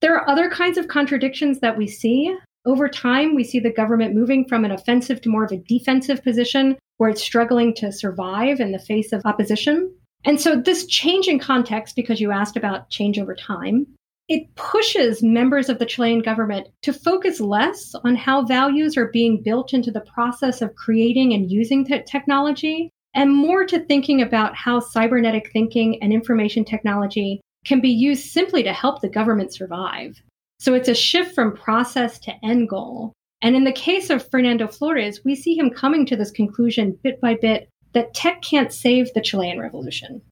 There 0.00 0.14
are 0.16 0.28
other 0.28 0.50
kinds 0.50 0.78
of 0.78 0.88
contradictions 0.88 1.60
that 1.60 1.78
we 1.78 1.86
see. 1.86 2.36
Over 2.66 2.88
time, 2.88 3.34
we 3.34 3.44
see 3.44 3.58
the 3.58 3.72
government 3.72 4.14
moving 4.14 4.46
from 4.46 4.64
an 4.64 4.70
offensive 4.70 5.20
to 5.22 5.28
more 5.28 5.44
of 5.44 5.52
a 5.52 5.62
defensive 5.68 6.22
position 6.22 6.76
where 6.96 7.10
it's 7.10 7.22
struggling 7.22 7.74
to 7.74 7.92
survive 7.92 8.60
in 8.60 8.72
the 8.72 8.78
face 8.78 9.12
of 9.12 9.22
opposition. 9.24 9.92
And 10.24 10.40
so, 10.40 10.56
this 10.56 10.86
change 10.86 11.28
in 11.28 11.38
context, 11.38 11.96
because 11.96 12.20
you 12.20 12.30
asked 12.30 12.56
about 12.56 12.88
change 12.90 13.18
over 13.18 13.34
time, 13.34 13.86
it 14.28 14.54
pushes 14.54 15.22
members 15.22 15.68
of 15.68 15.78
the 15.78 15.84
Chilean 15.84 16.20
government 16.20 16.68
to 16.82 16.94
focus 16.94 17.40
less 17.40 17.94
on 18.04 18.14
how 18.14 18.42
values 18.42 18.96
are 18.96 19.10
being 19.10 19.42
built 19.42 19.74
into 19.74 19.90
the 19.90 20.00
process 20.00 20.62
of 20.62 20.74
creating 20.76 21.34
and 21.34 21.50
using 21.50 21.84
te- 21.84 22.02
technology 22.04 22.90
and 23.14 23.34
more 23.34 23.64
to 23.66 23.78
thinking 23.80 24.22
about 24.22 24.56
how 24.56 24.80
cybernetic 24.80 25.52
thinking 25.52 26.02
and 26.02 26.12
information 26.12 26.64
technology 26.64 27.40
can 27.64 27.80
be 27.80 27.90
used 27.90 28.30
simply 28.30 28.62
to 28.62 28.72
help 28.72 29.00
the 29.00 29.08
government 29.08 29.52
survive. 29.52 30.20
So 30.58 30.74
it's 30.74 30.88
a 30.88 30.94
shift 30.94 31.34
from 31.34 31.56
process 31.56 32.18
to 32.20 32.34
end 32.42 32.68
goal. 32.68 33.12
And 33.42 33.56
in 33.56 33.64
the 33.64 33.72
case 33.72 34.10
of 34.10 34.28
Fernando 34.30 34.66
Flores, 34.66 35.20
we 35.24 35.34
see 35.34 35.56
him 35.56 35.70
coming 35.70 36.06
to 36.06 36.16
this 36.16 36.30
conclusion 36.30 36.98
bit 37.02 37.20
by 37.20 37.34
bit 37.34 37.68
that 37.92 38.14
tech 38.14 38.42
can't 38.42 38.72
save 38.72 39.12
the 39.12 39.20
Chilean 39.20 39.60
revolution 39.60 40.22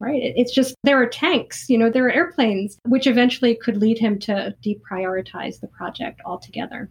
right? 0.00 0.20
It's 0.22 0.52
just 0.52 0.74
there 0.82 1.00
are 1.00 1.06
tanks, 1.06 1.68
you 1.68 1.78
know, 1.78 1.90
there 1.90 2.06
are 2.06 2.10
airplanes, 2.10 2.78
which 2.86 3.06
eventually 3.06 3.54
could 3.54 3.76
lead 3.76 3.98
him 3.98 4.18
to 4.20 4.54
deprioritize 4.64 5.60
the 5.60 5.68
project 5.68 6.20
altogether. 6.24 6.90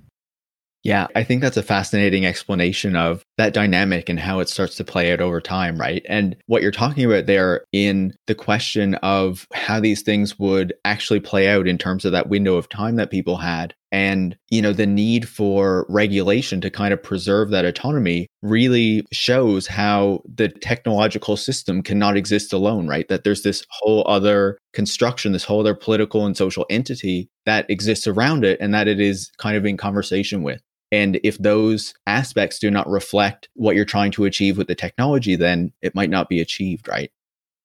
Yeah, 0.83 1.07
I 1.15 1.23
think 1.23 1.41
that's 1.41 1.57
a 1.57 1.63
fascinating 1.63 2.25
explanation 2.25 2.95
of 2.95 3.23
that 3.39 3.53
dynamic 3.53 4.09
and 4.09 4.19
how 4.19 4.39
it 4.41 4.49
starts 4.49 4.75
to 4.75 4.83
play 4.83 5.13
out 5.13 5.21
over 5.21 5.39
time, 5.39 5.77
right? 5.77 6.05
And 6.09 6.35
what 6.47 6.61
you're 6.61 6.71
talking 6.71 7.05
about 7.05 7.25
there 7.25 7.63
in 7.71 8.13
the 8.27 8.35
question 8.35 8.95
of 8.95 9.47
how 9.53 9.79
these 9.79 10.01
things 10.01 10.37
would 10.37 10.73
actually 10.83 11.21
play 11.21 11.47
out 11.47 11.65
in 11.65 11.77
terms 11.77 12.03
of 12.03 12.11
that 12.11 12.27
window 12.27 12.55
of 12.55 12.67
time 12.67 12.97
that 12.97 13.11
people 13.11 13.37
had 13.37 13.73
and 13.91 14.37
you 14.49 14.61
know 14.61 14.73
the 14.73 14.85
need 14.85 15.27
for 15.27 15.85
regulation 15.89 16.61
to 16.61 16.69
kind 16.69 16.93
of 16.93 17.01
preserve 17.01 17.49
that 17.49 17.65
autonomy 17.65 18.27
really 18.41 19.03
shows 19.11 19.67
how 19.67 20.21
the 20.31 20.49
technological 20.49 21.35
system 21.35 21.81
cannot 21.81 22.15
exist 22.15 22.53
alone 22.53 22.87
right 22.87 23.07
that 23.07 23.23
there's 23.23 23.41
this 23.41 23.65
whole 23.69 24.05
other 24.07 24.57
construction 24.73 25.31
this 25.31 25.43
whole 25.43 25.61
other 25.61 25.73
political 25.73 26.25
and 26.25 26.37
social 26.37 26.65
entity 26.69 27.29
that 27.45 27.67
exists 27.69 28.05
around 28.05 28.45
it 28.45 28.59
and 28.61 28.73
that 28.73 28.87
it 28.87 28.99
is 28.99 29.31
kind 29.37 29.57
of 29.57 29.65
in 29.65 29.77
conversation 29.77 30.43
with 30.43 30.61
and 30.91 31.19
if 31.23 31.37
those 31.37 31.93
aspects 32.07 32.59
do 32.59 32.71
not 32.71 32.89
reflect 32.89 33.49
what 33.53 33.75
you're 33.75 33.85
trying 33.85 34.11
to 34.11 34.25
achieve 34.25 34.57
with 34.57 34.67
the 34.67 34.75
technology, 34.75 35.35
then 35.35 35.71
it 35.81 35.95
might 35.95 36.09
not 36.09 36.29
be 36.29 36.41
achieved, 36.41 36.87
right? 36.87 37.11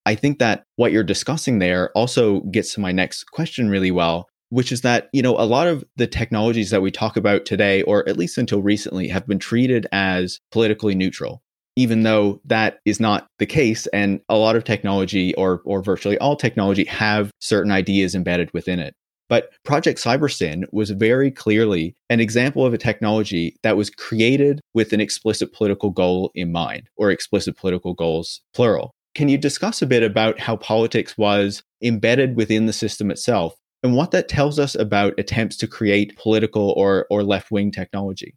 I 0.06 0.14
think 0.14 0.38
that 0.38 0.64
what 0.76 0.92
you're 0.92 1.02
discussing 1.02 1.58
there 1.58 1.90
also 1.92 2.40
gets 2.40 2.74
to 2.74 2.80
my 2.80 2.92
next 2.92 3.24
question 3.30 3.70
really 3.70 3.90
well, 3.90 4.28
which 4.50 4.70
is 4.70 4.82
that, 4.82 5.08
you 5.12 5.22
know, 5.22 5.36
a 5.38 5.46
lot 5.46 5.66
of 5.66 5.82
the 5.96 6.06
technologies 6.06 6.70
that 6.70 6.82
we 6.82 6.90
talk 6.90 7.16
about 7.16 7.46
today, 7.46 7.82
or 7.82 8.06
at 8.08 8.18
least 8.18 8.36
until 8.36 8.60
recently, 8.60 9.08
have 9.08 9.26
been 9.26 9.38
treated 9.38 9.86
as 9.92 10.40
politically 10.52 10.94
neutral, 10.94 11.42
even 11.76 12.02
though 12.02 12.42
that 12.44 12.80
is 12.84 13.00
not 13.00 13.28
the 13.38 13.46
case. 13.46 13.86
And 13.88 14.20
a 14.28 14.36
lot 14.36 14.56
of 14.56 14.64
technology, 14.64 15.34
or, 15.36 15.62
or 15.64 15.82
virtually 15.82 16.18
all 16.18 16.36
technology, 16.36 16.84
have 16.84 17.30
certain 17.40 17.72
ideas 17.72 18.14
embedded 18.14 18.52
within 18.52 18.80
it. 18.80 18.94
But 19.34 19.50
Project 19.64 19.98
CyberSyn 19.98 20.62
was 20.70 20.90
very 20.90 21.28
clearly 21.28 21.96
an 22.08 22.20
example 22.20 22.64
of 22.64 22.72
a 22.72 22.78
technology 22.78 23.56
that 23.64 23.76
was 23.76 23.90
created 23.90 24.60
with 24.74 24.92
an 24.92 25.00
explicit 25.00 25.52
political 25.52 25.90
goal 25.90 26.30
in 26.36 26.52
mind, 26.52 26.88
or 26.96 27.10
explicit 27.10 27.56
political 27.56 27.94
goals, 27.94 28.42
plural. 28.54 28.92
Can 29.16 29.28
you 29.28 29.36
discuss 29.36 29.82
a 29.82 29.86
bit 29.86 30.04
about 30.04 30.38
how 30.38 30.54
politics 30.58 31.18
was 31.18 31.64
embedded 31.82 32.36
within 32.36 32.66
the 32.66 32.72
system 32.72 33.10
itself 33.10 33.56
and 33.82 33.96
what 33.96 34.12
that 34.12 34.28
tells 34.28 34.60
us 34.60 34.76
about 34.76 35.18
attempts 35.18 35.56
to 35.56 35.66
create 35.66 36.16
political 36.16 36.72
or, 36.76 37.08
or 37.10 37.24
left 37.24 37.50
wing 37.50 37.72
technology? 37.72 38.36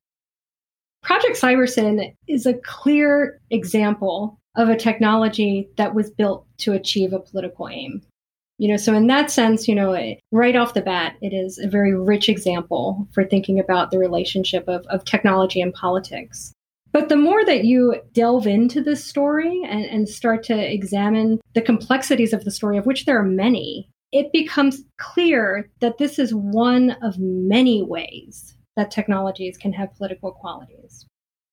Project 1.03 1.39
CyberSyn 1.39 2.11
is 2.27 2.47
a 2.47 2.55
clear 2.65 3.39
example 3.51 4.39
of 4.55 4.67
a 4.67 4.75
technology 4.75 5.69
that 5.77 5.93
was 5.93 6.09
built 6.09 6.47
to 6.57 6.73
achieve 6.73 7.13
a 7.13 7.19
political 7.19 7.69
aim. 7.69 8.01
You 8.57 8.69
know, 8.69 8.77
so 8.77 8.93
in 8.93 9.07
that 9.07 9.29
sense, 9.29 9.67
you 9.67 9.75
know, 9.75 10.15
right 10.31 10.55
off 10.55 10.73
the 10.73 10.81
bat, 10.81 11.15
it 11.21 11.33
is 11.33 11.59
a 11.59 11.67
very 11.67 11.95
rich 11.95 12.27
example 12.27 13.07
for 13.13 13.23
thinking 13.23 13.59
about 13.59 13.91
the 13.91 13.99
relationship 13.99 14.67
of, 14.67 14.85
of 14.87 15.05
technology 15.05 15.61
and 15.61 15.73
politics. 15.73 16.53
But 16.91 17.09
the 17.09 17.15
more 17.15 17.45
that 17.45 17.65
you 17.65 18.01
delve 18.13 18.47
into 18.47 18.81
this 18.81 19.03
story 19.03 19.61
and, 19.67 19.85
and 19.85 20.09
start 20.09 20.43
to 20.45 20.73
examine 20.73 21.39
the 21.53 21.61
complexities 21.61 22.33
of 22.33 22.43
the 22.43 22.51
story, 22.51 22.77
of 22.77 22.87
which 22.87 23.05
there 23.05 23.19
are 23.19 23.23
many, 23.23 23.89
it 24.11 24.31
becomes 24.31 24.83
clear 24.97 25.69
that 25.81 25.99
this 25.99 26.17
is 26.17 26.33
one 26.33 26.91
of 27.03 27.19
many 27.19 27.83
ways 27.83 28.55
that 28.75 28.89
technologies 28.89 29.57
can 29.57 29.73
have 29.73 29.93
political 29.95 30.31
qualities. 30.31 31.05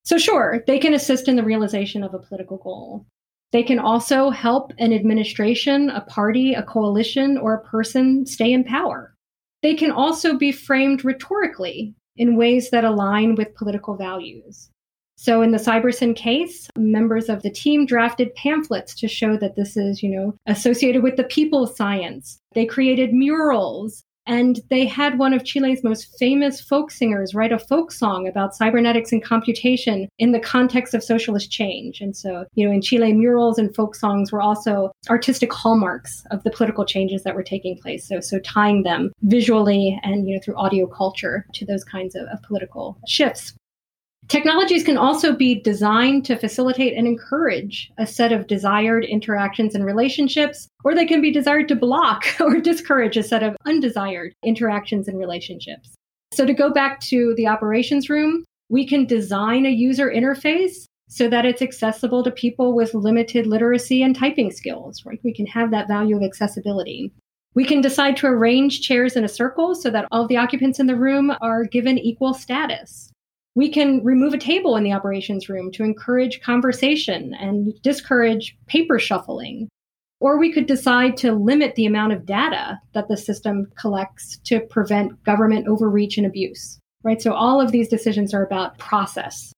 So, 0.04 0.18
sure, 0.18 0.62
they 0.66 0.78
can 0.78 0.94
assist 0.94 1.28
in 1.28 1.36
the 1.36 1.42
realization 1.42 2.02
of 2.02 2.14
a 2.14 2.18
political 2.18 2.58
goal. 2.58 3.06
They 3.54 3.62
can 3.62 3.78
also 3.78 4.30
help 4.30 4.72
an 4.78 4.92
administration, 4.92 5.88
a 5.90 6.00
party, 6.00 6.54
a 6.54 6.62
coalition, 6.64 7.38
or 7.38 7.54
a 7.54 7.62
person 7.62 8.26
stay 8.26 8.52
in 8.52 8.64
power. 8.64 9.14
They 9.62 9.74
can 9.74 9.92
also 9.92 10.36
be 10.36 10.50
framed 10.50 11.04
rhetorically 11.04 11.94
in 12.16 12.36
ways 12.36 12.70
that 12.70 12.84
align 12.84 13.36
with 13.36 13.54
political 13.54 13.94
values. 13.94 14.70
So 15.14 15.40
in 15.40 15.52
the 15.52 15.58
CyberSyn 15.58 16.16
case, 16.16 16.68
members 16.76 17.28
of 17.28 17.42
the 17.42 17.50
team 17.50 17.86
drafted 17.86 18.34
pamphlets 18.34 18.92
to 18.96 19.06
show 19.06 19.36
that 19.36 19.54
this 19.54 19.76
is, 19.76 20.02
you 20.02 20.08
know, 20.08 20.34
associated 20.46 21.04
with 21.04 21.14
the 21.14 21.22
people 21.22 21.68
science. 21.68 22.40
They 22.54 22.66
created 22.66 23.14
murals 23.14 24.02
and 24.26 24.60
they 24.70 24.86
had 24.86 25.18
one 25.18 25.34
of 25.34 25.44
Chile's 25.44 25.82
most 25.82 26.08
famous 26.18 26.60
folk 26.60 26.90
singers 26.90 27.34
write 27.34 27.52
a 27.52 27.58
folk 27.58 27.92
song 27.92 28.26
about 28.26 28.54
cybernetics 28.54 29.12
and 29.12 29.22
computation 29.22 30.08
in 30.18 30.32
the 30.32 30.40
context 30.40 30.94
of 30.94 31.02
socialist 31.02 31.50
change. 31.50 32.00
And 32.00 32.16
so, 32.16 32.44
you 32.54 32.66
know, 32.66 32.72
in 32.72 32.80
Chile, 32.80 33.12
murals 33.12 33.58
and 33.58 33.74
folk 33.74 33.94
songs 33.94 34.32
were 34.32 34.40
also 34.40 34.92
artistic 35.10 35.52
hallmarks 35.52 36.24
of 36.30 36.42
the 36.42 36.50
political 36.50 36.84
changes 36.84 37.22
that 37.24 37.34
were 37.34 37.42
taking 37.42 37.76
place. 37.76 38.08
So, 38.08 38.20
so 38.20 38.38
tying 38.40 38.82
them 38.82 39.12
visually 39.22 39.98
and, 40.02 40.28
you 40.28 40.34
know, 40.34 40.40
through 40.42 40.56
audio 40.56 40.86
culture 40.86 41.46
to 41.54 41.66
those 41.66 41.84
kinds 41.84 42.14
of, 42.14 42.26
of 42.28 42.42
political 42.42 42.98
shifts. 43.06 43.54
Technologies 44.28 44.84
can 44.84 44.96
also 44.96 45.34
be 45.34 45.60
designed 45.60 46.24
to 46.24 46.36
facilitate 46.36 46.96
and 46.96 47.06
encourage 47.06 47.92
a 47.98 48.06
set 48.06 48.32
of 48.32 48.46
desired 48.46 49.04
interactions 49.04 49.74
and 49.74 49.84
relationships, 49.84 50.66
or 50.82 50.94
they 50.94 51.04
can 51.04 51.20
be 51.20 51.30
desired 51.30 51.68
to 51.68 51.76
block 51.76 52.24
or 52.40 52.58
discourage 52.58 53.16
a 53.16 53.22
set 53.22 53.42
of 53.42 53.56
undesired 53.66 54.32
interactions 54.42 55.08
and 55.08 55.18
relationships. 55.18 55.94
So, 56.32 56.46
to 56.46 56.54
go 56.54 56.72
back 56.72 57.00
to 57.00 57.34
the 57.36 57.46
operations 57.46 58.08
room, 58.08 58.44
we 58.70 58.86
can 58.86 59.04
design 59.04 59.66
a 59.66 59.70
user 59.70 60.10
interface 60.10 60.86
so 61.08 61.28
that 61.28 61.44
it's 61.44 61.62
accessible 61.62 62.24
to 62.24 62.30
people 62.30 62.74
with 62.74 62.94
limited 62.94 63.46
literacy 63.46 64.02
and 64.02 64.16
typing 64.16 64.50
skills, 64.50 65.04
right? 65.04 65.20
We 65.22 65.34
can 65.34 65.46
have 65.46 65.70
that 65.70 65.86
value 65.86 66.16
of 66.16 66.22
accessibility. 66.22 67.12
We 67.54 67.64
can 67.64 67.82
decide 67.82 68.16
to 68.16 68.26
arrange 68.26 68.80
chairs 68.80 69.16
in 69.16 69.22
a 69.22 69.28
circle 69.28 69.74
so 69.74 69.90
that 69.90 70.08
all 70.10 70.26
the 70.26 70.38
occupants 70.38 70.80
in 70.80 70.86
the 70.86 70.96
room 70.96 71.32
are 71.40 71.64
given 71.64 71.98
equal 71.98 72.34
status. 72.34 73.12
We 73.56 73.68
can 73.68 74.02
remove 74.02 74.34
a 74.34 74.38
table 74.38 74.76
in 74.76 74.82
the 74.82 74.92
operations 74.92 75.48
room 75.48 75.70
to 75.72 75.84
encourage 75.84 76.40
conversation 76.40 77.34
and 77.34 77.72
discourage 77.82 78.56
paper 78.66 78.98
shuffling. 78.98 79.68
Or 80.20 80.38
we 80.38 80.52
could 80.52 80.66
decide 80.66 81.16
to 81.18 81.32
limit 81.32 81.74
the 81.74 81.86
amount 81.86 82.14
of 82.14 82.26
data 82.26 82.80
that 82.94 83.08
the 83.08 83.16
system 83.16 83.70
collects 83.78 84.38
to 84.44 84.60
prevent 84.60 85.22
government 85.24 85.68
overreach 85.68 86.16
and 86.16 86.26
abuse. 86.26 86.78
Right? 87.04 87.22
So 87.22 87.32
all 87.32 87.60
of 87.60 87.70
these 87.70 87.88
decisions 87.88 88.34
are 88.34 88.44
about 88.44 88.78
process. 88.78 89.53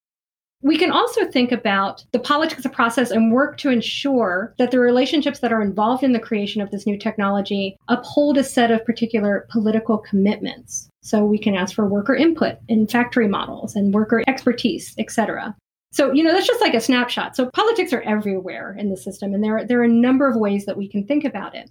We 0.67 0.77
can 0.77 0.91
also 0.91 1.25
think 1.25 1.53
about 1.53 2.05
the 2.11 2.19
politics 2.19 2.65
of 2.65 2.73
process 2.73 3.13
and 3.13 3.31
work 3.31 3.57
to 3.59 3.71
ensure 3.71 4.53
that 4.59 4.73
the 4.73 4.81
relationships 4.81 5.39
that 5.39 5.53
are 5.53 5.63
involved 5.63 6.03
in 6.03 6.11
the 6.11 6.19
creation 6.19 6.61
of 6.61 6.73
this 6.73 6.89
new 6.89 6.99
technology 6.99 7.77
uphold 7.87 8.37
a 8.37 8.43
set 8.43 8.73
of 8.73 8.85
particular 8.85 9.47
political 9.49 9.97
commitments. 9.97 10.89
So 11.03 11.25
we 11.25 11.39
can 11.39 11.55
ask 11.55 11.73
for 11.73 11.87
worker 11.87 12.17
input 12.17 12.57
in 12.67 12.89
factory 12.89 13.29
models 13.29 13.77
and 13.77 13.95
worker 13.95 14.25
expertise, 14.27 14.93
etc. 14.99 15.55
So, 15.93 16.11
you 16.11 16.25
know, 16.25 16.33
that's 16.33 16.49
just 16.49 16.61
like 16.61 16.75
a 16.75 16.81
snapshot. 16.81 17.37
So 17.37 17.49
politics 17.55 17.93
are 17.93 18.03
everywhere 18.03 18.75
in 18.77 18.91
the 18.91 18.97
system, 18.97 19.35
and 19.35 19.45
there, 19.45 19.65
there 19.65 19.79
are 19.79 19.85
a 19.85 19.89
number 19.89 20.29
of 20.29 20.35
ways 20.35 20.67
that 20.67 20.77
we 20.77 20.89
can 20.89 21.07
think 21.07 21.25
about 21.25 21.55
it. 21.55 21.71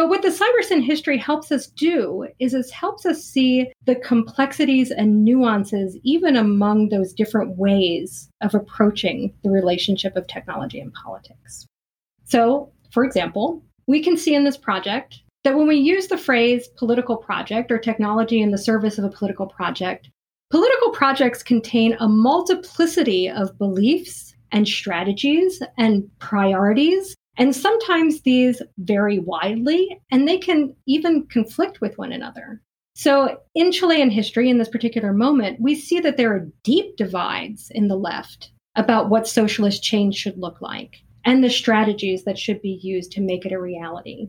But 0.00 0.08
what 0.08 0.22
the 0.22 0.28
CyberSyn 0.28 0.82
history 0.82 1.18
helps 1.18 1.52
us 1.52 1.66
do 1.66 2.26
is 2.38 2.54
it 2.54 2.70
helps 2.70 3.04
us 3.04 3.22
see 3.22 3.70
the 3.84 3.96
complexities 3.96 4.90
and 4.90 5.26
nuances 5.26 5.94
even 6.04 6.36
among 6.36 6.88
those 6.88 7.12
different 7.12 7.58
ways 7.58 8.30
of 8.40 8.54
approaching 8.54 9.34
the 9.44 9.50
relationship 9.50 10.16
of 10.16 10.26
technology 10.26 10.80
and 10.80 10.90
politics. 10.94 11.66
So, 12.24 12.72
for 12.90 13.04
example, 13.04 13.62
we 13.88 14.02
can 14.02 14.16
see 14.16 14.34
in 14.34 14.44
this 14.44 14.56
project 14.56 15.20
that 15.44 15.54
when 15.54 15.68
we 15.68 15.76
use 15.76 16.06
the 16.06 16.16
phrase 16.16 16.66
political 16.78 17.18
project 17.18 17.70
or 17.70 17.76
technology 17.76 18.40
in 18.40 18.52
the 18.52 18.56
service 18.56 18.96
of 18.96 19.04
a 19.04 19.10
political 19.10 19.48
project, 19.48 20.08
political 20.50 20.92
projects 20.92 21.42
contain 21.42 21.94
a 22.00 22.08
multiplicity 22.08 23.28
of 23.28 23.58
beliefs 23.58 24.34
and 24.50 24.66
strategies 24.66 25.62
and 25.76 26.08
priorities 26.20 27.14
and 27.36 27.54
sometimes 27.54 28.22
these 28.22 28.60
vary 28.78 29.18
widely 29.18 30.00
and 30.10 30.26
they 30.26 30.38
can 30.38 30.74
even 30.86 31.26
conflict 31.26 31.80
with 31.80 31.96
one 31.96 32.12
another. 32.12 32.60
So, 32.94 33.38
in 33.54 33.72
Chilean 33.72 34.10
history, 34.10 34.50
in 34.50 34.58
this 34.58 34.68
particular 34.68 35.12
moment, 35.12 35.60
we 35.60 35.74
see 35.74 36.00
that 36.00 36.16
there 36.16 36.34
are 36.34 36.48
deep 36.64 36.96
divides 36.96 37.70
in 37.70 37.88
the 37.88 37.96
left 37.96 38.50
about 38.76 39.08
what 39.08 39.28
socialist 39.28 39.82
change 39.82 40.16
should 40.16 40.38
look 40.38 40.60
like 40.60 40.96
and 41.24 41.42
the 41.42 41.50
strategies 41.50 42.24
that 42.24 42.38
should 42.38 42.60
be 42.62 42.78
used 42.82 43.12
to 43.12 43.20
make 43.20 43.46
it 43.46 43.52
a 43.52 43.60
reality. 43.60 44.28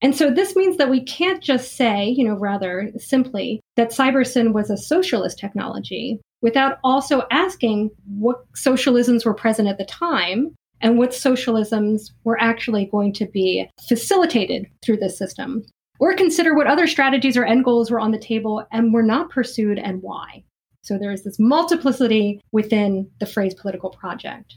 And 0.00 0.16
so 0.16 0.30
this 0.30 0.56
means 0.56 0.78
that 0.78 0.90
we 0.90 1.04
can't 1.04 1.42
just 1.42 1.76
say, 1.76 2.06
you 2.08 2.26
know, 2.26 2.34
rather 2.34 2.90
simply 2.98 3.60
that 3.76 3.90
CyberSyn 3.90 4.52
was 4.52 4.68
a 4.68 4.76
socialist 4.76 5.38
technology 5.38 6.20
without 6.40 6.78
also 6.82 7.22
asking 7.30 7.90
what 8.18 8.44
socialisms 8.54 9.24
were 9.24 9.34
present 9.34 9.68
at 9.68 9.78
the 9.78 9.84
time 9.84 10.56
and 10.82 10.98
what 10.98 11.10
socialisms 11.10 12.10
were 12.24 12.40
actually 12.40 12.86
going 12.86 13.12
to 13.14 13.26
be 13.26 13.68
facilitated 13.88 14.66
through 14.84 14.98
this 14.98 15.16
system, 15.16 15.64
or 16.00 16.14
consider 16.14 16.54
what 16.54 16.66
other 16.66 16.86
strategies 16.86 17.36
or 17.36 17.44
end 17.44 17.64
goals 17.64 17.90
were 17.90 18.00
on 18.00 18.10
the 18.10 18.18
table 18.18 18.66
and 18.72 18.92
were 18.92 19.02
not 19.02 19.30
pursued 19.30 19.78
and 19.78 20.02
why. 20.02 20.42
So 20.82 20.98
there 20.98 21.12
is 21.12 21.22
this 21.22 21.38
multiplicity 21.38 22.40
within 22.50 23.08
the 23.20 23.26
phrase 23.26 23.54
political 23.54 23.90
project. 23.90 24.56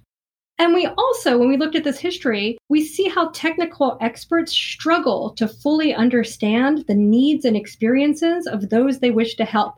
And 0.58 0.74
we 0.74 0.88
also, 0.88 1.38
when 1.38 1.50
we 1.50 1.58
looked 1.58 1.76
at 1.76 1.84
this 1.84 2.00
history, 2.00 2.58
we 2.70 2.84
see 2.84 3.10
how 3.10 3.30
technical 3.30 3.98
experts 4.02 4.54
struggle 4.54 5.32
to 5.36 5.48
fully 5.48 5.94
understand 5.94 6.86
the 6.88 6.96
needs 6.96 7.46
and 7.46 7.58
experiences 7.58 8.48
of 8.48 8.70
those 8.70 9.00
they 9.00 9.12
wish 9.12 9.36
to 9.36 9.46
help. 9.46 9.76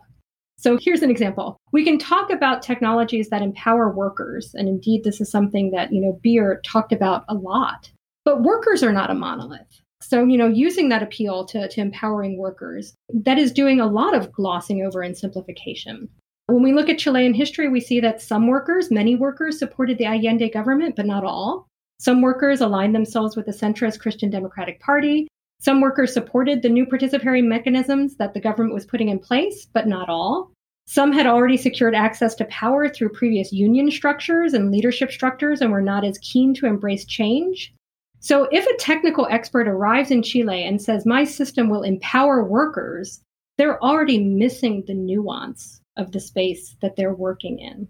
So 0.60 0.78
here's 0.82 1.03
an 1.03 1.12
example. 1.12 1.58
We 1.72 1.84
can 1.84 1.99
talk 1.99 2.32
about 2.32 2.64
technologies 2.64 3.30
that 3.30 3.43
empower 3.43 3.91
workers. 3.91 4.55
And 4.55 4.68
indeed, 4.68 5.03
this 5.03 5.22
is 5.22 5.30
something 5.30 5.72
that, 5.72 5.93
you 5.93 6.01
know, 6.01 6.20
Beer 6.24 6.62
talked 6.66 6.91
about 6.91 7.26
a 7.30 7.36
lot. 7.36 7.91
But 8.26 8.41
workers 8.41 8.82
are 8.84 8.91
not 8.91 9.12
a 9.12 9.14
monolith. 9.14 9.82
So, 10.01 10.24
you 10.24 10.38
know, 10.38 10.47
using 10.47 10.89
that 10.89 11.03
appeal 11.03 11.45
to, 11.45 11.68
to 11.68 11.82
empowering 11.82 12.38
workers, 12.38 12.93
that 13.14 13.38
is 13.38 13.51
doing 13.51 13.80
a 13.80 13.88
lot 13.88 14.16
of 14.16 14.32
glossing 14.32 14.86
over 14.86 15.01
and 15.01 15.18
simplification. 15.18 16.10
When 16.47 16.64
we 16.64 16.74
look 16.74 16.89
at 16.89 16.99
Chilean 16.99 17.34
history, 17.34 17.68
we 17.68 17.82
see 17.82 17.99
that 17.99 18.22
some 18.22 18.47
workers, 18.47 18.89
many 18.89 19.16
workers, 19.16 19.60
supported 19.60 19.97
the 19.97 20.05
Allende 20.05 20.49
government, 20.49 20.95
but 20.95 21.05
not 21.05 21.24
all. 21.24 21.68
Some 21.99 22.22
workers 22.22 22.62
aligned 22.62 22.95
themselves 22.95 23.36
with 23.36 23.47
the 23.47 23.51
centrist 23.51 23.99
Christian 23.99 24.30
Democratic 24.30 24.80
Party. 24.80 25.28
Some 25.60 25.82
workers 25.82 26.14
supported 26.14 26.62
the 26.62 26.70
new 26.70 26.86
participatory 26.86 27.43
mechanisms 27.43 28.16
that 28.18 28.34
the 28.34 28.39
government 28.39 28.74
was 28.74 28.86
putting 28.86 29.10
in 29.10 29.20
place, 29.20 29.68
but 29.74 29.88
not 29.88 30.10
all. 30.10 30.51
Some 30.86 31.12
had 31.12 31.28
already 31.28 31.58
secured 31.58 31.95
access 31.95 32.34
to 32.36 32.45
power 32.45 32.88
through 32.88 33.10
previous 33.10 33.51
union 33.51 33.91
structures 33.91 34.53
and 34.53 34.72
leadership 34.72 35.12
structures 35.12 35.60
and 35.60 35.72
were 35.72 35.82
not 35.82 36.05
as 36.05 36.18
keen 36.20 36.53
to 36.55 36.66
embrace 36.66 37.05
change. 37.05 37.74
So, 38.20 38.47
if 38.51 38.66
a 38.66 38.78
technical 38.78 39.28
expert 39.30 39.68
arrives 39.68 40.12
in 40.12 40.24
Chile 40.24 40.64
and 40.64 40.82
says, 40.82 41.05
My 41.05 41.24
system 41.24 41.70
will 41.70 41.84
empower 41.84 42.43
workers, 42.43 43.22
they're 43.58 43.84
already 43.84 44.24
missing 44.24 44.84
the 44.88 44.93
nuance 44.93 45.82
of 45.97 46.12
the 46.12 46.20
space 46.20 46.76
that 46.82 46.95
they're 46.95 47.14
working 47.14 47.60
in. 47.60 47.88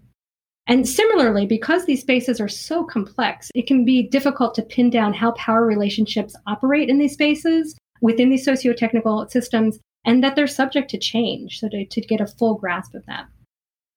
And 0.68 0.86
similarly, 0.86 1.46
because 1.46 1.86
these 1.86 2.02
spaces 2.02 2.40
are 2.42 2.48
so 2.48 2.84
complex, 2.84 3.50
it 3.54 3.66
can 3.66 3.86
be 3.86 4.02
difficult 4.02 4.54
to 4.54 4.62
pin 4.62 4.90
down 4.90 5.14
how 5.14 5.32
power 5.32 5.64
relationships 5.64 6.36
operate 6.46 6.90
in 6.90 6.98
these 6.98 7.14
spaces 7.14 7.76
within 8.02 8.28
these 8.28 8.44
socio-technical 8.44 9.28
systems 9.30 9.80
and 10.04 10.22
that 10.22 10.36
they're 10.36 10.46
subject 10.46 10.90
to 10.90 10.98
change. 10.98 11.58
So 11.58 11.70
to, 11.70 11.86
to 11.86 12.00
get 12.02 12.20
a 12.20 12.26
full 12.26 12.54
grasp 12.56 12.94
of 12.94 13.04
that. 13.06 13.26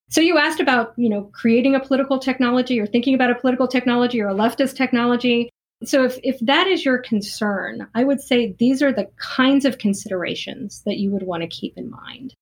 So 0.09 0.22
you 0.22 0.38
asked 0.38 0.61
about, 0.61 0.93
you 0.97 1.09
know, 1.09 1.30
creating 1.34 1.76
a 1.76 1.80
political 1.80 2.19
technology 2.19 2.80
or 2.80 2.88
thinking 2.88 3.15
about 3.15 3.32
a 3.32 3.36
political 3.36 3.67
technology 3.67 4.22
or 4.22 4.30
a 4.30 4.34
leftist 4.34 4.76
technology. 4.76 5.49
So 5.84 6.05
if, 6.05 6.19
if 6.24 6.39
that 6.39 6.67
is 6.67 6.86
your 6.86 6.99
concern, 6.99 7.88
I 7.95 8.05
would 8.05 8.22
say 8.22 8.55
these 8.59 8.82
are 8.82 8.93
the 8.93 9.09
kinds 9.17 9.65
of 9.65 9.78
considerations 9.78 10.84
that 10.86 10.97
you 10.97 11.11
would 11.11 11.24
want 11.24 11.43
to 11.43 11.47
keep 11.47 11.78
in 11.78 11.89
mind. 11.89 12.34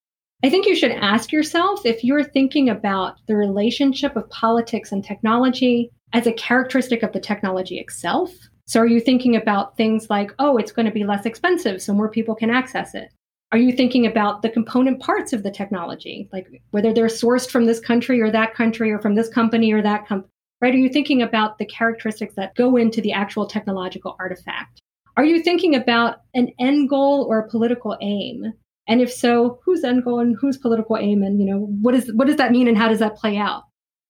I 0.42 0.50
think 0.50 0.66
you 0.66 0.76
should 0.76 0.92
ask 0.92 1.34
yourself 1.34 1.86
if 1.86 2.02
you're 2.02 2.24
thinking 2.24 2.70
about 2.70 3.16
the 3.28 3.36
relationship 3.36 4.16
of 4.16 4.30
politics 4.30 4.94
and 4.94 5.04
technology 5.04 5.92
as 6.14 6.28
a 6.28 6.34
characteristic 6.34 7.04
of 7.04 7.12
the 7.12 7.20
technology 7.20 7.78
itself. 7.78 8.32
So, 8.66 8.80
are 8.80 8.88
you 8.88 9.02
thinking 9.02 9.36
about 9.36 9.76
things 9.76 10.10
like, 10.10 10.32
oh, 10.40 10.56
it's 10.56 10.72
going 10.72 10.86
to 10.86 10.94
be 10.94 11.04
less 11.04 11.26
expensive 11.26 11.82
so 11.82 11.94
more 11.94 12.10
people 12.10 12.36
can 12.36 12.50
access 12.50 12.96
it? 12.96 13.10
Are 13.52 13.58
you 13.58 13.74
thinking 13.74 14.06
about 14.06 14.42
the 14.42 14.50
component 14.50 15.02
parts 15.02 15.34
of 15.34 15.44
the 15.44 15.52
technology, 15.52 16.30
like 16.32 16.48
whether 16.72 16.94
they're 16.94 17.08
sourced 17.08 17.50
from 17.50 17.66
this 17.66 17.82
country 17.82 18.22
or 18.22 18.32
that 18.32 18.54
country 18.54 18.92
or 18.92 19.00
from 19.00 19.16
this 19.16 19.28
company 19.28 19.74
or 19.74 19.82
that 19.82 20.08
company? 20.08 20.32
Right? 20.62 20.74
Are 20.74 20.78
you 20.78 20.90
thinking 20.90 21.22
about 21.22 21.58
the 21.58 21.66
characteristics 21.66 22.36
that 22.36 22.56
go 22.56 22.78
into 22.78 23.02
the 23.02 23.12
actual 23.12 23.46
technological 23.46 24.16
artifact? 24.20 24.80
Are 25.18 25.26
you 25.26 25.44
thinking 25.44 25.76
about 25.76 26.22
an 26.34 26.50
end 26.60 26.88
goal 26.88 27.26
or 27.28 27.40
a 27.40 27.50
political 27.50 27.98
aim? 28.00 28.54
And 28.90 29.02
if 29.02 29.14
so, 29.14 29.60
whose 29.64 29.84
end 29.84 30.04
goal 30.04 30.20
and 30.20 30.36
whose 30.42 30.58
political 30.58 30.98
aim 30.98 31.22
and 31.22 31.40
you 31.40 31.46
know 31.46 31.60
what 31.82 31.94
is 31.94 32.12
what 32.14 32.28
does 32.28 32.38
that 32.38 32.52
mean 32.52 32.68
and 32.68 32.78
how 32.78 32.90
does 32.90 33.00
that 33.00 33.16
play 33.16 33.38
out? 33.38 33.64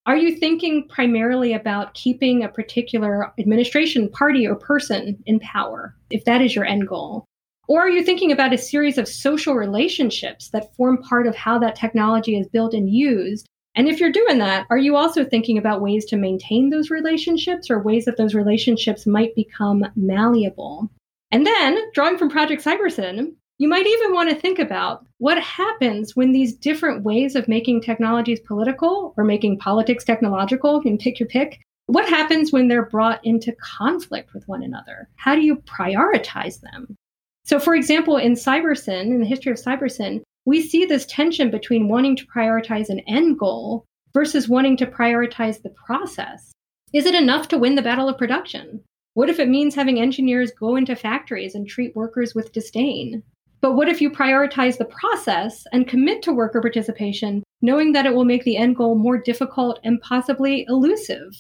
Are 0.05 0.15
you 0.15 0.38
thinking 0.38 0.88
primarily 0.88 1.53
about 1.53 1.93
keeping 1.93 2.43
a 2.43 2.49
particular 2.49 3.32
administration, 3.38 4.09
party, 4.09 4.47
or 4.47 4.55
person 4.55 5.21
in 5.25 5.39
power, 5.41 5.93
if 6.09 6.23
that 6.23 6.41
is 6.41 6.55
your 6.55 6.65
end 6.65 6.88
goal? 6.88 7.25
Or 7.67 7.82
are 7.82 7.89
you 7.89 8.03
thinking 8.03 8.32
about 8.32 8.53
a 8.53 8.57
series 8.57 8.97
of 8.97 9.07
social 9.07 9.53
relationships 9.53 10.49
that 10.49 10.73
form 10.75 10.97
part 11.03 11.27
of 11.27 11.36
how 11.36 11.59
that 11.59 11.75
technology 11.75 12.39
is 12.39 12.47
built 12.47 12.73
and 12.73 12.89
used? 12.89 13.45
And 13.75 13.88
if 13.88 13.99
you're 13.99 14.11
doing 14.11 14.39
that, 14.39 14.65
are 14.71 14.77
you 14.77 14.95
also 14.95 15.23
thinking 15.23 15.57
about 15.57 15.82
ways 15.82 16.05
to 16.05 16.17
maintain 16.17 16.69
those 16.69 16.89
relationships 16.89 17.69
or 17.69 17.84
ways 17.84 18.05
that 18.05 18.17
those 18.17 18.34
relationships 18.34 19.05
might 19.05 19.36
become 19.36 19.86
malleable? 19.95 20.89
And 21.32 21.45
then, 21.45 21.77
drawing 21.93 22.17
from 22.17 22.30
Project 22.30 22.63
CyberSyn, 22.63 23.36
you 23.60 23.68
might 23.68 23.86
even 23.86 24.14
want 24.14 24.30
to 24.30 24.36
think 24.36 24.57
about 24.57 25.05
what 25.18 25.38
happens 25.38 26.16
when 26.16 26.32
these 26.32 26.55
different 26.55 27.03
ways 27.03 27.36
of 27.36 27.49
making 27.49 27.82
technologies 27.82 28.39
political 28.39 29.14
or 29.18 29.26
making 29.26 29.60
politics 29.60 30.05
technological, 30.05 30.78
you 30.78 30.82
can 30.82 30.97
pick 30.97 31.20
your 31.20 31.28
pick. 31.28 31.60
What 31.88 32.07
happens 32.07 32.53
when 32.53 32.70
they're 32.70 32.86
brought 32.86 33.24
into 33.26 33.53
conflict 33.62 34.34
with 34.34 34.47
one 34.47 34.64
another? 34.64 35.10
How 35.18 35.36
do 35.36 35.41
you 35.41 35.57
prioritize 35.57 36.62
them? 36.62 36.95
So, 37.43 37.60
for 37.60 37.76
example, 37.76 38.16
in 38.16 38.34
CyberSyn, 38.34 39.07
in 39.07 39.20
the 39.20 39.26
history 39.26 39.51
of 39.51 39.57
CyberSyn, 39.57 40.22
we 40.45 40.62
see 40.62 40.86
this 40.86 41.05
tension 41.07 41.51
between 41.51 41.89
wanting 41.89 42.16
to 42.16 42.28
prioritize 42.28 42.88
an 42.88 43.01
end 43.07 43.39
goal 43.39 43.84
versus 44.14 44.47
wanting 44.47 44.78
to 44.78 44.86
prioritize 44.86 45.62
the 45.62 45.74
process. 45.86 46.53
Is 46.93 47.05
it 47.05 47.14
enough 47.14 47.49
to 47.49 47.57
win 47.57 47.76
the 47.76 47.82
battle 47.82 48.07
of 48.07 48.18
production? 48.18 48.82
What 49.16 49.30
if 49.30 49.38
it 49.38 49.49
means 49.49 49.76
having 49.76 49.99
engineers 49.99 50.51
go 50.57 50.78
into 50.78 50.95
factories 50.95 51.55
and 51.55 51.68
treat 51.68 51.93
workers 51.93 52.34
with 52.34 52.53
disdain? 52.53 53.22
But 53.62 53.74
what 53.74 53.89
if 53.89 54.01
you 54.01 54.10
prioritize 54.10 54.78
the 54.78 54.86
process 54.86 55.66
and 55.74 55.88
commit 55.88 56.22
to 56.24 56.34
worker 56.34 56.62
participation, 56.62 57.43
knowing 57.62 57.91
that 57.93 58.05
it 58.05 58.14
will 58.14 58.26
make 58.26 58.43
the 58.43 58.57
end 58.57 58.78
goal 58.78 58.95
more 58.95 59.18
difficult 59.18 59.80
and 59.84 60.01
possibly 60.01 60.66
elusive? 60.70 61.34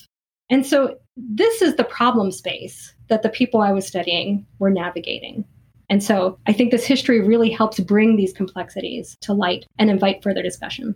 And 0.49 0.65
so 0.65 0.97
this 1.15 1.61
is 1.61 1.75
the 1.75 1.83
problem 1.83 2.31
space 2.31 2.93
that 3.07 3.23
the 3.23 3.29
people 3.29 3.61
I 3.61 3.71
was 3.71 3.87
studying 3.87 4.45
were 4.57 4.71
navigating. 4.71 5.45
And 5.89 6.03
so 6.03 6.37
I 6.45 6.53
think 6.53 6.71
this 6.71 6.85
history 6.85 7.21
really 7.21 7.49
helps 7.49 7.79
bring 7.79 8.15
these 8.15 8.33
complexities 8.33 9.17
to 9.21 9.33
light 9.33 9.65
and 9.77 9.89
invite 9.89 10.21
further 10.21 10.43
discussion. 10.43 10.95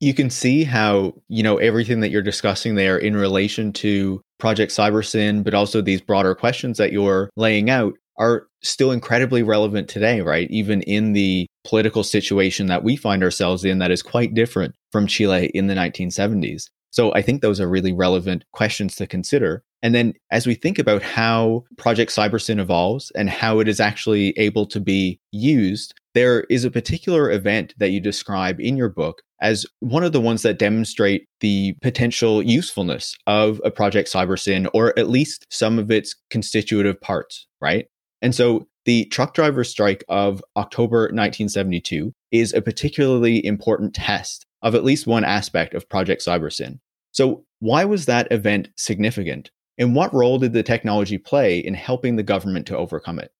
You 0.00 0.14
can 0.14 0.28
see 0.28 0.64
how, 0.64 1.14
you 1.28 1.42
know, 1.42 1.56
everything 1.58 2.00
that 2.00 2.10
you're 2.10 2.22
discussing 2.22 2.74
there 2.74 2.98
in 2.98 3.16
relation 3.16 3.72
to 3.74 4.20
Project 4.38 4.72
CyberSyn, 4.72 5.44
but 5.44 5.54
also 5.54 5.80
these 5.80 6.00
broader 6.00 6.34
questions 6.34 6.78
that 6.78 6.92
you're 6.92 7.30
laying 7.36 7.70
out 7.70 7.94
are 8.16 8.46
still 8.62 8.92
incredibly 8.92 9.42
relevant 9.42 9.88
today, 9.88 10.20
right? 10.20 10.50
Even 10.50 10.82
in 10.82 11.12
the 11.12 11.46
political 11.64 12.04
situation 12.04 12.66
that 12.66 12.84
we 12.84 12.96
find 12.96 13.22
ourselves 13.22 13.64
in, 13.64 13.78
that 13.78 13.90
is 13.90 14.02
quite 14.02 14.34
different 14.34 14.74
from 14.92 15.06
Chile 15.06 15.50
in 15.54 15.66
the 15.66 15.74
1970s. 15.74 16.64
So 16.90 17.12
I 17.12 17.22
think 17.22 17.42
those 17.42 17.60
are 17.60 17.68
really 17.68 17.92
relevant 17.92 18.44
questions 18.52 18.94
to 18.96 19.06
consider. 19.06 19.64
And 19.82 19.94
then 19.94 20.14
as 20.30 20.46
we 20.46 20.54
think 20.54 20.78
about 20.78 21.02
how 21.02 21.64
Project 21.76 22.12
CyberSyn 22.12 22.60
evolves 22.60 23.10
and 23.16 23.28
how 23.28 23.58
it 23.58 23.68
is 23.68 23.80
actually 23.80 24.30
able 24.38 24.64
to 24.66 24.80
be 24.80 25.18
used, 25.32 25.92
there 26.14 26.42
is 26.44 26.64
a 26.64 26.70
particular 26.70 27.30
event 27.32 27.74
that 27.78 27.90
you 27.90 28.00
describe 28.00 28.60
in 28.60 28.76
your 28.76 28.88
book 28.88 29.22
as 29.42 29.66
one 29.80 30.04
of 30.04 30.12
the 30.12 30.20
ones 30.20 30.42
that 30.42 30.58
demonstrate 30.58 31.26
the 31.40 31.74
potential 31.82 32.42
usefulness 32.42 33.16
of 33.26 33.60
a 33.64 33.70
Project 33.70 34.10
CyberSyn 34.10 34.68
or 34.72 34.98
at 34.98 35.10
least 35.10 35.44
some 35.50 35.78
of 35.78 35.90
its 35.90 36.14
constitutive 36.30 37.00
parts, 37.00 37.46
right? 37.60 37.86
And 38.24 38.34
so 38.34 38.66
the 38.86 39.04
truck 39.06 39.34
driver 39.34 39.64
strike 39.64 40.02
of 40.08 40.42
October 40.56 41.02
1972 41.02 42.10
is 42.32 42.54
a 42.54 42.62
particularly 42.62 43.44
important 43.44 43.94
test 43.94 44.46
of 44.62 44.74
at 44.74 44.82
least 44.82 45.06
one 45.06 45.24
aspect 45.24 45.74
of 45.74 45.90
Project 45.90 46.24
Cybersyn. 46.24 46.78
So, 47.12 47.44
why 47.60 47.84
was 47.84 48.06
that 48.06 48.32
event 48.32 48.70
significant? 48.76 49.50
And 49.76 49.94
what 49.94 50.12
role 50.14 50.38
did 50.38 50.54
the 50.54 50.62
technology 50.62 51.18
play 51.18 51.58
in 51.58 51.74
helping 51.74 52.16
the 52.16 52.22
government 52.22 52.66
to 52.68 52.76
overcome 52.78 53.18
it? 53.18 53.30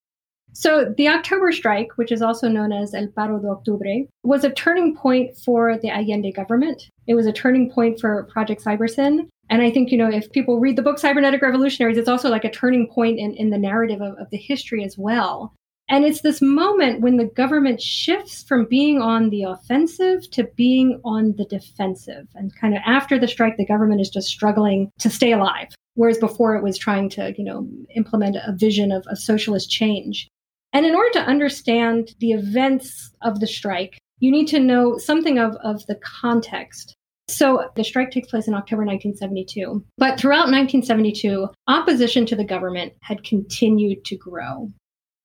So, 0.53 0.93
the 0.97 1.09
October 1.09 1.51
strike, 1.51 1.97
which 1.97 2.13
is 2.13 2.21
also 2.21 2.49
known 2.49 2.71
as 2.71 2.95
El 2.95 3.07
Paro 3.09 3.41
de 3.41 3.49
Octubre, 3.49 4.07
was 4.23 4.45
a 4.45 4.51
turning 4.51 4.95
point 4.95 5.35
for 5.37 5.79
the 5.79 5.89
Allende 5.89 6.31
government. 6.31 6.91
It 7.07 7.15
was 7.15 7.27
a 7.27 7.33
turning 7.33 7.71
point 7.71 8.01
for 8.01 8.25
Project 8.25 8.63
Cybersyn. 8.63 9.29
And 9.51 9.63
I 9.63 9.71
think, 9.71 9.91
you 9.91 9.99
know, 9.99 10.11
if 10.11 10.33
people 10.33 10.59
read 10.59 10.77
the 10.77 10.83
book 10.83 10.99
Cybernetic 10.99 11.43
Revolutionaries, 11.43 11.99
it's 11.99 12.09
also 12.09 12.31
like 12.31 12.45
a 12.45 12.51
turning 12.51 12.89
point 12.89 13.19
in, 13.19 13.35
in 13.35 13.51
the 13.51 13.59
narrative 13.59 14.01
of, 14.01 14.17
of 14.19 14.31
the 14.31 14.39
history 14.39 14.85
as 14.85 14.97
well. 14.97 15.55
And 15.89 16.05
it's 16.05 16.23
this 16.23 16.41
moment 16.41 17.03
when 17.03 17.19
the 17.19 17.27
government 17.27 17.81
shifts 17.81 18.43
from 18.43 18.65
being 18.65 19.03
on 19.03 19.29
the 19.29 19.43
offensive 19.43 20.31
to 20.31 20.45
being 20.57 21.01
on 21.05 21.35
the 21.37 21.45
defensive. 21.45 22.27
And 22.35 22.57
kind 22.59 22.75
of 22.75 22.81
after 22.87 23.19
the 23.19 23.29
strike, 23.29 23.59
the 23.59 23.67
government 23.67 24.01
is 24.01 24.09
just 24.09 24.29
struggling 24.29 24.91
to 25.01 25.11
stay 25.11 25.33
alive. 25.33 25.69
Whereas 25.95 26.19
before 26.19 26.57
it 26.57 26.63
was 26.63 26.79
trying 26.79 27.11
to, 27.11 27.35
you 27.37 27.45
know, 27.45 27.69
implement 27.95 28.37
a 28.37 28.53
vision 28.57 28.93
of, 28.93 29.07
of 29.09 29.19
socialist 29.19 29.71
change. 29.71 30.29
And 30.73 30.87
in 30.87 30.95
order 30.95 31.11
to 31.13 31.25
understand 31.25 32.15
the 32.19 32.33
events 32.33 33.13
of 33.23 33.41
the 33.41 33.47
strike, 33.47 33.99
you 34.19 34.33
need 34.33 34.49
to 34.49 34.59
know 34.59 34.97
something 34.97 35.39
of, 35.39 35.55
of 35.63 35.87
the 35.87 35.97
context. 35.97 36.97
So 37.29 37.71
the 37.75 37.85
strike 37.85 38.11
takes 38.11 38.29
place 38.29 38.49
in 38.49 38.55
October 38.55 38.85
1972. 38.85 39.85
But 39.97 40.19
throughout 40.19 40.51
1972, 40.51 41.49
opposition 41.69 42.27
to 42.27 42.37
the 42.37 42.45
government 42.45 42.93
had 43.01 43.25
continued 43.25 44.05
to 44.05 44.17
grow. 44.17 44.71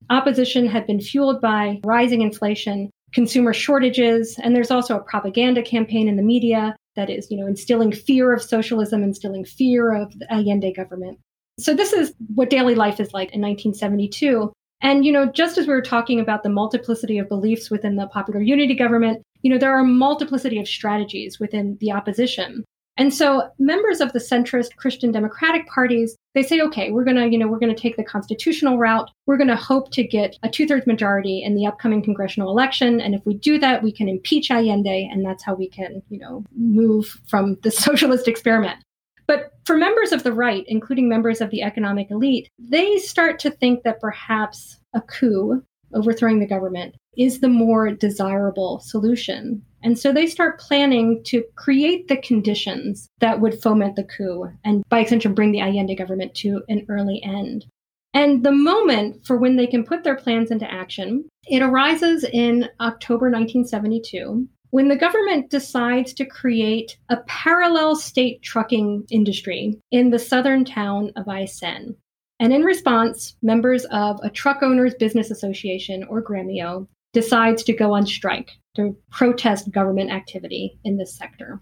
Opposition 0.10 0.66
had 0.66 0.88
been 0.88 1.02
fueled 1.02 1.42
by 1.42 1.80
rising 1.84 2.22
inflation, 2.22 2.90
consumer 3.14 3.54
shortages, 3.54 4.40
and 4.42 4.56
there's 4.56 4.72
also 4.72 4.96
a 4.96 5.04
propaganda 5.04 5.62
campaign 5.62 6.08
in 6.08 6.16
the 6.16 6.24
media 6.24 6.76
that 6.96 7.10
is, 7.10 7.30
you 7.30 7.38
know, 7.38 7.48
instilling 7.48 7.92
fear 7.92 8.34
of 8.34 8.42
socialism, 8.42 9.04
instilling 9.04 9.46
fear 9.46 9.94
of 9.94 10.18
the 10.18 10.32
Allende 10.34 10.74
government. 10.74 11.20
So 11.60 11.74
this 11.74 11.94
is 11.94 12.14
what 12.34 12.50
daily 12.50 12.76
life 12.76 13.00
is 13.00 13.14
like 13.14 13.34
in 13.34 13.42
1972. 13.42 14.52
And, 14.82 15.06
you 15.06 15.12
know, 15.12 15.26
just 15.26 15.58
as 15.58 15.68
we 15.68 15.74
were 15.74 15.82
talking 15.82 16.20
about 16.20 16.44
the 16.44 16.50
multiplicity 16.50 17.18
of 17.18 17.28
beliefs 17.28 17.70
within 17.70 17.98
the 17.98 18.08
popular 18.08 18.42
unity 18.42 18.76
government, 18.76 19.22
you 19.42 19.50
know, 19.50 19.58
there 19.58 19.76
are 19.76 19.82
a 19.82 19.86
multiplicity 19.86 20.60
of 20.60 20.68
strategies 20.68 21.40
within 21.40 21.78
the 21.80 21.92
opposition. 21.92 22.64
And 23.00 23.14
so 23.14 23.50
members 23.60 24.02
of 24.02 24.12
the 24.12 24.20
centrist 24.20 24.76
Christian 24.76 25.14
democratic 25.14 25.66
parties, 25.68 26.18
they 26.36 26.44
say, 26.44 26.60
okay, 26.60 26.92
we're 26.92 27.06
going 27.06 27.16
to, 27.16 27.30
you 27.30 27.38
know, 27.38 27.48
we're 27.48 27.60
going 27.60 27.74
to 27.74 27.82
take 27.82 27.96
the 27.96 28.04
constitutional 28.04 28.78
route. 28.78 29.10
We're 29.26 29.38
going 29.38 29.48
to 29.48 29.56
hope 29.56 29.92
to 29.92 30.04
get 30.04 30.36
a 30.44 30.50
two 30.50 30.68
thirds 30.68 30.86
majority 30.86 31.42
in 31.42 31.56
the 31.56 31.66
upcoming 31.66 32.04
congressional 32.04 32.50
election. 32.50 33.00
And 33.00 33.16
if 33.16 33.26
we 33.26 33.36
do 33.36 33.58
that, 33.60 33.84
we 33.84 33.94
can 33.94 34.10
impeach 34.10 34.52
Allende. 34.52 35.10
And 35.10 35.26
that's 35.26 35.46
how 35.46 35.54
we 35.54 35.70
can, 35.70 36.02
you 36.10 36.20
know, 36.20 36.44
move 36.54 37.18
from 37.30 37.56
the 37.64 37.72
socialist 37.88 38.28
experiment. 38.28 38.84
But 39.28 39.54
for 39.64 39.78
members 39.78 40.12
of 40.12 40.24
the 40.24 40.34
right, 40.34 40.66
including 40.68 41.08
members 41.08 41.40
of 41.40 41.52
the 41.52 41.62
economic 41.62 42.12
elite, 42.12 42.50
they 42.58 42.98
start 42.98 43.40
to 43.40 43.52
think 43.52 43.84
that 43.84 44.02
perhaps 44.02 44.78
a 44.94 45.00
coup, 45.02 45.64
overthrowing 45.94 46.40
the 46.40 46.48
government, 46.48 46.96
is 47.18 47.40
the 47.40 47.50
more 47.50 47.92
desirable 47.92 48.80
solution. 48.80 49.64
And 49.82 49.98
so 49.98 50.12
they 50.12 50.28
start 50.28 50.60
planning 50.60 51.22
to 51.26 51.44
create 51.56 52.08
the 52.08 52.18
conditions 52.18 53.10
that 53.20 53.40
would 53.40 53.62
foment 53.62 53.96
the 53.96 54.04
coup 54.04 54.50
and, 54.64 54.84
by 54.90 55.00
extension, 55.00 55.34
bring 55.34 55.52
the 55.52 55.62
Allende 55.62 55.96
government 55.96 56.34
to 56.36 56.64
an 56.68 56.86
early 56.90 57.22
end. 57.24 57.66
And 58.14 58.44
the 58.44 58.52
moment 58.52 59.26
for 59.26 59.38
when 59.38 59.56
they 59.56 59.68
can 59.68 59.84
put 59.84 60.04
their 60.04 60.16
plans 60.16 60.52
into 60.52 60.70
action, 60.70 61.26
it 61.48 61.62
arises 61.62 62.24
in 62.24 62.68
October 62.80 63.28
1972 63.28 64.48
when 64.72 64.88
the 64.88 64.96
government 64.96 65.50
decides 65.50 66.14
to 66.14 66.26
create 66.26 66.98
a 67.10 67.18
parallel 67.28 67.96
state 67.96 68.42
trucking 68.44 69.04
industry 69.10 69.80
in 69.92 70.10
the 70.12 70.20
southern 70.20 70.64
town 70.64 71.12
of 71.16 71.26
Aysén. 71.26 71.96
And 72.40 72.54
in 72.54 72.64
response, 72.64 73.36
members 73.42 73.86
of 73.92 74.20
a 74.24 74.30
truck 74.30 74.64
owners 74.64 74.94
business 74.96 75.30
association 75.30 76.04
or 76.06 76.24
Gremio 76.24 76.88
decides 77.12 77.64
to 77.64 77.74
go 77.74 77.94
on 77.94 78.06
strike 78.06 78.52
to 78.76 78.96
protest 79.12 79.72
government 79.72 80.12
activity 80.12 80.80
in 80.84 80.98
this 80.98 81.18
sector. 81.18 81.60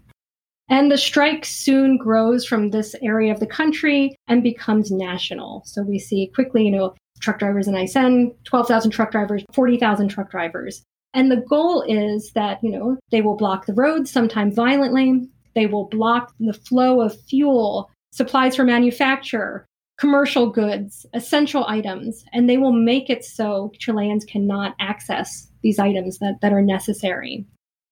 And 0.68 0.90
the 0.90 0.98
strike 0.98 1.44
soon 1.44 1.96
grows 1.96 2.44
from 2.44 2.70
this 2.70 2.94
area 3.02 3.32
of 3.32 3.40
the 3.40 3.46
country 3.46 4.14
and 4.28 4.42
becomes 4.42 4.90
national. 4.90 5.62
So 5.64 5.82
we 5.82 5.98
see 5.98 6.30
quickly, 6.34 6.64
you 6.64 6.70
know, 6.70 6.94
truck 7.20 7.38
drivers 7.38 7.66
in 7.66 7.74
Aysén, 7.74 8.34
12,000 8.44 8.90
truck 8.90 9.10
drivers, 9.10 9.44
40,000 9.54 10.08
truck 10.08 10.30
drivers. 10.30 10.82
And 11.14 11.30
the 11.30 11.42
goal 11.48 11.82
is 11.88 12.32
that, 12.34 12.62
you 12.62 12.70
know, 12.70 12.98
they 13.10 13.22
will 13.22 13.36
block 13.36 13.64
the 13.64 13.72
roads, 13.72 14.10
sometimes 14.10 14.54
violently. 14.54 15.26
They 15.54 15.66
will 15.66 15.86
block 15.86 16.34
the 16.38 16.52
flow 16.52 17.00
of 17.00 17.18
fuel, 17.22 17.90
supplies 18.12 18.54
for 18.54 18.64
manufacture, 18.64 19.64
commercial 19.98 20.48
goods, 20.48 21.04
essential 21.12 21.66
items, 21.66 22.24
and 22.32 22.48
they 22.48 22.56
will 22.56 22.72
make 22.72 23.10
it 23.10 23.24
so 23.24 23.72
Chileans 23.78 24.24
cannot 24.24 24.74
access 24.80 25.50
these 25.62 25.78
items 25.78 26.18
that, 26.18 26.38
that 26.40 26.52
are 26.52 26.62
necessary. 26.62 27.44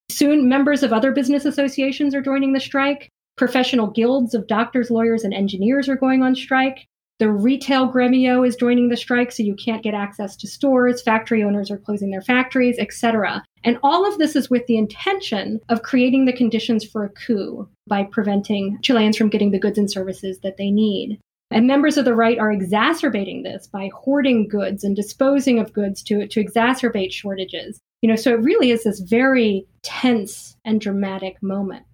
Soon, 0.08 0.48
members 0.48 0.82
of 0.82 0.92
other 0.92 1.10
business 1.10 1.44
associations 1.44 2.14
are 2.14 2.22
joining 2.22 2.52
the 2.52 2.60
strike. 2.60 3.10
Professional 3.36 3.88
guilds 3.88 4.34
of 4.34 4.46
doctors, 4.46 4.90
lawyers, 4.90 5.24
and 5.24 5.34
engineers 5.34 5.88
are 5.88 5.96
going 5.96 6.22
on 6.22 6.34
strike. 6.34 6.86
The 7.18 7.30
retail 7.30 7.90
gremio 7.90 8.46
is 8.46 8.56
joining 8.56 8.88
the 8.88 8.96
strike, 8.96 9.32
so 9.32 9.42
you 9.42 9.54
can't 9.54 9.82
get 9.82 9.94
access 9.94 10.36
to 10.36 10.46
stores. 10.46 11.02
Factory 11.02 11.42
owners 11.42 11.70
are 11.70 11.78
closing 11.78 12.10
their 12.10 12.22
factories, 12.22 12.78
etc. 12.78 13.42
And 13.64 13.78
all 13.82 14.06
of 14.06 14.18
this 14.18 14.36
is 14.36 14.50
with 14.50 14.66
the 14.66 14.76
intention 14.76 15.60
of 15.70 15.82
creating 15.82 16.26
the 16.26 16.36
conditions 16.36 16.84
for 16.84 17.04
a 17.04 17.08
coup 17.08 17.68
by 17.86 18.04
preventing 18.04 18.78
Chileans 18.82 19.16
from 19.16 19.30
getting 19.30 19.50
the 19.50 19.58
goods 19.58 19.78
and 19.78 19.90
services 19.90 20.40
that 20.42 20.58
they 20.58 20.70
need. 20.70 21.18
And 21.50 21.66
members 21.66 21.96
of 21.96 22.04
the 22.04 22.14
right 22.14 22.38
are 22.38 22.50
exacerbating 22.50 23.42
this 23.42 23.66
by 23.66 23.90
hoarding 23.94 24.48
goods 24.48 24.82
and 24.82 24.96
disposing 24.96 25.58
of 25.58 25.72
goods 25.72 26.02
to, 26.04 26.26
to 26.26 26.44
exacerbate 26.44 27.12
shortages. 27.12 27.80
You 28.02 28.10
know, 28.10 28.16
so 28.16 28.32
it 28.34 28.42
really 28.42 28.70
is 28.70 28.84
this 28.84 29.00
very 29.00 29.66
tense 29.82 30.56
and 30.64 30.80
dramatic 30.80 31.42
moment. 31.42 31.86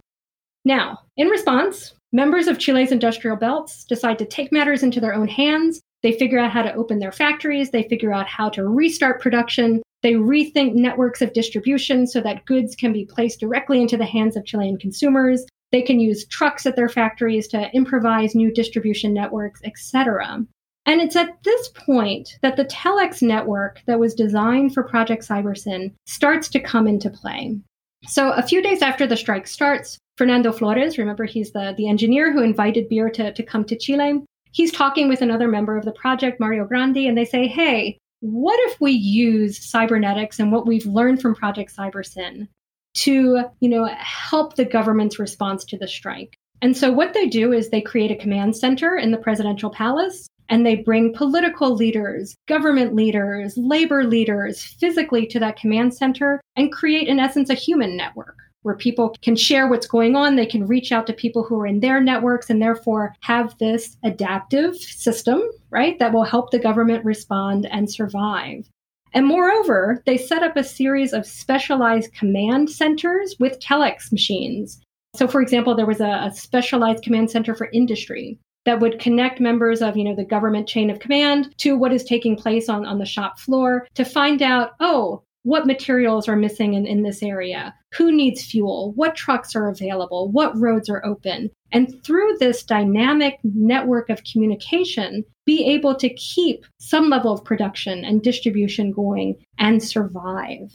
Now, 0.65 1.01
in 1.17 1.29
response, 1.29 1.95
members 2.13 2.47
of 2.47 2.59
Chile's 2.59 2.93
industrial 2.93 3.37
belts 3.37 3.85
decide 3.85 4.19
to 4.19 4.27
take 4.27 4.53
matters 4.53 4.83
into 4.83 5.01
their 5.01 5.15
own 5.15 5.29
hands. 5.29 5.81
They 6.03 6.13
figure 6.13 6.39
out 6.39 6.51
how 6.51 6.63
to 6.63 6.75
open 6.75 6.99
their 6.99 7.13
factories, 7.13 7.71
they 7.71 7.85
figure 7.85 8.13
out 8.13 8.27
how 8.27 8.49
to 8.51 8.67
restart 8.67 9.21
production, 9.21 9.83
they 10.03 10.15
rethink 10.15 10.75
networks 10.75 11.23
of 11.23 11.33
distribution 11.33 12.07
so 12.07 12.21
that 12.21 12.45
goods 12.45 12.75
can 12.75 12.93
be 12.93 13.05
placed 13.05 13.41
directly 13.41 13.81
into 13.81 13.97
the 13.97 14.05
hands 14.05 14.37
of 14.37 14.45
Chilean 14.45 14.79
consumers. 14.79 15.47
They 15.73 15.83
can 15.83 15.99
use 15.99 16.27
trucks 16.27 16.67
at 16.67 16.77
their 16.77 16.89
factories 16.89 17.49
to 17.49 17.71
improvise 17.75 18.35
new 18.35 18.53
distribution 18.53 19.13
networks, 19.13 19.61
etc. 19.65 20.45
And 20.85 21.01
it's 21.01 21.17
at 21.17 21.43
this 21.45 21.69
point 21.69 22.39
that 22.43 22.57
the 22.57 22.65
telex 22.67 23.23
network 23.23 23.83
that 23.87 23.99
was 23.99 24.15
designed 24.15 24.75
for 24.75 24.83
Project 24.83 25.27
Cybersyn 25.27 25.93
starts 26.07 26.49
to 26.51 26.61
come 26.61 26.87
into 26.87 27.09
play. 27.09 27.59
So 28.07 28.33
a 28.33 28.43
few 28.43 28.63
days 28.63 28.83
after 28.83 29.07
the 29.07 29.17
strike 29.17 29.47
starts, 29.47 29.99
Fernando 30.19 30.53
Flores, 30.53 30.99
remember 30.99 31.25
he's 31.25 31.53
the, 31.53 31.73
the 31.77 31.89
engineer 31.89 32.33
who 32.33 32.43
invited 32.43 32.89
Beer 32.89 33.09
to, 33.11 33.33
to 33.33 33.43
come 33.43 33.65
to 33.65 33.79
Chile, 33.79 34.23
he's 34.51 34.73
talking 34.73 35.09
with 35.09 35.23
another 35.23 35.49
member 35.49 35.77
of 35.77 35.85
the 35.85 35.93
project, 35.93 36.41
Mario 36.41 36.65
Grandi, 36.65 37.07
and 37.07 37.17
they 37.17 37.25
say, 37.25 37.47
hey, 37.47 37.97
what 38.21 38.59
if 38.71 38.81
we 38.81 38.93
use 38.93 39.65
cybernetics 39.65 40.39
and 40.39 40.53
what 40.53 40.67
we've 40.67 40.87
learned 40.87 41.23
from 41.23 41.35
Project 41.35 41.75
Cybersyn 41.75 42.49
to, 42.95 43.45
you 43.61 43.69
know, 43.69 43.87
help 43.99 44.57
the 44.57 44.65
government's 44.65 45.19
response 45.19 45.65
to 45.67 45.79
the 45.79 45.89
strike. 45.89 46.37
And 46.61 46.77
so 46.77 46.93
what 46.93 47.13
they 47.13 47.27
do 47.27 47.53
is 47.53 47.71
they 47.71 47.81
create 47.81 48.11
a 48.11 48.17
command 48.17 48.57
center 48.57 48.97
in 48.97 49.11
the 49.11 49.19
presidential 49.19 49.71
palace 49.71 50.29
and 50.49 50.67
they 50.67 50.77
bring 50.77 51.13
political 51.13 51.75
leaders, 51.75 52.37
government 52.47 52.95
leaders, 52.95 53.55
labor 53.57 54.05
leaders 54.05 54.63
physically 54.63 55.27
to 55.27 55.41
that 55.41 55.57
command 55.57 55.95
center 55.95 56.41
and 56.57 56.73
create 56.73 57.09
in 57.09 57.19
essence 57.19 57.51
a 57.51 57.55
human 57.55 57.97
network 57.97 58.37
where 58.63 58.77
people 58.77 59.15
can 59.23 59.35
share 59.35 59.69
what's 59.69 59.87
going 59.87 60.15
on. 60.15 60.37
They 60.37 60.47
can 60.47 60.67
reach 60.67 60.93
out 60.93 61.07
to 61.09 61.13
people 61.13 61.43
who 61.43 61.59
are 61.61 61.67
in 61.67 61.81
their 61.81 62.01
networks 62.01 62.49
and 62.49 62.63
therefore 62.63 63.15
have 63.23 63.57
this 63.59 63.97
adaptive 64.05 64.77
system, 64.77 65.43
right, 65.71 65.99
that 65.99 66.13
will 66.13 66.25
help 66.25 66.51
the 66.51 66.59
government 66.59 67.05
respond 67.05 67.67
and 67.67 67.91
survive. 67.91 68.69
And 69.15 69.27
moreover, 69.27 70.03
they 70.07 70.17
set 70.17 70.43
up 70.43 70.57
a 70.57 70.65
series 70.65 71.13
of 71.13 71.27
specialized 71.27 72.13
command 72.15 72.71
centers 72.71 73.37
with 73.39 73.61
telex 73.61 74.11
machines. 74.11 74.81
So, 75.15 75.29
for 75.29 75.43
example, 75.43 75.75
there 75.75 75.87
was 75.87 76.01
a, 76.01 76.27
a, 76.27 76.33
specialized 76.35 77.05
command 77.05 77.31
center 77.31 77.55
for 77.55 77.69
industry 77.73 78.39
that 78.65 78.81
would 78.81 78.99
connect 78.99 79.41
members 79.41 79.83
of 79.83 79.97
you 79.97 80.05
know 80.05 80.15
the 80.15 80.25
government 80.25 80.69
chain 80.69 80.89
of 80.89 81.01
command 81.01 81.53
to 81.59 81.77
what 81.77 81.93
is 81.93 82.05
taking 82.05 82.37
place 82.37 82.69
on, 82.69 82.87
on 82.87 82.99
the 82.99 83.05
shop 83.05 83.39
floor 83.39 83.87
to 83.95 84.05
find 84.05 84.41
out 84.41 84.71
oh 84.81 85.23
what 85.43 85.67
materials 85.67 86.29
are 86.29 86.37
missing 86.37 86.75
in, 86.75 86.87
in 86.87 87.03
this 87.03 87.23
area? 87.23 87.75
Who 87.95 88.13
needs 88.13 88.45
fuel? 88.45 88.93
What 88.95 89.17
trucks 89.17 89.57
are 89.57 89.69
available? 89.69 90.31
What 90.31 90.57
roads 90.57 90.89
are 90.89 91.05
open 91.05 91.51
And 91.73 92.03
through 92.05 92.37
this 92.39 92.63
dynamic 92.63 93.39
network 93.43 94.11
of 94.11 94.23
communication, 94.25 95.25
be 95.47 95.65
able 95.65 95.95
to 95.97 96.13
keep 96.15 96.65
some 96.79 97.09
level 97.09 97.33
of 97.33 97.45
production 97.45 98.05
and 98.05 98.23
distribution 98.23 98.93
going 98.93 99.43
and 99.59 99.83
survive. 99.83 100.75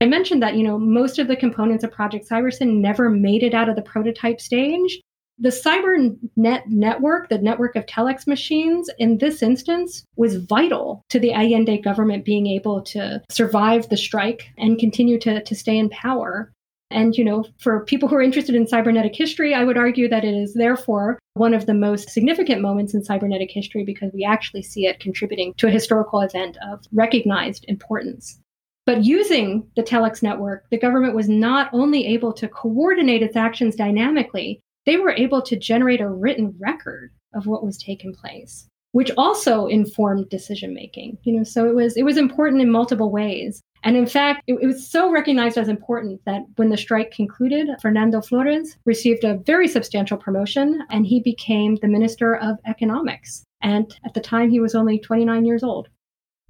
I 0.00 0.06
mentioned 0.06 0.42
that, 0.42 0.54
you 0.54 0.62
know, 0.62 0.78
most 0.78 1.18
of 1.18 1.26
the 1.26 1.36
components 1.36 1.82
of 1.82 1.90
Project 1.90 2.28
Cybersyn 2.28 2.80
never 2.80 3.10
made 3.10 3.42
it 3.42 3.52
out 3.52 3.68
of 3.68 3.74
the 3.74 3.82
prototype 3.82 4.40
stage. 4.40 5.00
The 5.40 5.50
CyberNet 5.50 6.66
network, 6.66 7.28
the 7.28 7.38
network 7.38 7.76
of 7.76 7.86
telex 7.86 8.26
machines, 8.26 8.90
in 8.98 9.18
this 9.18 9.42
instance, 9.42 10.04
was 10.16 10.36
vital 10.36 11.02
to 11.10 11.20
the 11.20 11.32
Allende 11.32 11.78
government 11.78 12.24
being 12.24 12.46
able 12.46 12.82
to 12.82 13.22
survive 13.30 13.88
the 13.88 13.96
strike 13.96 14.48
and 14.56 14.78
continue 14.78 15.18
to, 15.20 15.42
to 15.42 15.54
stay 15.54 15.78
in 15.78 15.90
power. 15.90 16.52
And, 16.90 17.14
you 17.16 17.24
know, 17.24 17.44
for 17.58 17.84
people 17.84 18.08
who 18.08 18.16
are 18.16 18.22
interested 18.22 18.54
in 18.54 18.66
cybernetic 18.66 19.14
history, 19.14 19.54
I 19.54 19.64
would 19.64 19.76
argue 19.76 20.08
that 20.08 20.24
it 20.24 20.34
is 20.34 20.54
therefore 20.54 21.18
one 21.34 21.52
of 21.52 21.66
the 21.66 21.74
most 21.74 22.10
significant 22.10 22.62
moments 22.62 22.94
in 22.94 23.04
cybernetic 23.04 23.50
history 23.50 23.84
because 23.84 24.10
we 24.14 24.24
actually 24.24 24.62
see 24.62 24.86
it 24.86 25.00
contributing 25.00 25.52
to 25.58 25.66
a 25.66 25.70
historical 25.70 26.20
event 26.20 26.56
of 26.66 26.84
recognized 26.92 27.64
importance. 27.68 28.40
But 28.86 29.04
using 29.04 29.68
the 29.76 29.82
telex 29.82 30.22
network, 30.22 30.64
the 30.70 30.78
government 30.78 31.14
was 31.14 31.28
not 31.28 31.68
only 31.74 32.06
able 32.06 32.32
to 32.32 32.48
coordinate 32.48 33.22
its 33.22 33.36
actions 33.36 33.76
dynamically, 33.76 34.62
they 34.86 34.96
were 34.96 35.10
able 35.10 35.42
to 35.42 35.58
generate 35.58 36.00
a 36.00 36.08
written 36.08 36.54
record 36.58 37.10
of 37.34 37.46
what 37.46 37.62
was 37.62 37.76
taking 37.76 38.14
place, 38.14 38.66
which 38.92 39.10
also 39.18 39.66
informed 39.66 40.30
decision 40.30 40.72
making. 40.72 41.18
You 41.24 41.34
know, 41.34 41.44
so 41.44 41.68
it 41.68 41.74
was 41.74 41.98
it 41.98 42.04
was 42.04 42.16
important 42.16 42.62
in 42.62 42.70
multiple 42.70 43.10
ways. 43.10 43.60
And 43.84 43.96
in 43.96 44.06
fact, 44.06 44.42
it, 44.46 44.58
it, 44.60 44.66
was 44.66 44.88
so 44.88 45.10
recognized 45.10 45.56
as 45.56 45.68
important 45.68 46.20
that 46.24 46.42
when 46.56 46.70
the 46.70 46.76
strike 46.76 47.10
concluded, 47.10 47.68
Fernando 47.80 48.20
Flores 48.20 48.76
received 48.84 49.24
a 49.24 49.38
very 49.38 49.68
substantial 49.68 50.16
promotion 50.16 50.82
and 50.90 51.06
he 51.06 51.20
became 51.20 51.76
the 51.76 51.88
Minister 51.88 52.36
of 52.36 52.58
Economics. 52.66 53.44
And 53.62 53.94
at 54.04 54.14
the 54.14 54.20
time, 54.20 54.50
he 54.50 54.60
was 54.60 54.74
only 54.74 54.98
29 54.98 55.44
years 55.44 55.62
old. 55.62 55.88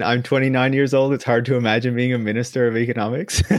I'm 0.01 0.23
29 0.23 0.73
years 0.73 0.95
old. 0.95 1.13
It's 1.13 1.25
hard 1.25 1.45
to 1.47 1.57
imagine 1.57 1.97
being 1.97 2.15
a 2.15 2.19
Minister 2.19 2.69
of 2.69 2.77
Economics. 2.77 3.43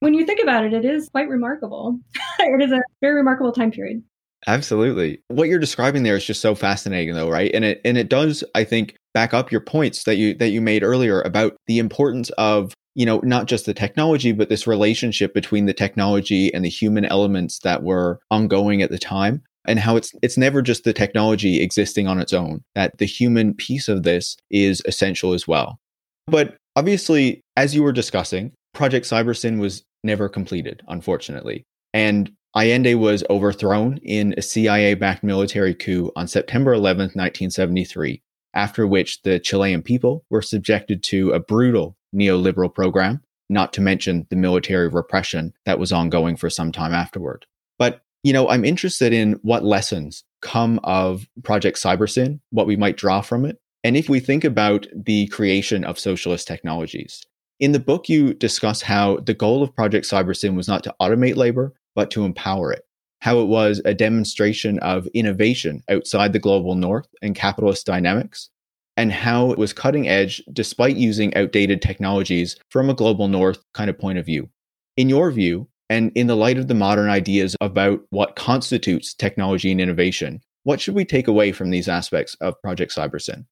when 0.00 0.14
you 0.14 0.24
think 0.24 0.40
about 0.40 0.64
it, 0.64 0.72
it 0.72 0.84
is 0.84 1.08
quite 1.08 1.28
remarkable. 1.28 1.98
it 2.38 2.62
is 2.62 2.70
a 2.70 2.80
very 3.00 3.14
remarkable 3.14 3.52
time 3.52 3.72
period. 3.72 4.02
Absolutely. 4.46 5.20
What 5.28 5.48
you're 5.48 5.58
describing 5.58 6.02
there 6.02 6.16
is 6.16 6.24
just 6.24 6.40
so 6.40 6.54
fascinating 6.54 7.14
though, 7.14 7.30
right? 7.30 7.50
And 7.54 7.64
it 7.64 7.80
and 7.84 7.96
it 7.96 8.08
does 8.08 8.44
I 8.54 8.64
think 8.64 8.96
back 9.14 9.32
up 9.32 9.50
your 9.50 9.60
points 9.60 10.04
that 10.04 10.16
you 10.16 10.34
that 10.34 10.50
you 10.50 10.60
made 10.60 10.82
earlier 10.82 11.22
about 11.22 11.56
the 11.66 11.78
importance 11.78 12.30
of 12.30 12.74
you 12.94 13.06
know 13.06 13.20
not 13.22 13.46
just 13.46 13.66
the 13.66 13.74
technology 13.74 14.32
but 14.32 14.48
this 14.48 14.66
relationship 14.66 15.32
between 15.32 15.66
the 15.66 15.72
technology 15.72 16.52
and 16.52 16.64
the 16.64 16.68
human 16.68 17.04
elements 17.04 17.60
that 17.60 17.82
were 17.82 18.20
ongoing 18.30 18.82
at 18.82 18.90
the 18.90 18.98
time 18.98 19.42
and 19.66 19.78
how 19.78 19.96
it's 19.96 20.12
it's 20.22 20.36
never 20.36 20.62
just 20.62 20.84
the 20.84 20.92
technology 20.92 21.62
existing 21.62 22.06
on 22.06 22.20
its 22.20 22.32
own 22.32 22.62
that 22.74 22.96
the 22.98 23.06
human 23.06 23.54
piece 23.54 23.88
of 23.88 24.02
this 24.02 24.36
is 24.50 24.82
essential 24.86 25.32
as 25.32 25.48
well 25.48 25.78
but 26.26 26.56
obviously 26.76 27.40
as 27.56 27.74
you 27.74 27.82
were 27.82 27.92
discussing 27.92 28.52
project 28.74 29.06
cybersyn 29.06 29.58
was 29.58 29.82
never 30.02 30.28
completed 30.28 30.82
unfortunately 30.88 31.64
and 31.92 32.30
Allende 32.56 32.94
was 32.94 33.24
overthrown 33.28 33.98
in 34.04 34.32
a 34.36 34.42
CIA 34.42 34.94
backed 34.94 35.24
military 35.24 35.74
coup 35.74 36.12
on 36.14 36.28
September 36.28 36.72
11, 36.72 37.06
1973, 37.14 38.22
after 38.54 38.86
which 38.86 39.22
the 39.22 39.40
Chilean 39.40 39.82
people 39.82 40.24
were 40.30 40.40
subjected 40.40 41.02
to 41.04 41.32
a 41.32 41.40
brutal 41.40 41.96
neoliberal 42.14 42.72
program, 42.72 43.20
not 43.50 43.72
to 43.72 43.80
mention 43.80 44.28
the 44.30 44.36
military 44.36 44.86
repression 44.86 45.52
that 45.64 45.80
was 45.80 45.90
ongoing 45.90 46.36
for 46.36 46.48
some 46.48 46.70
time 46.70 46.94
afterward. 46.94 47.44
But, 47.76 48.02
you 48.22 48.32
know, 48.32 48.48
I'm 48.48 48.64
interested 48.64 49.12
in 49.12 49.32
what 49.42 49.64
lessons 49.64 50.22
come 50.40 50.78
of 50.84 51.26
Project 51.42 51.76
Cybersyn, 51.78 52.38
what 52.50 52.68
we 52.68 52.76
might 52.76 52.96
draw 52.96 53.20
from 53.20 53.44
it, 53.44 53.58
and 53.82 53.96
if 53.96 54.08
we 54.08 54.20
think 54.20 54.44
about 54.44 54.86
the 54.94 55.26
creation 55.26 55.82
of 55.82 55.98
socialist 55.98 56.46
technologies. 56.46 57.26
In 57.58 57.72
the 57.72 57.80
book, 57.80 58.08
you 58.08 58.32
discuss 58.32 58.82
how 58.82 59.16
the 59.18 59.34
goal 59.34 59.62
of 59.62 59.74
Project 59.74 60.06
Cybersyn 60.06 60.54
was 60.54 60.68
not 60.68 60.84
to 60.84 60.94
automate 61.02 61.36
labor, 61.36 61.74
but 61.94 62.10
to 62.10 62.24
empower 62.24 62.72
it 62.72 62.84
how 63.24 63.40
it 63.40 63.46
was 63.46 63.80
a 63.86 63.94
demonstration 63.94 64.78
of 64.80 65.06
innovation 65.14 65.82
outside 65.88 66.34
the 66.34 66.38
global 66.38 66.74
north 66.74 67.06
and 67.22 67.34
capitalist 67.34 67.86
dynamics, 67.86 68.50
and 68.98 69.10
how 69.10 69.50
it 69.50 69.56
was 69.56 69.72
cutting 69.72 70.06
edge 70.06 70.42
despite 70.52 70.96
using 70.96 71.34
outdated 71.34 71.80
technologies 71.80 72.54
from 72.68 72.90
a 72.90 72.94
global 72.94 73.26
north 73.26 73.64
kind 73.72 73.88
of 73.88 73.98
point 73.98 74.18
of 74.18 74.26
view. 74.26 74.50
In 74.98 75.08
your 75.08 75.30
view, 75.30 75.66
and 75.88 76.12
in 76.14 76.26
the 76.26 76.36
light 76.36 76.58
of 76.58 76.68
the 76.68 76.74
modern 76.74 77.08
ideas 77.08 77.56
about 77.62 78.02
what 78.10 78.36
constitutes 78.36 79.14
technology 79.14 79.72
and 79.72 79.80
innovation, 79.80 80.42
what 80.64 80.78
should 80.78 80.94
we 80.94 81.06
take 81.06 81.26
away 81.26 81.50
from 81.50 81.70
these 81.70 81.88
aspects 81.88 82.34
of 82.42 82.60
Project 82.60 82.94
Cybersyn? 82.94 83.46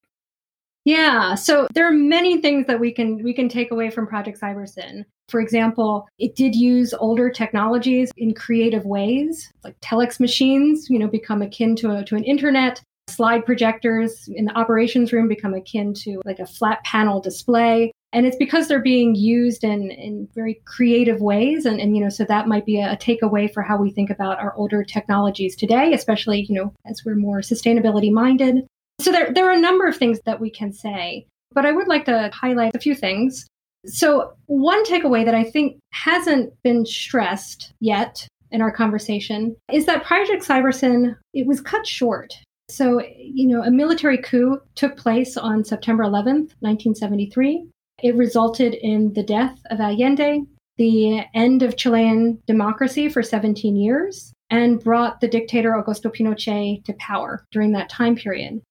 Yeah, 0.85 1.35
so 1.35 1.67
there 1.73 1.87
are 1.87 1.93
many 1.93 2.41
things 2.41 2.67
that 2.67 2.79
we 2.79 2.91
can 2.91 3.23
we 3.23 3.33
can 3.33 3.47
take 3.47 3.71
away 3.71 3.89
from 3.89 4.05
Project 4.05 4.39
Cybersyn. 4.39 5.05
For 5.29 5.39
example, 5.39 6.07
it 6.19 6.35
did 6.35 6.55
use 6.55 6.93
older 6.93 7.29
technologies 7.29 8.11
in 8.17 8.33
creative 8.33 8.85
ways, 8.85 9.49
like 9.63 9.79
telex 9.79 10.19
machines, 10.19 10.89
you 10.89 10.99
know, 10.99 11.07
become 11.07 11.41
akin 11.41 11.77
to 11.77 11.91
a, 11.91 12.03
to 12.03 12.15
an 12.15 12.23
internet. 12.25 12.81
Slide 13.09 13.45
projectors 13.45 14.29
in 14.33 14.45
the 14.45 14.57
operations 14.57 15.13
room 15.13 15.27
become 15.27 15.53
akin 15.53 15.93
to 15.95 16.21
like 16.25 16.39
a 16.39 16.45
flat 16.45 16.83
panel 16.83 17.21
display. 17.21 17.91
And 18.11 18.25
it's 18.25 18.37
because 18.37 18.67
they're 18.67 18.81
being 18.81 19.15
used 19.15 19.63
in, 19.63 19.89
in 19.91 20.27
very 20.35 20.61
creative 20.65 21.19
ways. 21.19 21.65
And, 21.65 21.81
and, 21.81 21.97
you 21.97 22.03
know, 22.03 22.09
so 22.09 22.23
that 22.25 22.47
might 22.47 22.65
be 22.65 22.79
a, 22.79 22.93
a 22.93 22.97
takeaway 22.97 23.51
for 23.51 23.63
how 23.63 23.77
we 23.77 23.91
think 23.91 24.09
about 24.09 24.39
our 24.39 24.53
older 24.55 24.83
technologies 24.83 25.55
today, 25.55 25.93
especially, 25.93 26.45
you 26.47 26.55
know, 26.55 26.73
as 26.85 27.01
we're 27.05 27.15
more 27.15 27.39
sustainability 27.39 28.11
minded. 28.11 28.67
So 28.99 29.11
there, 29.11 29.33
there 29.33 29.47
are 29.47 29.53
a 29.53 29.59
number 29.59 29.87
of 29.87 29.97
things 29.97 30.19
that 30.25 30.39
we 30.39 30.49
can 30.49 30.71
say, 30.71 31.25
but 31.53 31.65
I 31.65 31.71
would 31.71 31.87
like 31.87 32.05
to 32.05 32.29
highlight 32.33 32.75
a 32.75 32.79
few 32.79 32.95
things. 32.95 33.45
So, 33.85 34.33
one 34.45 34.85
takeaway 34.85 35.25
that 35.25 35.35
I 35.35 35.43
think 35.43 35.77
hasn't 35.91 36.53
been 36.63 36.85
stressed 36.85 37.73
yet 37.81 38.25
in 38.51 38.61
our 38.61 38.71
conversation 38.71 39.57
is 39.73 39.85
that 39.87 40.05
Project 40.05 40.47
Cybersyn 40.47 41.15
it 41.33 41.45
was 41.45 41.59
cut 41.59 41.85
short. 41.85 42.33
So, 42.69 43.01
you 43.17 43.47
know, 43.47 43.61
a 43.61 43.71
military 43.71 44.17
coup 44.17 44.59
took 44.75 44.95
place 44.95 45.35
on 45.35 45.65
September 45.65 46.03
11th, 46.03 46.55
1973. 46.61 47.67
It 48.01 48.15
resulted 48.15 48.75
in 48.75 49.13
the 49.13 49.23
death 49.23 49.59
of 49.69 49.79
Allende, 49.79 50.43
the 50.77 51.23
end 51.33 51.61
of 51.61 51.75
Chilean 51.75 52.41
democracy 52.47 53.09
for 53.09 53.21
17 53.21 53.75
years, 53.75 54.31
and 54.49 54.81
brought 54.81 55.19
the 55.19 55.27
dictator 55.27 55.71
Augusto 55.71 56.13
Pinochet 56.13 56.83
to 56.85 56.93
power 56.93 57.43
during 57.51 57.73
that 57.73 57.89
time 57.89 58.15
period. 58.15 58.61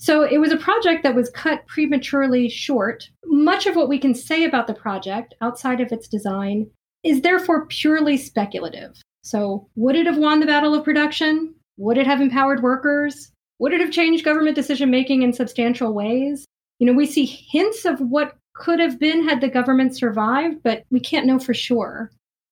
So 0.00 0.22
it 0.22 0.38
was 0.38 0.50
a 0.50 0.56
project 0.56 1.02
that 1.02 1.14
was 1.14 1.28
cut 1.28 1.66
prematurely 1.66 2.48
short. 2.48 3.10
Much 3.26 3.66
of 3.66 3.76
what 3.76 3.90
we 3.90 3.98
can 3.98 4.14
say 4.14 4.44
about 4.44 4.66
the 4.66 4.72
project 4.72 5.34
outside 5.42 5.78
of 5.78 5.92
its 5.92 6.08
design 6.08 6.70
is 7.04 7.20
therefore 7.20 7.66
purely 7.66 8.16
speculative. 8.16 8.98
So, 9.22 9.68
would 9.76 9.96
it 9.96 10.06
have 10.06 10.16
won 10.16 10.40
the 10.40 10.46
battle 10.46 10.74
of 10.74 10.84
production? 10.84 11.54
Would 11.76 11.98
it 11.98 12.06
have 12.06 12.22
empowered 12.22 12.62
workers? 12.62 13.30
Would 13.58 13.74
it 13.74 13.80
have 13.82 13.90
changed 13.90 14.24
government 14.24 14.56
decision 14.56 14.90
making 14.90 15.20
in 15.20 15.34
substantial 15.34 15.92
ways? 15.92 16.46
You 16.78 16.86
know, 16.86 16.94
we 16.94 17.04
see 17.04 17.26
hints 17.26 17.84
of 17.84 18.00
what 18.00 18.38
could 18.54 18.80
have 18.80 18.98
been 18.98 19.28
had 19.28 19.42
the 19.42 19.48
government 19.48 19.94
survived, 19.94 20.62
but 20.62 20.84
we 20.90 21.00
can't 21.00 21.26
know 21.26 21.38
for 21.38 21.52
sure. 21.52 22.10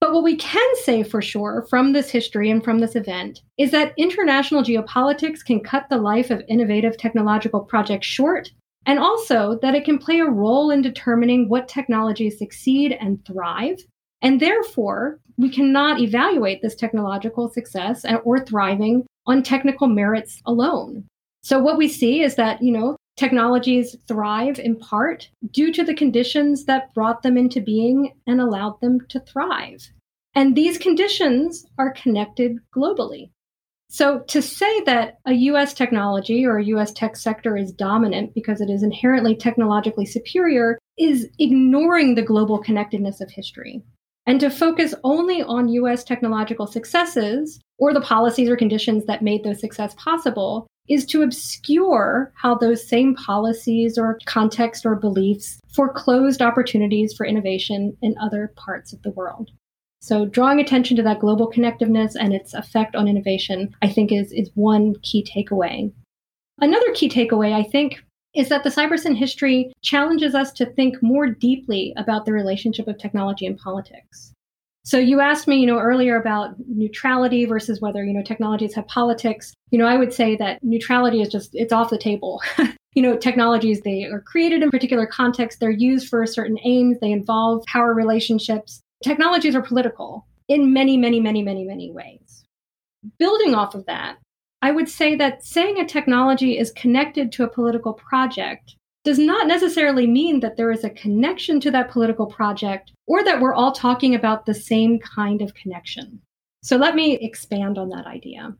But 0.08 0.14
what 0.14 0.24
we 0.24 0.36
can 0.36 0.66
say 0.84 1.02
for 1.02 1.20
sure 1.20 1.66
from 1.68 1.92
this 1.92 2.08
history 2.08 2.50
and 2.50 2.64
from 2.64 2.78
this 2.78 2.96
event 2.96 3.42
is 3.58 3.70
that 3.72 3.92
international 3.98 4.62
geopolitics 4.62 5.44
can 5.44 5.60
cut 5.60 5.86
the 5.90 5.98
life 5.98 6.30
of 6.30 6.42
innovative 6.48 6.96
technological 6.96 7.60
projects 7.60 8.06
short, 8.06 8.50
and 8.86 8.98
also 8.98 9.58
that 9.60 9.74
it 9.74 9.84
can 9.84 9.98
play 9.98 10.20
a 10.20 10.24
role 10.24 10.70
in 10.70 10.80
determining 10.80 11.50
what 11.50 11.68
technologies 11.68 12.38
succeed 12.38 12.96
and 12.98 13.22
thrive. 13.26 13.84
And 14.22 14.40
therefore, 14.40 15.20
we 15.36 15.50
cannot 15.50 16.00
evaluate 16.00 16.62
this 16.62 16.74
technological 16.74 17.50
success 17.50 18.06
or 18.24 18.38
thriving 18.38 19.04
on 19.26 19.42
technical 19.42 19.88
merits 19.88 20.40
alone. 20.46 21.04
So 21.42 21.58
what 21.58 21.76
we 21.76 21.86
see 21.86 22.22
is 22.22 22.36
that, 22.36 22.62
you 22.62 22.72
know, 22.72 22.96
Technologies 23.18 23.96
thrive 24.06 24.60
in 24.60 24.76
part 24.76 25.28
due 25.50 25.72
to 25.72 25.82
the 25.82 25.92
conditions 25.92 26.66
that 26.66 26.94
brought 26.94 27.24
them 27.24 27.36
into 27.36 27.60
being 27.60 28.12
and 28.28 28.40
allowed 28.40 28.80
them 28.80 29.00
to 29.08 29.18
thrive. 29.18 29.90
And 30.34 30.56
these 30.56 30.78
conditions 30.78 31.66
are 31.78 31.92
connected 31.92 32.58
globally. 32.76 33.30
So 33.90 34.20
to 34.28 34.42
say 34.42 34.82
that 34.82 35.18
a 35.26 35.32
US 35.32 35.72
technology 35.72 36.44
or 36.44 36.58
a 36.58 36.64
US 36.64 36.92
tech 36.92 37.16
sector 37.16 37.56
is 37.56 37.72
dominant 37.72 38.34
because 38.34 38.60
it 38.60 38.68
is 38.68 38.82
inherently 38.82 39.34
technologically 39.34 40.04
superior 40.04 40.78
is 40.98 41.28
ignoring 41.38 42.14
the 42.14 42.22
global 42.22 42.58
connectedness 42.58 43.20
of 43.20 43.30
history. 43.30 43.82
And 44.26 44.40
to 44.40 44.50
focus 44.50 44.94
only 45.04 45.42
on 45.42 45.70
US 45.70 46.04
technological 46.04 46.66
successes 46.66 47.60
or 47.78 47.94
the 47.94 48.02
policies 48.02 48.50
or 48.50 48.56
conditions 48.56 49.06
that 49.06 49.22
made 49.22 49.42
those 49.42 49.60
success 49.60 49.94
possible 49.94 50.66
is 50.88 51.06
to 51.06 51.22
obscure 51.22 52.30
how 52.34 52.54
those 52.54 52.86
same 52.86 53.14
policies 53.14 53.96
or 53.96 54.18
context 54.26 54.84
or 54.84 54.96
beliefs 54.96 55.60
foreclosed 55.74 56.42
opportunities 56.42 57.14
for 57.14 57.24
innovation 57.24 57.96
in 58.02 58.14
other 58.20 58.52
parts 58.56 58.92
of 58.92 59.00
the 59.02 59.10
world. 59.12 59.50
So 60.00 60.26
drawing 60.26 60.60
attention 60.60 60.96
to 60.96 61.02
that 61.02 61.20
global 61.20 61.50
connectiveness 61.50 62.14
and 62.18 62.32
its 62.32 62.54
effect 62.54 62.94
on 62.94 63.08
innovation, 63.08 63.74
I 63.82 63.88
think 63.88 64.12
is, 64.12 64.32
is 64.32 64.50
one 64.54 64.94
key 65.02 65.24
takeaway. 65.24 65.92
Another 66.60 66.92
key 66.94 67.08
takeaway, 67.08 67.52
I 67.52 67.62
think, 67.62 68.02
is 68.34 68.48
that 68.48 68.62
the 68.62 68.70
Cybersyn 68.70 69.16
history 69.16 69.72
challenges 69.82 70.34
us 70.34 70.52
to 70.52 70.66
think 70.66 71.02
more 71.02 71.26
deeply 71.26 71.92
about 71.96 72.24
the 72.24 72.32
relationship 72.32 72.86
of 72.86 72.98
technology 72.98 73.46
and 73.46 73.58
politics. 73.58 74.32
So 74.84 74.98
you 74.98 75.20
asked 75.20 75.46
me, 75.46 75.56
you 75.56 75.66
know, 75.66 75.78
earlier 75.78 76.18
about 76.18 76.54
neutrality 76.66 77.44
versus 77.44 77.80
whether, 77.80 78.04
you 78.04 78.14
know, 78.14 78.22
technologies 78.22 78.74
have 78.74 78.86
politics. 78.88 79.52
You 79.70 79.78
know, 79.78 79.86
I 79.86 79.98
would 79.98 80.14
say 80.14 80.34
that 80.36 80.62
neutrality 80.62 81.20
is 81.20 81.28
just 81.28 81.50
it's 81.52 81.72
off 81.72 81.90
the 81.90 81.98
table. 81.98 82.40
you 82.94 83.02
know, 83.02 83.16
technologies 83.16 83.82
they 83.82 84.04
are 84.04 84.22
created 84.22 84.62
in 84.62 84.70
particular 84.70 85.06
contexts, 85.06 85.60
they're 85.60 85.70
used 85.70 86.08
for 86.08 86.24
certain 86.24 86.58
aims, 86.64 86.98
they 87.00 87.12
involve 87.12 87.64
power 87.66 87.92
relationships. 87.92 88.80
Technologies 89.02 89.54
are 89.54 89.62
political 89.62 90.26
in 90.48 90.72
many, 90.72 90.96
many, 90.96 91.20
many, 91.20 91.42
many, 91.42 91.64
many 91.64 91.90
ways. 91.90 92.44
Building 93.18 93.54
off 93.54 93.74
of 93.74 93.86
that, 93.86 94.18
I 94.60 94.72
would 94.72 94.88
say 94.88 95.14
that 95.14 95.44
saying 95.44 95.78
a 95.78 95.86
technology 95.86 96.58
is 96.58 96.72
connected 96.72 97.30
to 97.32 97.44
a 97.44 97.48
political 97.48 97.92
project 97.92 98.74
does 99.04 99.18
not 99.18 99.46
necessarily 99.46 100.06
mean 100.06 100.40
that 100.40 100.56
there 100.56 100.72
is 100.72 100.82
a 100.82 100.90
connection 100.90 101.60
to 101.60 101.70
that 101.70 101.90
political 101.90 102.26
project 102.26 102.92
or 103.06 103.22
that 103.22 103.40
we're 103.40 103.54
all 103.54 103.72
talking 103.72 104.14
about 104.14 104.44
the 104.44 104.54
same 104.54 104.98
kind 104.98 105.40
of 105.40 105.54
connection. 105.54 106.20
So 106.62 106.76
let 106.76 106.96
me 106.96 107.14
expand 107.18 107.78
on 107.78 107.88
that 107.90 108.06
idea. 108.06 108.54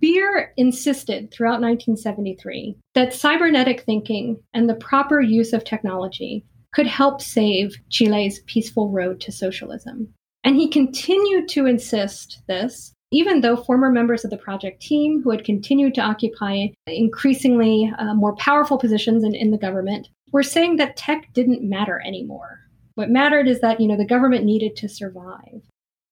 Beer 0.00 0.52
insisted 0.56 1.30
throughout 1.30 1.60
1973 1.60 2.76
that 2.94 3.14
cybernetic 3.14 3.82
thinking 3.82 4.40
and 4.54 4.68
the 4.68 4.74
proper 4.74 5.20
use 5.20 5.52
of 5.52 5.62
technology 5.62 6.44
could 6.74 6.86
help 6.86 7.22
save 7.22 7.76
Chile's 7.90 8.40
peaceful 8.46 8.90
road 8.90 9.20
to 9.20 9.32
socialism. 9.32 10.12
And 10.42 10.56
he 10.56 10.68
continued 10.68 11.48
to 11.50 11.66
insist 11.66 12.42
this 12.48 12.94
even 13.14 13.42
though 13.42 13.56
former 13.56 13.90
members 13.90 14.24
of 14.24 14.30
the 14.30 14.36
project 14.36 14.82
team 14.82 15.22
who 15.22 15.30
had 15.30 15.44
continued 15.44 15.94
to 15.94 16.00
occupy 16.00 16.66
increasingly 16.88 17.92
uh, 17.98 18.12
more 18.12 18.34
powerful 18.36 18.76
positions 18.76 19.22
in, 19.22 19.36
in 19.36 19.52
the 19.52 19.58
government 19.58 20.08
were 20.32 20.42
saying 20.42 20.76
that 20.76 20.96
tech 20.96 21.32
didn't 21.32 21.62
matter 21.62 22.02
anymore. 22.04 22.58
What 22.96 23.10
mattered 23.10 23.46
is 23.46 23.60
that, 23.60 23.80
you 23.80 23.86
know, 23.86 23.96
the 23.96 24.04
government 24.04 24.44
needed 24.44 24.74
to 24.76 24.88
survive. 24.88 25.62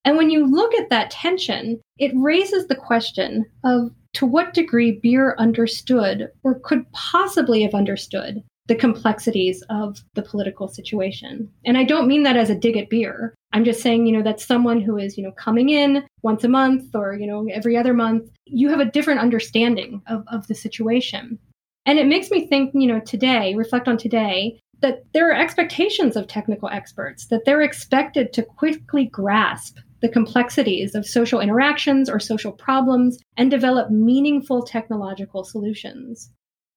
And 0.04 0.16
when 0.16 0.30
you 0.30 0.46
look 0.46 0.74
at 0.74 0.90
that 0.90 1.10
tension, 1.10 1.80
it 1.98 2.12
raises 2.14 2.68
the 2.68 2.76
question 2.76 3.46
of 3.64 3.90
to 4.14 4.26
what 4.26 4.54
degree 4.54 5.00
Beer 5.02 5.34
understood 5.38 6.28
or 6.44 6.60
could 6.60 6.90
possibly 6.92 7.62
have 7.62 7.74
understood 7.74 8.44
the 8.66 8.74
complexities 8.74 9.62
of 9.70 9.98
the 10.14 10.22
political 10.22 10.68
situation. 10.68 11.50
And 11.64 11.76
I 11.76 11.84
don't 11.84 12.06
mean 12.06 12.22
that 12.22 12.36
as 12.36 12.50
a 12.50 12.54
dig 12.54 12.76
at 12.76 12.88
Beer. 12.88 13.34
I'm 13.52 13.64
just 13.64 13.82
saying, 13.82 14.06
you 14.06 14.12
know, 14.12 14.22
that 14.22 14.40
someone 14.40 14.80
who 14.80 14.96
is, 14.96 15.18
you 15.18 15.24
know, 15.24 15.32
coming 15.32 15.70
in 15.70 16.04
once 16.22 16.44
a 16.44 16.48
month 16.48 16.94
or, 16.94 17.14
you 17.14 17.26
know, 17.26 17.46
every 17.52 17.76
other 17.76 17.92
month, 17.92 18.30
you 18.46 18.68
have 18.68 18.80
a 18.80 18.90
different 18.90 19.20
understanding 19.20 20.00
of, 20.06 20.24
of 20.28 20.46
the 20.46 20.54
situation. 20.54 21.38
And 21.84 21.98
it 21.98 22.06
makes 22.06 22.30
me 22.30 22.46
think, 22.46 22.72
you 22.74 22.86
know, 22.86 23.00
today, 23.00 23.54
reflect 23.54 23.88
on 23.88 23.96
today, 23.96 24.60
that 24.80 25.04
there 25.12 25.28
are 25.28 25.34
expectations 25.34 26.16
of 26.16 26.26
technical 26.26 26.68
experts, 26.68 27.26
that 27.26 27.44
they're 27.44 27.62
expected 27.62 28.32
to 28.32 28.42
quickly 28.42 29.06
grasp 29.06 29.78
the 30.00 30.08
complexities 30.08 30.94
of 30.94 31.06
social 31.06 31.40
interactions 31.40 32.10
or 32.10 32.18
social 32.18 32.52
problems 32.52 33.18
and 33.36 33.50
develop 33.50 33.90
meaningful 33.90 34.62
technological 34.62 35.44
solutions. 35.44 36.30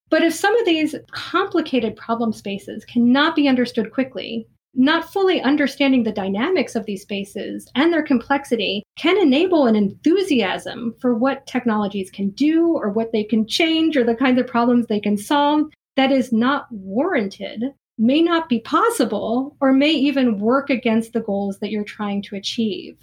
But 0.10 0.24
if 0.24 0.34
some 0.34 0.56
of 0.58 0.66
these 0.66 0.95
complicated 1.12 1.95
problem 1.95 2.32
spaces 2.32 2.86
cannot 2.86 3.36
be 3.36 3.47
understood 3.47 3.91
quickly, 3.91 4.47
not 4.76 5.12
fully 5.12 5.41
understanding 5.41 6.03
the 6.03 6.12
dynamics 6.12 6.76
of 6.76 6.86
these 6.86 7.01
spaces 7.01 7.68
and 7.76 7.91
their 7.91 8.03
complexity 8.03 8.84
can 8.97 9.18
enable 9.18 9.66
an 9.66 9.76
enthusiasm 9.76 10.93
for 10.99 11.16
what 11.16 11.47
technologies 11.47 12.12
can 12.12 12.30
do 12.32 12.74
or 12.76 12.89
what 12.89 13.12
they 13.12 13.24
can 13.24 13.47
change 13.47 13.95
or 13.95 14.03
the 14.03 14.16
kinds 14.16 14.39
of 14.39 14.47
problems 14.47 14.88
they 14.88 14.99
can 14.99 15.18
solve 15.18 15.68
that 15.95 16.12
is 16.12 16.34
not 16.34 16.68
warranted, 16.72 17.64
may 17.97 18.22
not 18.22 18.49
be 18.49 18.60
possible, 18.60 19.56
or 19.62 19.72
may 19.72 19.91
even 19.91 20.39
work 20.39 20.70
against 20.70 21.14
the 21.14 21.22
goals 21.22 21.60
that 21.60 21.72
you're 21.72 21.86
trying 21.86 22.22
to 22.24 22.36
achieve. 22.36 22.97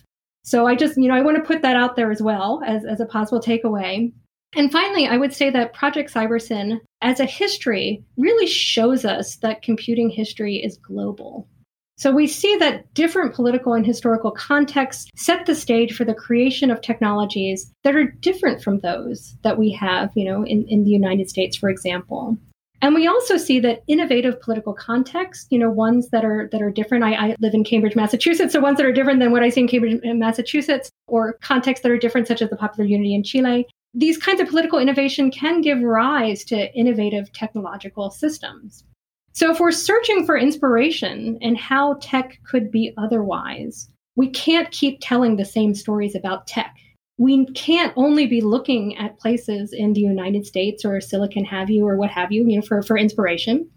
So 0.44 0.66
I 0.66 0.74
just, 0.74 0.98
you 0.98 1.08
know, 1.08 1.14
I 1.14 1.22
want 1.22 1.36
to 1.38 1.42
put 1.42 1.62
that 1.62 1.76
out 1.76 1.96
there 1.96 2.10
as 2.10 2.20
well 2.20 2.60
as, 2.66 2.84
as 2.84 3.00
a 3.00 3.06
possible 3.06 3.40
takeaway. 3.40 4.12
And 4.54 4.70
finally, 4.70 5.06
I 5.06 5.16
would 5.16 5.32
say 5.32 5.48
that 5.50 5.72
Project 5.72 6.12
Cybersyn, 6.12 6.78
as 7.00 7.20
a 7.20 7.24
history, 7.24 8.04
really 8.16 8.46
shows 8.46 9.04
us 9.04 9.36
that 9.36 9.62
computing 9.62 10.10
history 10.10 10.56
is 10.56 10.76
global. 10.76 11.48
So 11.96 12.10
we 12.10 12.26
see 12.26 12.56
that 12.56 12.92
different 12.94 13.34
political 13.34 13.74
and 13.74 13.86
historical 13.86 14.30
contexts 14.30 15.08
set 15.14 15.46
the 15.46 15.54
stage 15.54 15.94
for 15.94 16.04
the 16.04 16.14
creation 16.14 16.70
of 16.70 16.80
technologies 16.80 17.72
that 17.84 17.94
are 17.94 18.04
different 18.04 18.62
from 18.62 18.80
those 18.80 19.36
that 19.42 19.58
we 19.58 19.70
have, 19.72 20.10
you 20.14 20.24
know, 20.24 20.44
in, 20.44 20.66
in 20.68 20.84
the 20.84 20.90
United 20.90 21.30
States, 21.30 21.56
for 21.56 21.70
example. 21.70 22.36
And 22.80 22.94
we 22.96 23.06
also 23.06 23.36
see 23.36 23.60
that 23.60 23.84
innovative 23.86 24.40
political 24.40 24.74
contexts, 24.74 25.46
you 25.50 25.58
know, 25.58 25.70
ones 25.70 26.08
that 26.10 26.24
are 26.24 26.48
that 26.50 26.60
are 26.60 26.72
different. 26.72 27.04
I, 27.04 27.12
I, 27.14 27.36
live 27.38 27.54
in 27.54 27.62
Cambridge, 27.62 27.94
Massachusetts, 27.94 28.52
so 28.52 28.58
ones 28.58 28.78
that 28.78 28.86
are 28.86 28.92
different 28.92 29.20
than 29.20 29.30
what 29.30 29.44
I 29.44 29.50
see 29.50 29.60
in 29.60 29.68
Cambridge, 29.68 30.00
Massachusetts, 30.02 30.90
or 31.06 31.34
contexts 31.34 31.84
that 31.84 31.92
are 31.92 31.98
different, 31.98 32.26
such 32.26 32.42
as 32.42 32.50
the 32.50 32.56
Popular 32.56 32.88
Unity 32.88 33.14
in 33.14 33.22
Chile, 33.22 33.68
these 33.94 34.18
kinds 34.18 34.40
of 34.40 34.48
political 34.48 34.78
innovation 34.78 35.30
can 35.30 35.60
give 35.60 35.82
rise 35.82 36.44
to 36.44 36.74
innovative 36.74 37.32
technological 37.32 38.10
systems. 38.10 38.84
So, 39.32 39.50
if 39.50 39.60
we're 39.60 39.72
searching 39.72 40.26
for 40.26 40.36
inspiration 40.36 41.38
and 41.40 41.56
how 41.56 41.94
tech 42.00 42.38
could 42.44 42.70
be 42.70 42.92
otherwise, 42.96 43.88
we 44.16 44.28
can't 44.28 44.70
keep 44.70 44.98
telling 45.00 45.36
the 45.36 45.44
same 45.44 45.74
stories 45.74 46.14
about 46.14 46.46
tech. 46.46 46.74
We 47.18 47.46
can't 47.52 47.92
only 47.96 48.26
be 48.26 48.40
looking 48.40 48.96
at 48.96 49.18
places 49.18 49.72
in 49.72 49.92
the 49.92 50.00
United 50.00 50.46
States 50.46 50.84
or 50.84 51.00
Silicon 51.00 51.44
have 51.44 51.70
you 51.70 51.86
or 51.86 51.96
what 51.96 52.10
have 52.10 52.32
you, 52.32 52.46
you 52.46 52.56
know, 52.56 52.62
for, 52.62 52.82
for 52.82 52.98
inspiration. 52.98 53.70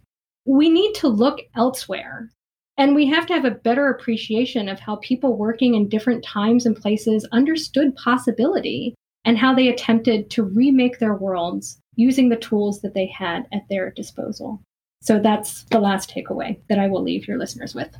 We 0.45 0.69
need 0.69 0.93
to 0.95 1.07
look 1.07 1.39
elsewhere. 1.55 2.31
And 2.77 2.93
we 2.93 3.05
have 3.07 3.25
to 3.27 3.33
have 3.33 3.45
a 3.45 3.51
better 3.51 3.87
appreciation 3.87 4.67
of 4.67 4.79
how 4.79 4.97
people 4.97 5.37
working 5.37 5.75
in 5.75 5.87
different 5.87 6.23
times 6.23 6.65
and 6.65 6.75
places 6.75 7.27
understood 7.31 7.95
possibility 7.95 8.95
and 9.25 9.37
how 9.37 9.53
they 9.53 9.67
attempted 9.67 10.29
to 10.29 10.43
remake 10.43 10.99
their 10.99 11.15
worlds 11.15 11.77
using 11.95 12.29
the 12.29 12.35
tools 12.35 12.81
that 12.81 12.93
they 12.93 13.07
had 13.07 13.47
at 13.51 13.63
their 13.69 13.91
disposal. 13.91 14.61
So 15.01 15.19
that's 15.19 15.63
the 15.65 15.79
last 15.79 16.09
takeaway 16.09 16.59
that 16.69 16.79
I 16.79 16.87
will 16.87 17.03
leave 17.03 17.27
your 17.27 17.37
listeners 17.37 17.75
with. 17.75 17.95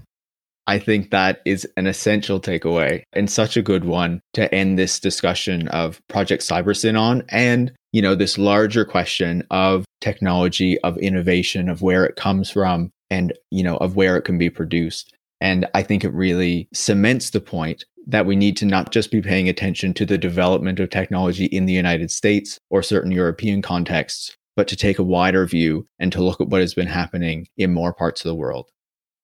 I 0.68 0.80
think 0.80 1.12
that 1.12 1.42
is 1.46 1.68
an 1.78 1.86
essential 1.86 2.40
takeaway 2.40 3.04
and 3.14 3.30
such 3.30 3.56
a 3.56 3.62
good 3.62 3.86
one 3.86 4.20
to 4.34 4.54
end 4.54 4.80
this 4.80 5.00
discussion 5.00 5.68
of 5.68 6.02
Project 6.08 6.42
Cybersyn 6.42 7.00
on 7.00 7.24
and, 7.30 7.72
you 7.92 8.02
know, 8.02 8.16
this 8.16 8.38
larger 8.38 8.84
question 8.84 9.44
of 9.52 9.86
technology, 10.02 10.80
of 10.82 10.98
innovation, 10.98 11.70
of 11.70 11.84
where 11.84 12.04
it 12.06 12.16
comes 12.16 12.50
from 12.50 12.90
and, 13.12 13.34
you 13.52 13.64
know, 13.64 13.78
of 13.78 13.96
where 13.96 14.18
it 14.18 14.24
can 14.24 14.40
be 14.40 14.50
produced. 14.50 15.14
And 15.46 15.68
I 15.76 15.84
think 15.84 16.04
it 16.04 16.12
really 16.12 16.68
cements 16.74 17.30
the 17.30 17.40
point 17.40 17.86
that 18.08 18.26
we 18.26 18.36
need 18.36 18.58
to 18.58 18.66
not 18.66 18.92
just 18.92 19.12
be 19.12 19.22
paying 19.22 19.48
attention 19.48 19.94
to 19.94 20.04
the 20.04 20.18
development 20.18 20.80
of 20.80 20.90
technology 20.90 21.46
in 21.46 21.68
the 21.68 21.74
United 21.74 22.10
States 22.10 22.60
or 22.72 22.82
certain 22.82 23.12
European 23.12 23.62
contexts, 23.62 24.36
but 24.56 24.68
to 24.70 24.76
take 24.76 24.98
a 24.98 25.04
wider 25.04 25.46
view 25.46 25.88
and 26.00 26.12
to 26.12 26.24
look 26.24 26.42
at 26.42 26.48
what 26.48 26.62
has 26.62 26.74
been 26.74 26.88
happening 26.88 27.48
in 27.58 27.72
more 27.72 27.94
parts 27.94 28.26
of 28.26 28.30
the 28.30 28.36
world. 28.36 28.72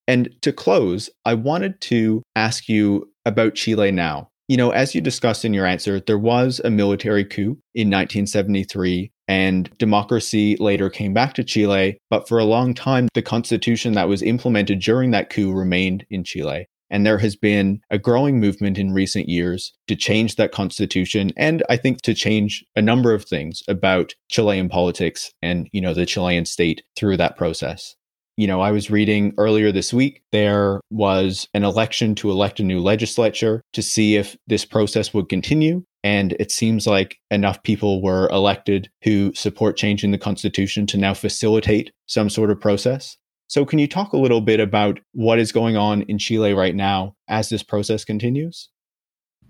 And 0.07 0.29
to 0.43 0.53
close, 0.53 1.09
I 1.25 1.33
wanted 1.33 1.81
to 1.81 2.21
ask 2.35 2.69
you 2.69 3.11
about 3.25 3.55
Chile 3.55 3.91
now. 3.91 4.29
You 4.47 4.57
know, 4.57 4.69
as 4.69 4.93
you 4.93 5.01
discussed 5.01 5.43
in 5.43 5.55
your 5.55 5.65
answer, 5.65 5.99
there 5.99 6.19
was 6.19 6.61
a 6.63 6.69
military 6.69 7.25
coup 7.25 7.57
in 7.73 7.89
1973 7.89 9.11
and 9.31 9.69
democracy 9.77 10.57
later 10.57 10.89
came 10.89 11.13
back 11.13 11.33
to 11.33 11.41
Chile. 11.41 11.97
But 12.09 12.27
for 12.27 12.37
a 12.37 12.43
long 12.43 12.73
time, 12.73 13.07
the 13.13 13.21
constitution 13.21 13.93
that 13.93 14.09
was 14.09 14.21
implemented 14.21 14.79
during 14.79 15.11
that 15.11 15.29
coup 15.29 15.53
remained 15.53 16.05
in 16.09 16.25
Chile. 16.25 16.67
And 16.89 17.05
there 17.05 17.17
has 17.19 17.37
been 17.37 17.79
a 17.89 17.97
growing 17.97 18.41
movement 18.41 18.77
in 18.77 18.91
recent 18.91 19.29
years 19.29 19.71
to 19.87 19.95
change 19.95 20.35
that 20.35 20.51
constitution 20.51 21.31
and 21.37 21.63
I 21.69 21.77
think 21.77 22.01
to 22.01 22.13
change 22.13 22.65
a 22.75 22.81
number 22.81 23.13
of 23.13 23.23
things 23.23 23.63
about 23.69 24.13
Chilean 24.27 24.67
politics 24.67 25.31
and, 25.41 25.69
you 25.71 25.79
know, 25.79 25.93
the 25.93 26.05
Chilean 26.05 26.43
state 26.43 26.83
through 26.97 27.15
that 27.15 27.37
process. 27.37 27.95
You 28.35 28.47
know, 28.47 28.59
I 28.59 28.71
was 28.71 28.91
reading 28.91 29.33
earlier 29.37 29.71
this 29.71 29.93
week, 29.93 30.23
there 30.33 30.81
was 30.89 31.47
an 31.53 31.63
election 31.63 32.15
to 32.15 32.31
elect 32.31 32.59
a 32.59 32.63
new 32.63 32.81
legislature 32.81 33.61
to 33.71 33.81
see 33.81 34.17
if 34.17 34.35
this 34.47 34.65
process 34.65 35.13
would 35.13 35.29
continue. 35.29 35.85
And 36.03 36.33
it 36.39 36.51
seems 36.51 36.87
like 36.87 37.17
enough 37.29 37.61
people 37.63 38.01
were 38.01 38.27
elected 38.29 38.89
who 39.03 39.33
support 39.35 39.77
changing 39.77 40.11
the 40.11 40.17
constitution 40.17 40.87
to 40.87 40.97
now 40.97 41.13
facilitate 41.13 41.91
some 42.07 42.29
sort 42.29 42.49
of 42.49 42.59
process. 42.59 43.17
So, 43.47 43.65
can 43.65 43.79
you 43.79 43.87
talk 43.87 44.13
a 44.13 44.17
little 44.17 44.41
bit 44.41 44.59
about 44.59 44.99
what 45.11 45.37
is 45.37 45.51
going 45.51 45.75
on 45.75 46.03
in 46.03 46.17
Chile 46.17 46.53
right 46.53 46.73
now 46.73 47.15
as 47.27 47.49
this 47.49 47.63
process 47.63 48.05
continues? 48.05 48.69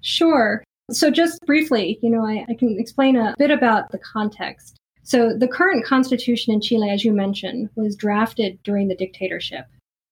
Sure. 0.02 0.64
So, 0.89 1.12
just 1.12 1.39
briefly, 1.45 1.99
you 2.02 2.10
know, 2.10 2.26
I, 2.26 2.45
I 2.49 2.56
can 2.56 2.78
explain 2.80 3.16
a 3.16 3.36
bit 3.38 3.52
about 3.52 3.91
the 3.91 3.99
context. 3.99 4.78
So, 5.04 5.38
the 5.38 5.47
current 5.47 5.86
constitution 5.86 6.52
in 6.52 6.62
Chile, 6.62 6.89
as 6.89 7.06
you 7.06 7.14
mentioned, 7.14 7.70
was 7.76 7.95
drafted 7.95 8.58
during 8.64 8.88
the 8.88 8.95
dictatorship. 8.95 9.66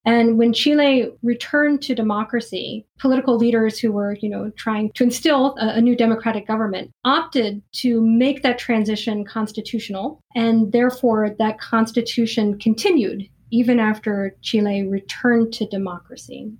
And 0.04 0.38
when 0.38 0.52
Chile 0.52 1.10
returned 1.22 1.82
to 1.82 1.94
democracy, 1.94 2.86
political 2.98 3.36
leaders 3.36 3.78
who 3.78 3.92
were, 3.92 4.16
you 4.20 4.30
know, 4.30 4.50
trying 4.56 4.92
to 4.94 5.04
instill 5.04 5.56
a, 5.58 5.74
a, 5.74 5.80
new 5.80 5.94
democratic 5.94 6.46
government 6.46 6.90
opted 7.04 7.62
to 7.72 8.00
make 8.00 8.42
that 8.42 8.58
transition 8.58 9.24
constitutional. 9.26 10.20
And 10.34 10.72
therefore, 10.72 11.36
that 11.38 11.60
constitution 11.60 12.58
continued 12.58 13.28
even 13.50 13.78
after 13.78 14.36
Chile 14.42 14.86
returned 14.86 15.52
to 15.54 15.66
democracy. 15.66 16.50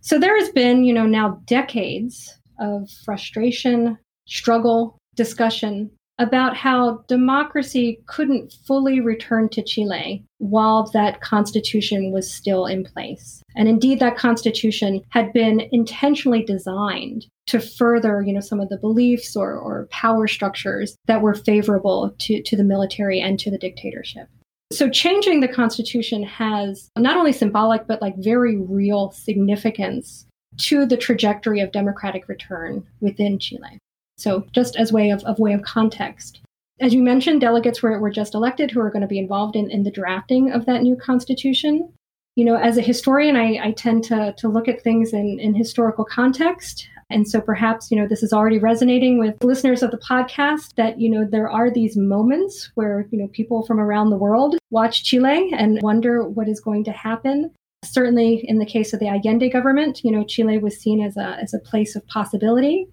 So 0.00 0.18
there 0.18 0.36
has 0.38 0.48
been, 0.50 0.84
you 0.84 0.92
know, 0.92 1.06
now 1.06 1.40
decades 1.46 2.38
of 2.58 2.88
frustration, 3.04 3.98
struggle, 4.26 4.98
discussion 5.14 5.90
about 6.18 6.56
how 6.56 7.04
democracy 7.08 8.00
couldn't 8.06 8.54
fully 8.66 9.00
return 9.00 9.48
to 9.48 9.62
Chile 9.62 10.24
while 10.38 10.90
that 10.92 11.20
constitution 11.20 12.12
was 12.12 12.32
still 12.32 12.66
in 12.66 12.84
place. 12.84 13.42
And 13.56 13.68
indeed, 13.68 13.98
that 14.00 14.16
constitution 14.16 15.02
had 15.10 15.32
been 15.32 15.62
intentionally 15.72 16.44
designed 16.44 17.26
to 17.46 17.60
further, 17.60 18.22
you 18.22 18.32
know, 18.32 18.40
some 18.40 18.60
of 18.60 18.68
the 18.68 18.78
beliefs 18.78 19.36
or, 19.36 19.52
or 19.52 19.88
power 19.90 20.28
structures 20.28 20.96
that 21.06 21.22
were 21.22 21.34
favorable 21.34 22.14
to, 22.20 22.42
to 22.42 22.56
the 22.56 22.64
military 22.64 23.20
and 23.20 23.38
to 23.40 23.50
the 23.50 23.58
dictatorship. 23.58 24.28
So 24.72 24.88
changing 24.88 25.40
the 25.40 25.48
constitution 25.48 26.22
has 26.22 26.88
not 26.96 27.16
only 27.16 27.32
symbolic, 27.32 27.86
but 27.86 28.00
like 28.00 28.16
very 28.16 28.56
real 28.56 29.10
significance 29.12 30.26
to 30.58 30.86
the 30.86 30.96
trajectory 30.96 31.60
of 31.60 31.72
democratic 31.72 32.28
return 32.28 32.86
within 33.00 33.38
Chile. 33.38 33.78
So 34.16 34.46
just 34.52 34.76
as 34.76 34.92
way 34.92 35.10
of, 35.10 35.22
of 35.24 35.38
way 35.38 35.52
of 35.52 35.62
context. 35.62 36.40
As 36.80 36.92
you 36.92 37.02
mentioned, 37.02 37.40
delegates 37.40 37.82
were, 37.82 37.98
were 38.00 38.10
just 38.10 38.34
elected 38.34 38.70
who 38.70 38.80
are 38.80 38.90
going 38.90 39.02
to 39.02 39.08
be 39.08 39.18
involved 39.18 39.56
in, 39.56 39.70
in 39.70 39.84
the 39.84 39.90
drafting 39.90 40.52
of 40.52 40.66
that 40.66 40.82
new 40.82 40.96
constitution. 40.96 41.92
You 42.34 42.44
know, 42.44 42.56
as 42.56 42.78
a 42.78 42.82
historian, 42.82 43.36
I, 43.36 43.58
I 43.62 43.72
tend 43.72 44.04
to, 44.04 44.34
to 44.38 44.48
look 44.48 44.66
at 44.66 44.82
things 44.82 45.12
in, 45.12 45.38
in 45.38 45.54
historical 45.54 46.04
context. 46.04 46.88
And 47.10 47.28
so 47.28 47.42
perhaps, 47.42 47.90
you 47.90 47.96
know, 47.96 48.08
this 48.08 48.22
is 48.22 48.32
already 48.32 48.58
resonating 48.58 49.18
with 49.18 49.36
listeners 49.44 49.82
of 49.82 49.90
the 49.90 49.98
podcast 49.98 50.74
that, 50.76 50.98
you 50.98 51.10
know, 51.10 51.26
there 51.30 51.50
are 51.50 51.70
these 51.70 51.94
moments 51.94 52.70
where, 52.74 53.06
you 53.10 53.18
know, 53.18 53.28
people 53.28 53.66
from 53.66 53.78
around 53.78 54.08
the 54.08 54.16
world 54.16 54.56
watch 54.70 55.04
Chile 55.04 55.52
and 55.54 55.78
wonder 55.82 56.26
what 56.26 56.48
is 56.48 56.58
going 56.58 56.84
to 56.84 56.92
happen. 56.92 57.50
Certainly 57.84 58.46
in 58.48 58.58
the 58.58 58.66
case 58.66 58.94
of 58.94 59.00
the 59.00 59.08
Allende 59.08 59.50
government, 59.50 60.02
you 60.02 60.10
know, 60.10 60.24
Chile 60.24 60.56
was 60.56 60.80
seen 60.80 61.02
as 61.02 61.18
a, 61.18 61.36
as 61.42 61.52
a 61.52 61.58
place 61.58 61.94
of 61.94 62.06
possibility. 62.06 62.88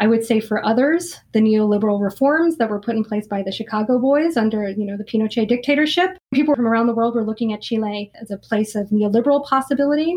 I 0.00 0.06
would 0.08 0.24
say 0.24 0.40
for 0.40 0.64
others, 0.64 1.20
the 1.32 1.40
neoliberal 1.40 2.02
reforms 2.02 2.56
that 2.56 2.68
were 2.68 2.80
put 2.80 2.96
in 2.96 3.04
place 3.04 3.26
by 3.28 3.42
the 3.42 3.52
Chicago 3.52 3.98
boys 3.98 4.36
under, 4.36 4.68
you 4.68 4.84
know, 4.84 4.96
the 4.96 5.04
Pinochet 5.04 5.48
dictatorship, 5.48 6.18
people 6.32 6.54
from 6.54 6.66
around 6.66 6.88
the 6.88 6.94
world 6.94 7.14
were 7.14 7.24
looking 7.24 7.52
at 7.52 7.62
Chile 7.62 8.10
as 8.20 8.30
a 8.30 8.36
place 8.36 8.74
of 8.74 8.88
neoliberal 8.88 9.44
possibility. 9.44 10.14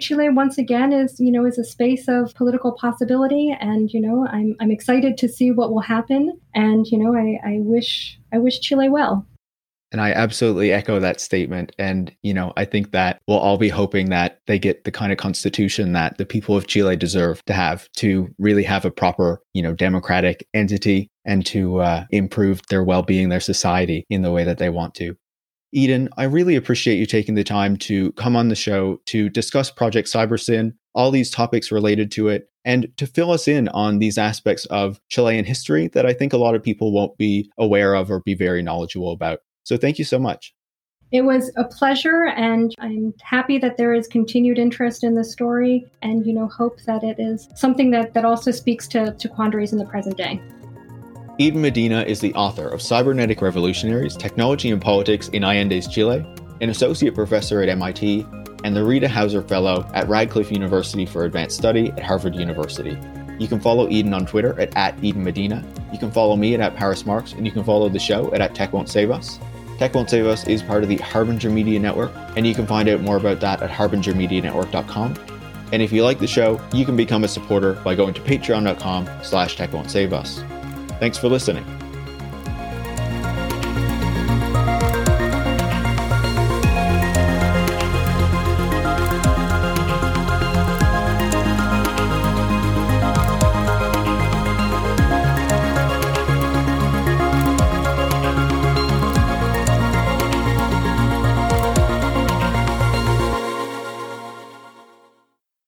Chile 0.00 0.28
once 0.28 0.58
again 0.58 0.92
is, 0.92 1.18
you 1.18 1.32
know, 1.32 1.44
is 1.44 1.58
a 1.58 1.64
space 1.64 2.06
of 2.06 2.32
political 2.34 2.72
possibility 2.72 3.54
and, 3.60 3.92
you 3.92 4.00
know, 4.00 4.26
I'm 4.30 4.54
I'm 4.60 4.70
excited 4.70 5.16
to 5.18 5.28
see 5.28 5.50
what 5.50 5.72
will 5.72 5.80
happen 5.80 6.40
and, 6.54 6.86
you 6.86 6.98
know, 6.98 7.16
I, 7.16 7.40
I 7.44 7.58
wish 7.60 8.18
I 8.32 8.38
wish 8.38 8.60
Chile 8.60 8.88
well. 8.88 9.26
And 9.90 10.00
I 10.00 10.12
absolutely 10.12 10.72
echo 10.72 11.00
that 11.00 11.20
statement. 11.20 11.72
And, 11.78 12.14
you 12.22 12.34
know, 12.34 12.52
I 12.56 12.66
think 12.66 12.92
that 12.92 13.20
we'll 13.26 13.38
all 13.38 13.56
be 13.56 13.70
hoping 13.70 14.10
that 14.10 14.40
they 14.46 14.58
get 14.58 14.84
the 14.84 14.90
kind 14.90 15.12
of 15.12 15.18
constitution 15.18 15.92
that 15.92 16.18
the 16.18 16.26
people 16.26 16.56
of 16.56 16.66
Chile 16.66 16.96
deserve 16.96 17.42
to 17.46 17.54
have 17.54 17.90
to 17.96 18.28
really 18.38 18.64
have 18.64 18.84
a 18.84 18.90
proper, 18.90 19.40
you 19.54 19.62
know, 19.62 19.72
democratic 19.72 20.46
entity 20.52 21.10
and 21.24 21.44
to 21.46 21.78
uh, 21.80 22.04
improve 22.10 22.60
their 22.68 22.84
well 22.84 23.02
being, 23.02 23.30
their 23.30 23.40
society 23.40 24.04
in 24.10 24.22
the 24.22 24.32
way 24.32 24.44
that 24.44 24.58
they 24.58 24.68
want 24.68 24.94
to. 24.96 25.16
Eden, 25.72 26.08
I 26.16 26.24
really 26.24 26.56
appreciate 26.56 26.96
you 26.96 27.06
taking 27.06 27.34
the 27.34 27.44
time 27.44 27.76
to 27.78 28.12
come 28.12 28.36
on 28.36 28.48
the 28.48 28.54
show 28.54 29.00
to 29.06 29.28
discuss 29.28 29.70
Project 29.70 30.08
Cybersyn, 30.08 30.72
all 30.94 31.10
these 31.10 31.30
topics 31.30 31.70
related 31.70 32.10
to 32.12 32.28
it, 32.28 32.48
and 32.64 32.88
to 32.96 33.06
fill 33.06 33.30
us 33.30 33.46
in 33.46 33.68
on 33.68 33.98
these 33.98 34.16
aspects 34.16 34.64
of 34.66 35.00
Chilean 35.10 35.44
history 35.44 35.88
that 35.88 36.06
I 36.06 36.14
think 36.14 36.32
a 36.32 36.38
lot 36.38 36.54
of 36.54 36.62
people 36.62 36.92
won't 36.92 37.18
be 37.18 37.50
aware 37.58 37.94
of 37.94 38.10
or 38.10 38.20
be 38.20 38.34
very 38.34 38.62
knowledgeable 38.62 39.12
about. 39.12 39.40
So 39.68 39.76
thank 39.76 39.98
you 39.98 40.04
so 40.06 40.18
much. 40.18 40.54
It 41.12 41.20
was 41.22 41.52
a 41.56 41.64
pleasure, 41.64 42.28
and 42.28 42.74
I'm 42.78 43.12
happy 43.20 43.58
that 43.58 43.76
there 43.76 43.92
is 43.92 44.06
continued 44.06 44.58
interest 44.58 45.04
in 45.04 45.14
the 45.14 45.24
story, 45.24 45.86
and 46.00 46.26
you 46.26 46.32
know, 46.32 46.48
hope 46.48 46.80
that 46.86 47.04
it 47.04 47.20
is 47.20 47.50
something 47.54 47.90
that, 47.90 48.14
that 48.14 48.24
also 48.24 48.50
speaks 48.50 48.88
to, 48.88 49.12
to 49.12 49.28
quandaries 49.28 49.74
in 49.74 49.78
the 49.78 49.84
present 49.84 50.16
day. 50.16 50.40
Eden 51.36 51.60
Medina 51.60 52.02
is 52.04 52.18
the 52.20 52.32
author 52.32 52.66
of 52.66 52.80
Cybernetic 52.80 53.42
Revolutionaries 53.42 54.16
Technology 54.16 54.70
and 54.70 54.80
Politics 54.80 55.28
in 55.28 55.42
Allende's 55.42 55.86
Chile, 55.86 56.24
an 56.62 56.70
associate 56.70 57.14
professor 57.14 57.60
at 57.60 57.68
MIT, 57.68 58.26
and 58.64 58.74
the 58.74 58.82
Rita 58.82 59.06
Hauser 59.06 59.42
Fellow 59.42 59.86
at 59.92 60.08
Radcliffe 60.08 60.50
University 60.50 61.04
for 61.04 61.26
Advanced 61.26 61.58
Study 61.58 61.90
at 61.90 62.02
Harvard 62.02 62.34
University. 62.36 62.98
You 63.38 63.48
can 63.48 63.60
follow 63.60 63.86
Eden 63.90 64.14
on 64.14 64.24
Twitter 64.24 64.58
at, 64.58 64.74
at 64.76 65.02
Eden 65.04 65.24
Medina. 65.24 65.62
You 65.92 65.98
can 65.98 66.10
follow 66.10 66.36
me 66.36 66.54
at, 66.54 66.60
at 66.60 66.74
Paris 66.74 67.04
Marx, 67.04 67.34
and 67.34 67.44
you 67.44 67.52
can 67.52 67.64
follow 67.64 67.90
the 67.90 67.98
show 67.98 68.32
at, 68.32 68.40
at 68.40 68.54
Tech 68.54 68.72
Won't 68.72 68.88
Save 68.88 69.10
Us. 69.10 69.38
Tech 69.78 69.94
Won't 69.94 70.10
Save 70.10 70.26
Us 70.26 70.46
is 70.48 70.60
part 70.62 70.82
of 70.82 70.88
the 70.88 70.96
Harbinger 70.96 71.50
Media 71.50 71.78
Network, 71.78 72.12
and 72.36 72.44
you 72.44 72.54
can 72.54 72.66
find 72.66 72.88
out 72.88 73.00
more 73.00 73.16
about 73.16 73.40
that 73.40 73.62
at 73.62 73.70
harbingermedianetwork.com. 73.70 75.14
And 75.70 75.82
if 75.82 75.92
you 75.92 76.02
like 76.02 76.18
the 76.18 76.26
show, 76.26 76.60
you 76.72 76.84
can 76.84 76.96
become 76.96 77.22
a 77.24 77.28
supporter 77.28 77.74
by 77.74 77.94
going 77.94 78.14
to 78.14 78.20
patreon.com 78.22 79.08
slash 79.22 79.56
tech 79.56 79.72
won't 79.72 79.90
save 79.90 80.12
us. 80.12 80.42
Thanks 80.98 81.16
for 81.16 81.28
listening. 81.28 81.64